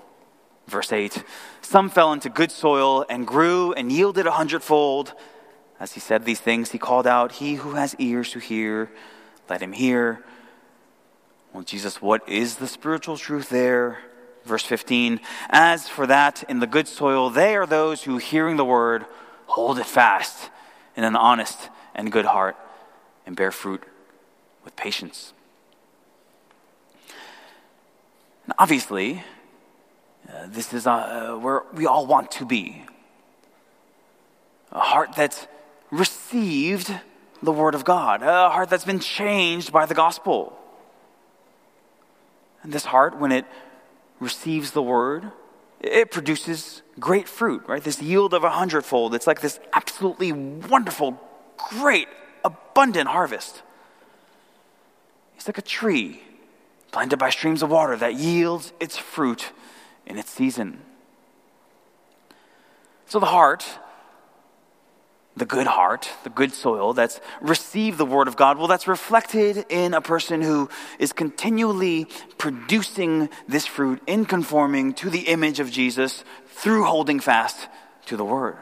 Verse 0.67 0.91
8 0.91 1.23
Some 1.61 1.89
fell 1.89 2.13
into 2.13 2.29
good 2.29 2.51
soil 2.51 3.05
and 3.09 3.27
grew 3.27 3.73
and 3.73 3.91
yielded 3.91 4.27
a 4.27 4.31
hundredfold. 4.31 5.13
As 5.79 5.93
he 5.93 5.99
said 5.99 6.25
these 6.25 6.39
things, 6.39 6.71
he 6.71 6.77
called 6.77 7.05
out, 7.05 7.33
He 7.33 7.55
who 7.55 7.71
has 7.73 7.95
ears 7.99 8.31
to 8.31 8.39
hear, 8.39 8.89
let 9.49 9.61
him 9.61 9.73
hear. 9.73 10.23
Well, 11.53 11.63
Jesus, 11.63 12.01
what 12.01 12.27
is 12.27 12.55
the 12.55 12.67
spiritual 12.67 13.17
truth 13.17 13.49
there? 13.49 13.99
Verse 14.43 14.63
15 14.63 15.19
As 15.49 15.87
for 15.87 16.07
that 16.07 16.43
in 16.49 16.59
the 16.59 16.67
good 16.67 16.87
soil, 16.87 17.29
they 17.29 17.55
are 17.55 17.65
those 17.65 18.03
who, 18.03 18.17
hearing 18.17 18.57
the 18.57 18.65
word, 18.65 19.05
hold 19.45 19.77
it 19.79 19.85
fast 19.85 20.49
in 20.95 21.03
an 21.03 21.15
honest 21.15 21.69
and 21.93 22.11
good 22.11 22.25
heart 22.25 22.55
and 23.25 23.35
bear 23.35 23.51
fruit 23.51 23.83
with 24.63 24.75
patience. 24.75 25.33
And 28.45 28.53
obviously, 28.57 29.23
uh, 30.31 30.47
this 30.47 30.73
is 30.73 30.87
uh, 30.87 31.37
where 31.39 31.63
we 31.73 31.85
all 31.85 32.05
want 32.05 32.31
to 32.31 32.45
be 32.45 32.83
a 34.71 34.79
heart 34.79 35.15
that's 35.15 35.47
received 35.91 36.93
the 37.41 37.51
Word 37.51 37.75
of 37.75 37.85
God, 37.85 38.21
a 38.23 38.49
heart 38.49 38.69
that's 38.69 38.85
been 38.85 38.99
changed 38.99 39.71
by 39.71 39.85
the 39.85 39.93
gospel. 39.93 40.57
And 42.63 42.73
this 42.73 42.85
heart, 42.85 43.17
when 43.17 43.31
it 43.31 43.45
receives 44.19 44.71
the 44.71 44.81
Word, 44.81 45.31
it 45.79 46.11
produces 46.11 46.81
great 46.99 47.27
fruit, 47.27 47.63
right? 47.67 47.83
This 47.83 48.01
yield 48.01 48.33
of 48.33 48.43
a 48.43 48.49
hundredfold. 48.49 49.13
It's 49.13 49.27
like 49.27 49.41
this 49.41 49.59
absolutely 49.73 50.31
wonderful, 50.31 51.21
great, 51.69 52.07
abundant 52.43 53.09
harvest. 53.09 53.61
It's 55.35 55.47
like 55.47 55.59
a 55.59 55.61
tree 55.63 56.23
planted 56.91 57.17
by 57.17 57.29
streams 57.29 57.61
of 57.61 57.69
water 57.69 57.95
that 57.95 58.15
yields 58.15 58.73
its 58.79 58.97
fruit 58.97 59.51
in 60.05 60.17
its 60.17 60.31
season. 60.31 60.81
So 63.05 63.19
the 63.19 63.27
heart 63.27 63.65
the 65.37 65.45
good 65.45 65.67
heart, 65.67 66.09
the 66.23 66.29
good 66.29 66.51
soil 66.51 66.93
that's 66.93 67.21
received 67.41 67.97
the 67.97 68.05
word 68.05 68.27
of 68.27 68.35
God, 68.35 68.57
well, 68.57 68.67
that's 68.67 68.87
reflected 68.87 69.65
in 69.69 69.93
a 69.93 70.01
person 70.01 70.41
who 70.41 70.67
is 70.97 71.13
continually 71.13 72.07
producing 72.37 73.29
this 73.47 73.65
fruit 73.65 74.01
in 74.07 74.25
conforming 74.25 74.93
to 74.95 75.09
the 75.09 75.27
image 75.27 75.59
of 75.59 75.69
Jesus 75.69 76.23
through 76.47 76.85
holding 76.85 77.19
fast 77.19 77.67
to 78.07 78.17
the 78.17 78.25
word. 78.25 78.57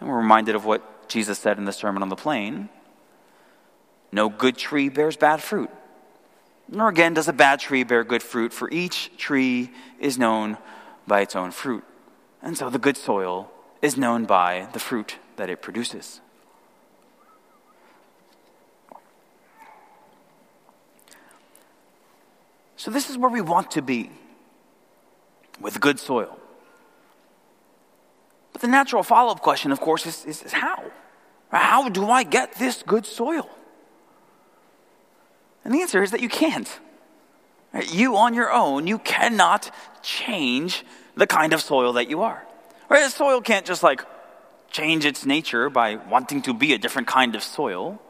And 0.00 0.08
we're 0.08 0.16
reminded 0.16 0.56
of 0.56 0.64
what 0.64 1.08
Jesus 1.08 1.38
said 1.38 1.58
in 1.58 1.64
the 1.64 1.72
Sermon 1.72 2.02
on 2.02 2.08
the 2.08 2.16
Plain 2.16 2.68
No 4.10 4.28
good 4.28 4.56
tree 4.56 4.88
bears 4.88 5.16
bad 5.16 5.40
fruit, 5.40 5.70
nor 6.68 6.88
again 6.88 7.14
does 7.14 7.28
a 7.28 7.32
bad 7.32 7.60
tree 7.60 7.84
bear 7.84 8.02
good 8.02 8.22
fruit, 8.22 8.52
for 8.52 8.68
each 8.70 9.16
tree 9.16 9.70
is 10.00 10.18
known 10.18 10.58
by 11.06 11.20
its 11.20 11.36
own 11.36 11.52
fruit. 11.52 11.84
And 12.42 12.58
so 12.58 12.68
the 12.68 12.80
good 12.80 12.96
soil 12.96 13.50
is 13.86 13.96
known 13.96 14.24
by 14.24 14.68
the 14.72 14.80
fruit 14.80 15.16
that 15.36 15.48
it 15.48 15.62
produces. 15.62 16.20
So, 22.76 22.90
this 22.90 23.08
is 23.08 23.16
where 23.16 23.30
we 23.30 23.40
want 23.40 23.70
to 23.72 23.82
be 23.82 24.10
with 25.60 25.80
good 25.80 25.98
soil. 25.98 26.38
But 28.52 28.60
the 28.60 28.68
natural 28.68 29.02
follow 29.02 29.32
up 29.32 29.40
question, 29.40 29.72
of 29.72 29.80
course, 29.80 30.04
is, 30.04 30.24
is, 30.24 30.42
is 30.42 30.52
how? 30.52 30.82
How 31.50 31.88
do 31.88 32.10
I 32.10 32.22
get 32.24 32.54
this 32.54 32.82
good 32.82 33.06
soil? 33.06 33.48
And 35.64 35.72
the 35.72 35.80
answer 35.80 36.02
is 36.02 36.10
that 36.10 36.20
you 36.20 36.28
can't. 36.28 36.68
You 37.88 38.16
on 38.16 38.34
your 38.34 38.52
own, 38.52 38.86
you 38.86 38.98
cannot 38.98 39.70
change 40.02 40.84
the 41.14 41.26
kind 41.26 41.52
of 41.52 41.60
soil 41.60 41.92
that 41.94 42.08
you 42.08 42.22
are. 42.22 42.46
Right? 42.88 43.04
The 43.04 43.10
soil 43.10 43.40
can't 43.40 43.66
just 43.66 43.82
like 43.82 44.04
change 44.70 45.04
its 45.04 45.24
nature 45.26 45.70
by 45.70 45.96
wanting 45.96 46.42
to 46.42 46.54
be 46.54 46.72
a 46.72 46.78
different 46.78 47.08
kind 47.08 47.34
of 47.34 47.42
soil. 47.42 48.00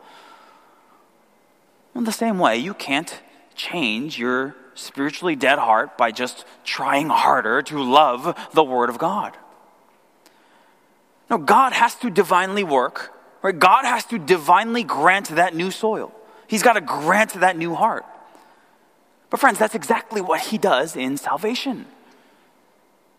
In 1.94 2.04
the 2.04 2.12
same 2.12 2.38
way, 2.38 2.58
you 2.58 2.74
can't 2.74 3.22
change 3.54 4.18
your 4.18 4.54
spiritually 4.74 5.34
dead 5.36 5.58
heart 5.58 5.96
by 5.96 6.12
just 6.12 6.44
trying 6.64 7.08
harder 7.08 7.62
to 7.62 7.82
love 7.82 8.38
the 8.52 8.62
Word 8.62 8.90
of 8.90 8.98
God. 8.98 9.36
No, 11.30 11.38
God 11.38 11.72
has 11.72 11.94
to 11.96 12.10
divinely 12.10 12.62
work, 12.62 13.12
right? 13.42 13.58
God 13.58 13.84
has 13.84 14.04
to 14.06 14.18
divinely 14.18 14.84
grant 14.84 15.28
that 15.30 15.54
new 15.54 15.70
soil. 15.70 16.12
He's 16.46 16.62
got 16.62 16.74
to 16.74 16.80
grant 16.80 17.32
that 17.40 17.56
new 17.56 17.74
heart. 17.74 18.04
But, 19.30 19.40
friends, 19.40 19.58
that's 19.58 19.74
exactly 19.74 20.20
what 20.20 20.40
He 20.40 20.58
does 20.58 20.94
in 20.94 21.16
salvation. 21.16 21.86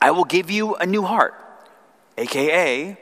I 0.00 0.10
will 0.12 0.24
give 0.24 0.50
you 0.50 0.74
a 0.76 0.86
new 0.86 1.02
heart, 1.02 1.34
aka, 2.16 2.96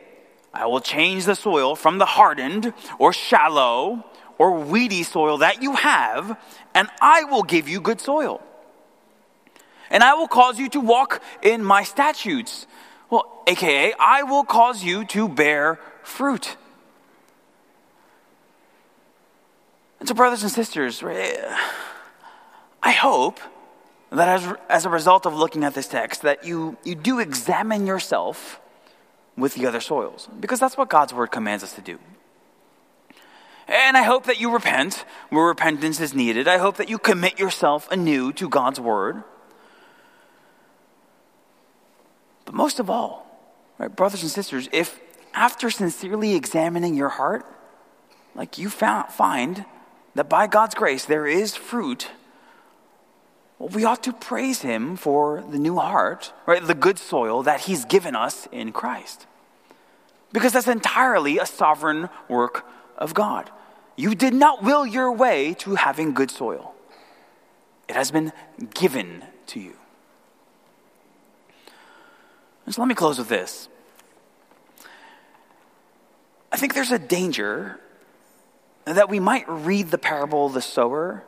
I 0.52 0.66
will 0.66 0.80
change 0.80 1.24
the 1.24 1.34
soil 1.34 1.76
from 1.76 1.98
the 1.98 2.06
hardened 2.06 2.72
or 2.98 3.12
shallow 3.12 4.04
or 4.38 4.58
weedy 4.58 5.02
soil 5.02 5.38
that 5.38 5.62
you 5.62 5.74
have, 5.74 6.38
and 6.74 6.88
I 7.00 7.24
will 7.24 7.42
give 7.42 7.68
you 7.68 7.80
good 7.80 8.00
soil. 8.00 8.42
And 9.90 10.02
I 10.02 10.14
will 10.14 10.28
cause 10.28 10.58
you 10.58 10.68
to 10.70 10.80
walk 10.80 11.22
in 11.42 11.62
my 11.64 11.82
statutes. 11.82 12.66
Well, 13.10 13.42
aka, 13.46 13.94
I 13.98 14.22
will 14.22 14.44
cause 14.44 14.82
you 14.82 15.04
to 15.06 15.28
bear 15.28 15.80
fruit. 16.02 16.56
And 19.98 20.08
so, 20.08 20.14
brothers 20.14 20.42
and 20.42 20.52
sisters, 20.52 21.02
I 22.82 22.90
hope 22.90 23.40
that 24.10 24.28
as, 24.28 24.54
as 24.68 24.84
a 24.86 24.88
result 24.88 25.26
of 25.26 25.34
looking 25.34 25.64
at 25.64 25.74
this 25.74 25.88
text, 25.88 26.22
that 26.22 26.44
you, 26.44 26.76
you 26.84 26.94
do 26.94 27.18
examine 27.18 27.86
yourself 27.86 28.60
with 29.36 29.54
the 29.54 29.66
other 29.66 29.80
soils, 29.80 30.28
because 30.40 30.58
that's 30.58 30.76
what 30.76 30.88
God's 30.88 31.14
word 31.14 31.28
commands 31.28 31.62
us 31.62 31.72
to 31.74 31.80
do. 31.80 31.98
And 33.68 33.96
I 33.96 34.02
hope 34.02 34.24
that 34.24 34.40
you 34.40 34.50
repent 34.50 35.04
where 35.28 35.44
repentance 35.44 36.00
is 36.00 36.14
needed. 36.14 36.48
I 36.48 36.56
hope 36.56 36.78
that 36.78 36.88
you 36.88 36.98
commit 36.98 37.38
yourself 37.38 37.90
anew 37.90 38.32
to 38.32 38.48
God's 38.48 38.80
word. 38.80 39.22
But 42.46 42.54
most 42.54 42.80
of 42.80 42.88
all, 42.88 43.26
right, 43.76 43.94
brothers 43.94 44.22
and 44.22 44.30
sisters, 44.30 44.70
if 44.72 44.98
after 45.34 45.68
sincerely 45.68 46.34
examining 46.34 46.94
your 46.94 47.10
heart, 47.10 47.44
like 48.34 48.56
you 48.56 48.70
found, 48.70 49.12
find 49.12 49.66
that 50.14 50.30
by 50.30 50.46
God's 50.46 50.74
grace 50.74 51.04
there 51.04 51.26
is 51.26 51.54
fruit 51.54 52.08
well, 53.58 53.68
we 53.70 53.84
ought 53.84 54.02
to 54.04 54.12
praise 54.12 54.62
him 54.62 54.96
for 54.96 55.42
the 55.50 55.58
new 55.58 55.76
heart, 55.76 56.32
right? 56.46 56.64
The 56.64 56.74
good 56.74 56.98
soil 56.98 57.42
that 57.42 57.62
he's 57.62 57.84
given 57.84 58.14
us 58.14 58.46
in 58.52 58.72
Christ. 58.72 59.26
Because 60.32 60.52
that's 60.52 60.68
entirely 60.68 61.38
a 61.38 61.46
sovereign 61.46 62.08
work 62.28 62.66
of 62.96 63.14
God. 63.14 63.50
You 63.96 64.14
did 64.14 64.34
not 64.34 64.62
will 64.62 64.86
your 64.86 65.10
way 65.10 65.54
to 65.54 65.74
having 65.74 66.14
good 66.14 66.30
soil, 66.30 66.74
it 67.88 67.94
has 67.94 68.10
been 68.10 68.32
given 68.74 69.24
to 69.48 69.60
you. 69.60 69.76
And 72.64 72.74
so 72.74 72.82
let 72.82 72.88
me 72.88 72.94
close 72.94 73.18
with 73.18 73.30
this. 73.30 73.68
I 76.52 76.58
think 76.58 76.74
there's 76.74 76.92
a 76.92 76.98
danger 76.98 77.80
that 78.84 79.08
we 79.08 79.20
might 79.20 79.48
read 79.48 79.90
the 79.90 79.98
parable 79.98 80.46
of 80.46 80.52
the 80.52 80.60
sower 80.60 81.24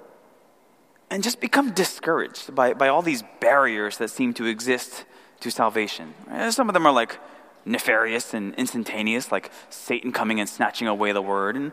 and 1.10 1.22
just 1.22 1.40
become 1.40 1.72
discouraged 1.72 2.54
by, 2.54 2.72
by 2.72 2.88
all 2.88 3.02
these 3.02 3.24
barriers 3.40 3.98
that 3.98 4.10
seem 4.10 4.32
to 4.34 4.46
exist 4.46 5.04
to 5.40 5.50
salvation. 5.50 6.14
Some 6.50 6.68
of 6.68 6.74
them 6.74 6.86
are 6.86 6.92
like 6.92 7.18
nefarious 7.64 8.32
and 8.34 8.54
instantaneous, 8.54 9.32
like 9.32 9.50
Satan 9.70 10.12
coming 10.12 10.40
and 10.40 10.48
snatching 10.48 10.86
away 10.86 11.12
the 11.12 11.22
word. 11.22 11.56
And 11.56 11.72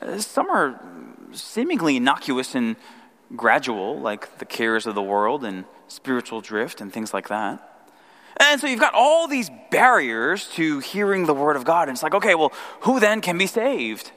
uh, 0.00 0.18
some 0.18 0.48
are 0.48 0.80
seemingly 1.32 1.96
innocuous 1.96 2.54
and 2.54 2.76
gradual, 3.36 4.00
like 4.00 4.38
the 4.38 4.44
cares 4.44 4.86
of 4.86 4.94
the 4.94 5.02
world 5.02 5.44
and 5.44 5.64
spiritual 5.88 6.40
drift 6.40 6.80
and 6.80 6.92
things 6.92 7.12
like 7.12 7.28
that. 7.28 7.70
And 8.38 8.60
so 8.60 8.66
you've 8.66 8.80
got 8.80 8.94
all 8.94 9.28
these 9.28 9.50
barriers 9.70 10.48
to 10.54 10.80
hearing 10.80 11.26
the 11.26 11.34
word 11.34 11.56
of 11.56 11.64
God. 11.64 11.88
And 11.88 11.96
it's 11.96 12.02
like, 12.02 12.14
okay, 12.14 12.34
well, 12.34 12.52
who 12.80 12.98
then 12.98 13.20
can 13.20 13.38
be 13.38 13.46
saved? 13.46 14.10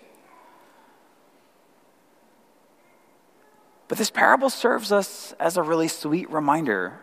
But 3.88 3.98
this 3.98 4.10
parable 4.10 4.50
serves 4.50 4.92
us 4.92 5.34
as 5.40 5.58
a 5.58 5.64
really 5.64 5.88
sweet 5.88 6.30
reminder 6.30 7.00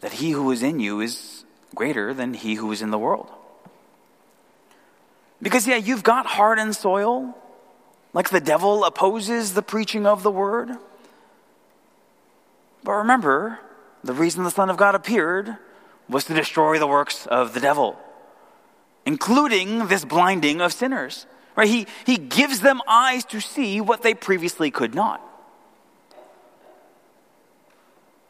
that 0.00 0.14
he 0.14 0.32
who 0.32 0.50
is 0.50 0.62
in 0.62 0.80
you 0.80 1.00
is 1.00 1.44
greater 1.74 2.12
than 2.12 2.34
he 2.34 2.54
who 2.54 2.70
is 2.70 2.82
in 2.82 2.90
the 2.90 2.98
world. 2.98 3.30
Because, 5.40 5.66
yeah, 5.66 5.76
you've 5.76 6.02
got 6.02 6.26
hardened 6.26 6.76
soil, 6.76 7.36
like 8.12 8.30
the 8.30 8.40
devil 8.40 8.84
opposes 8.84 9.54
the 9.54 9.62
preaching 9.62 10.06
of 10.06 10.22
the 10.22 10.30
word. 10.30 10.70
But 12.82 12.92
remember, 12.92 13.58
the 14.02 14.12
reason 14.12 14.44
the 14.44 14.50
Son 14.50 14.70
of 14.70 14.76
God 14.76 14.94
appeared 14.94 15.56
was 16.08 16.24
to 16.26 16.34
destroy 16.34 16.78
the 16.78 16.86
works 16.86 17.26
of 17.26 17.54
the 17.54 17.60
devil, 17.60 17.98
including 19.06 19.86
this 19.86 20.04
blinding 20.04 20.60
of 20.60 20.72
sinners. 20.72 21.26
Right? 21.56 21.68
He, 21.68 21.86
he 22.04 22.18
gives 22.18 22.60
them 22.60 22.82
eyes 22.86 23.24
to 23.26 23.40
see 23.40 23.80
what 23.80 24.02
they 24.02 24.12
previously 24.12 24.70
could 24.70 24.94
not. 24.94 25.22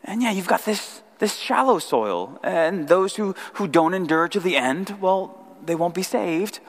And 0.05 0.23
yeah, 0.23 0.31
you've 0.31 0.47
got 0.47 0.65
this, 0.65 1.03
this 1.19 1.35
shallow 1.35 1.79
soil, 1.79 2.39
and 2.43 2.87
those 2.89 3.17
who, 3.17 3.35
who 3.55 3.67
don't 3.67 3.95
endure 3.95 4.29
to 4.29 4.39
the 4.39 4.57
end, 4.57 5.01
well, 5.01 5.39
they 5.65 5.75
won't 5.75 5.95
be 5.95 6.03
saved. 6.03 6.61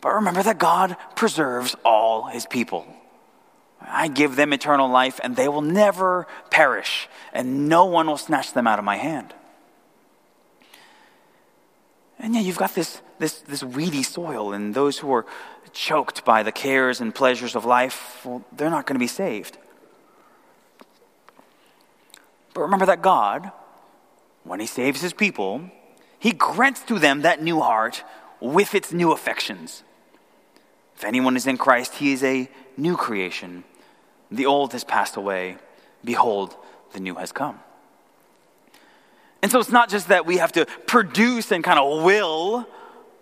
But 0.00 0.14
remember 0.14 0.42
that 0.42 0.58
God 0.58 0.96
preserves 1.14 1.76
all 1.84 2.26
his 2.26 2.44
people. 2.44 2.86
I 3.80 4.08
give 4.08 4.36
them 4.36 4.52
eternal 4.52 4.88
life, 4.88 5.20
and 5.22 5.36
they 5.36 5.48
will 5.48 5.62
never 5.62 6.26
perish, 6.50 7.08
and 7.32 7.68
no 7.68 7.84
one 7.84 8.06
will 8.06 8.16
snatch 8.16 8.52
them 8.52 8.66
out 8.66 8.78
of 8.78 8.84
my 8.84 8.96
hand. 8.96 9.32
And 12.18 12.34
yeah, 12.34 12.40
you've 12.40 12.56
got 12.56 12.74
this, 12.74 13.00
this, 13.18 13.40
this 13.40 13.62
weedy 13.62 14.02
soil, 14.02 14.52
and 14.52 14.74
those 14.74 14.98
who 14.98 15.12
are 15.12 15.26
choked 15.72 16.24
by 16.24 16.42
the 16.42 16.52
cares 16.52 17.00
and 17.00 17.14
pleasures 17.14 17.54
of 17.54 17.64
life, 17.64 18.24
well, 18.24 18.44
they're 18.52 18.70
not 18.70 18.86
going 18.86 18.94
to 18.94 19.00
be 19.00 19.06
saved. 19.06 19.58
But 22.54 22.62
remember 22.62 22.86
that 22.86 23.02
God, 23.02 23.52
when 24.44 24.60
He 24.60 24.66
saves 24.66 25.00
His 25.02 25.12
people, 25.12 25.70
He 26.18 26.32
grants 26.32 26.80
to 26.84 26.98
them 26.98 27.22
that 27.22 27.42
new 27.42 27.60
heart 27.60 28.02
with 28.40 28.74
its 28.74 28.92
new 28.92 29.12
affections. 29.12 29.82
If 30.96 31.04
anyone 31.04 31.36
is 31.36 31.46
in 31.46 31.58
Christ, 31.58 31.94
he 31.94 32.12
is 32.12 32.22
a 32.22 32.48
new 32.76 32.96
creation. 32.96 33.64
The 34.30 34.46
old 34.46 34.72
has 34.72 34.84
passed 34.84 35.16
away. 35.16 35.56
Behold, 36.04 36.56
the 36.92 37.00
new 37.00 37.16
has 37.16 37.32
come. 37.32 37.60
And 39.42 39.50
so 39.50 39.60
it's 39.60 39.72
not 39.72 39.90
just 39.90 40.08
that 40.08 40.24
we 40.24 40.38
have 40.38 40.52
to 40.52 40.66
produce 40.86 41.52
and 41.52 41.62
kind 41.62 41.78
of 41.78 42.02
will 42.04 42.66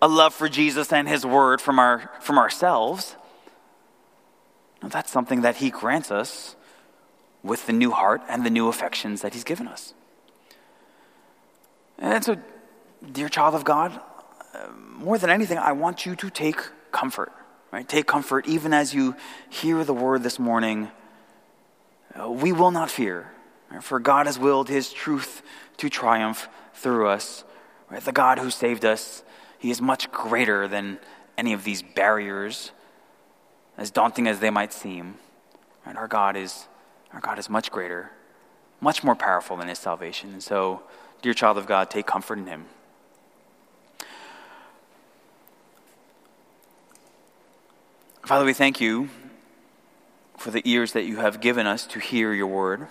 a 0.01 0.07
love 0.07 0.33
for 0.33 0.47
Jesus 0.47 0.93
and 0.93 1.07
his 1.07 1.25
word 1.25 1.61
from, 1.61 1.79
our, 1.79 2.11
from 2.21 2.37
ourselves. 2.37 3.15
No, 4.81 4.89
that's 4.89 5.11
something 5.11 5.41
that 5.41 5.57
he 5.57 5.69
grants 5.69 6.11
us 6.11 6.55
with 7.43 7.67
the 7.67 7.73
new 7.73 7.91
heart 7.91 8.21
and 8.29 8.45
the 8.45 8.49
new 8.49 8.67
affections 8.67 9.21
that 9.21 9.33
He's 9.33 9.43
given 9.43 9.67
us. 9.67 9.93
And 11.99 12.23
so, 12.23 12.37
dear 13.11 13.29
child 13.29 13.55
of 13.55 13.63
God, 13.63 13.99
uh, 14.53 14.67
more 14.97 15.17
than 15.17 15.29
anything, 15.29 15.57
I 15.57 15.73
want 15.73 16.05
you 16.05 16.15
to 16.15 16.29
take 16.29 16.61
comfort. 16.91 17.31
Right? 17.71 17.87
Take 17.87 18.05
comfort 18.05 18.47
even 18.47 18.73
as 18.73 18.93
you 18.93 19.15
hear 19.49 19.83
the 19.83 19.93
word 19.93 20.23
this 20.23 20.37
morning. 20.37 20.89
Uh, 22.13 22.29
we 22.29 22.51
will 22.51 22.69
not 22.71 22.91
fear, 22.91 23.31
right? 23.71 23.83
for 23.83 23.99
God 23.99 24.27
has 24.27 24.37
willed 24.37 24.69
His 24.69 24.93
truth 24.93 25.41
to 25.77 25.89
triumph 25.89 26.47
through 26.75 27.07
us. 27.07 27.43
Right? 27.89 28.03
The 28.03 28.11
God 28.11 28.37
who 28.37 28.51
saved 28.51 28.85
us, 28.85 29.23
He 29.57 29.71
is 29.71 29.81
much 29.81 30.11
greater 30.11 30.67
than 30.67 30.99
any 31.35 31.53
of 31.53 31.63
these 31.63 31.81
barriers, 31.81 32.71
as 33.75 33.89
daunting 33.89 34.27
as 34.27 34.39
they 34.39 34.51
might 34.51 34.71
seem. 34.71 35.15
Right? 35.83 35.95
Our 35.95 36.07
God 36.07 36.37
is 36.37 36.67
our 37.13 37.19
God 37.19 37.39
is 37.39 37.49
much 37.49 37.71
greater, 37.71 38.11
much 38.81 39.03
more 39.03 39.15
powerful 39.15 39.55
than 39.57 39.67
his 39.67 39.79
salvation. 39.79 40.33
And 40.33 40.43
so, 40.43 40.81
dear 41.21 41.33
child 41.33 41.57
of 41.57 41.67
God, 41.67 41.89
take 41.89 42.07
comfort 42.07 42.39
in 42.39 42.47
him. 42.47 42.65
Father, 48.25 48.45
we 48.45 48.53
thank 48.53 48.81
you 48.81 49.09
for 50.37 50.49
the 50.49 50.61
ears 50.65 50.93
that 50.93 51.03
you 51.03 51.17
have 51.17 51.39
given 51.39 51.67
us 51.67 51.85
to 51.87 51.99
hear 51.99 52.33
your 52.33 52.47
word. 52.47 52.87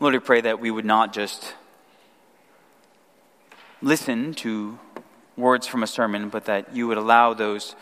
Lord, 0.00 0.14
we 0.14 0.20
pray 0.20 0.40
that 0.40 0.58
we 0.58 0.70
would 0.70 0.84
not 0.84 1.12
just 1.12 1.54
listen 3.80 4.34
to 4.34 4.78
words 5.36 5.66
from 5.66 5.82
a 5.82 5.86
sermon, 5.86 6.28
but 6.28 6.46
that 6.46 6.74
you 6.74 6.88
would 6.88 6.98
allow 6.98 7.34
those 7.34 7.76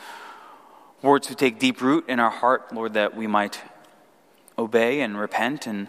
words 1.02 1.26
to 1.28 1.34
take 1.34 1.58
deep 1.58 1.80
root 1.80 2.04
in 2.08 2.20
our 2.20 2.30
heart, 2.30 2.72
Lord, 2.74 2.94
that 2.94 3.16
we 3.16 3.26
might 3.26 3.60
obey 4.58 5.00
and 5.00 5.18
repent 5.18 5.66
and 5.66 5.88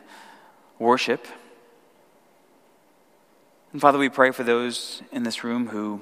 worship. 0.79 1.27
And 3.73 3.81
Father, 3.81 3.97
we 3.97 4.09
pray 4.09 4.31
for 4.31 4.43
those 4.43 5.01
in 5.11 5.23
this 5.23 5.43
room 5.43 5.67
who 5.67 6.01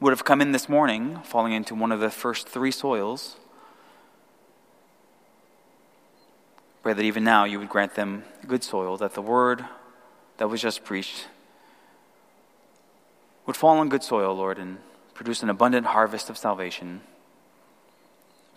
would 0.00 0.12
have 0.12 0.24
come 0.24 0.40
in 0.40 0.52
this 0.52 0.68
morning 0.68 1.20
falling 1.24 1.52
into 1.52 1.74
one 1.74 1.92
of 1.92 2.00
the 2.00 2.10
first 2.10 2.48
three 2.48 2.70
soils. 2.70 3.36
Pray 6.82 6.92
that 6.92 7.02
even 7.02 7.22
now 7.22 7.44
you 7.44 7.58
would 7.58 7.68
grant 7.68 7.94
them 7.94 8.24
good 8.46 8.64
soil, 8.64 8.96
that 8.96 9.14
the 9.14 9.22
word 9.22 9.64
that 10.38 10.48
was 10.48 10.60
just 10.60 10.84
preached 10.84 11.26
would 13.46 13.56
fall 13.56 13.78
on 13.78 13.88
good 13.88 14.02
soil, 14.02 14.34
Lord, 14.34 14.58
and 14.58 14.78
produce 15.14 15.42
an 15.42 15.50
abundant 15.50 15.86
harvest 15.86 16.30
of 16.30 16.38
salvation 16.38 17.02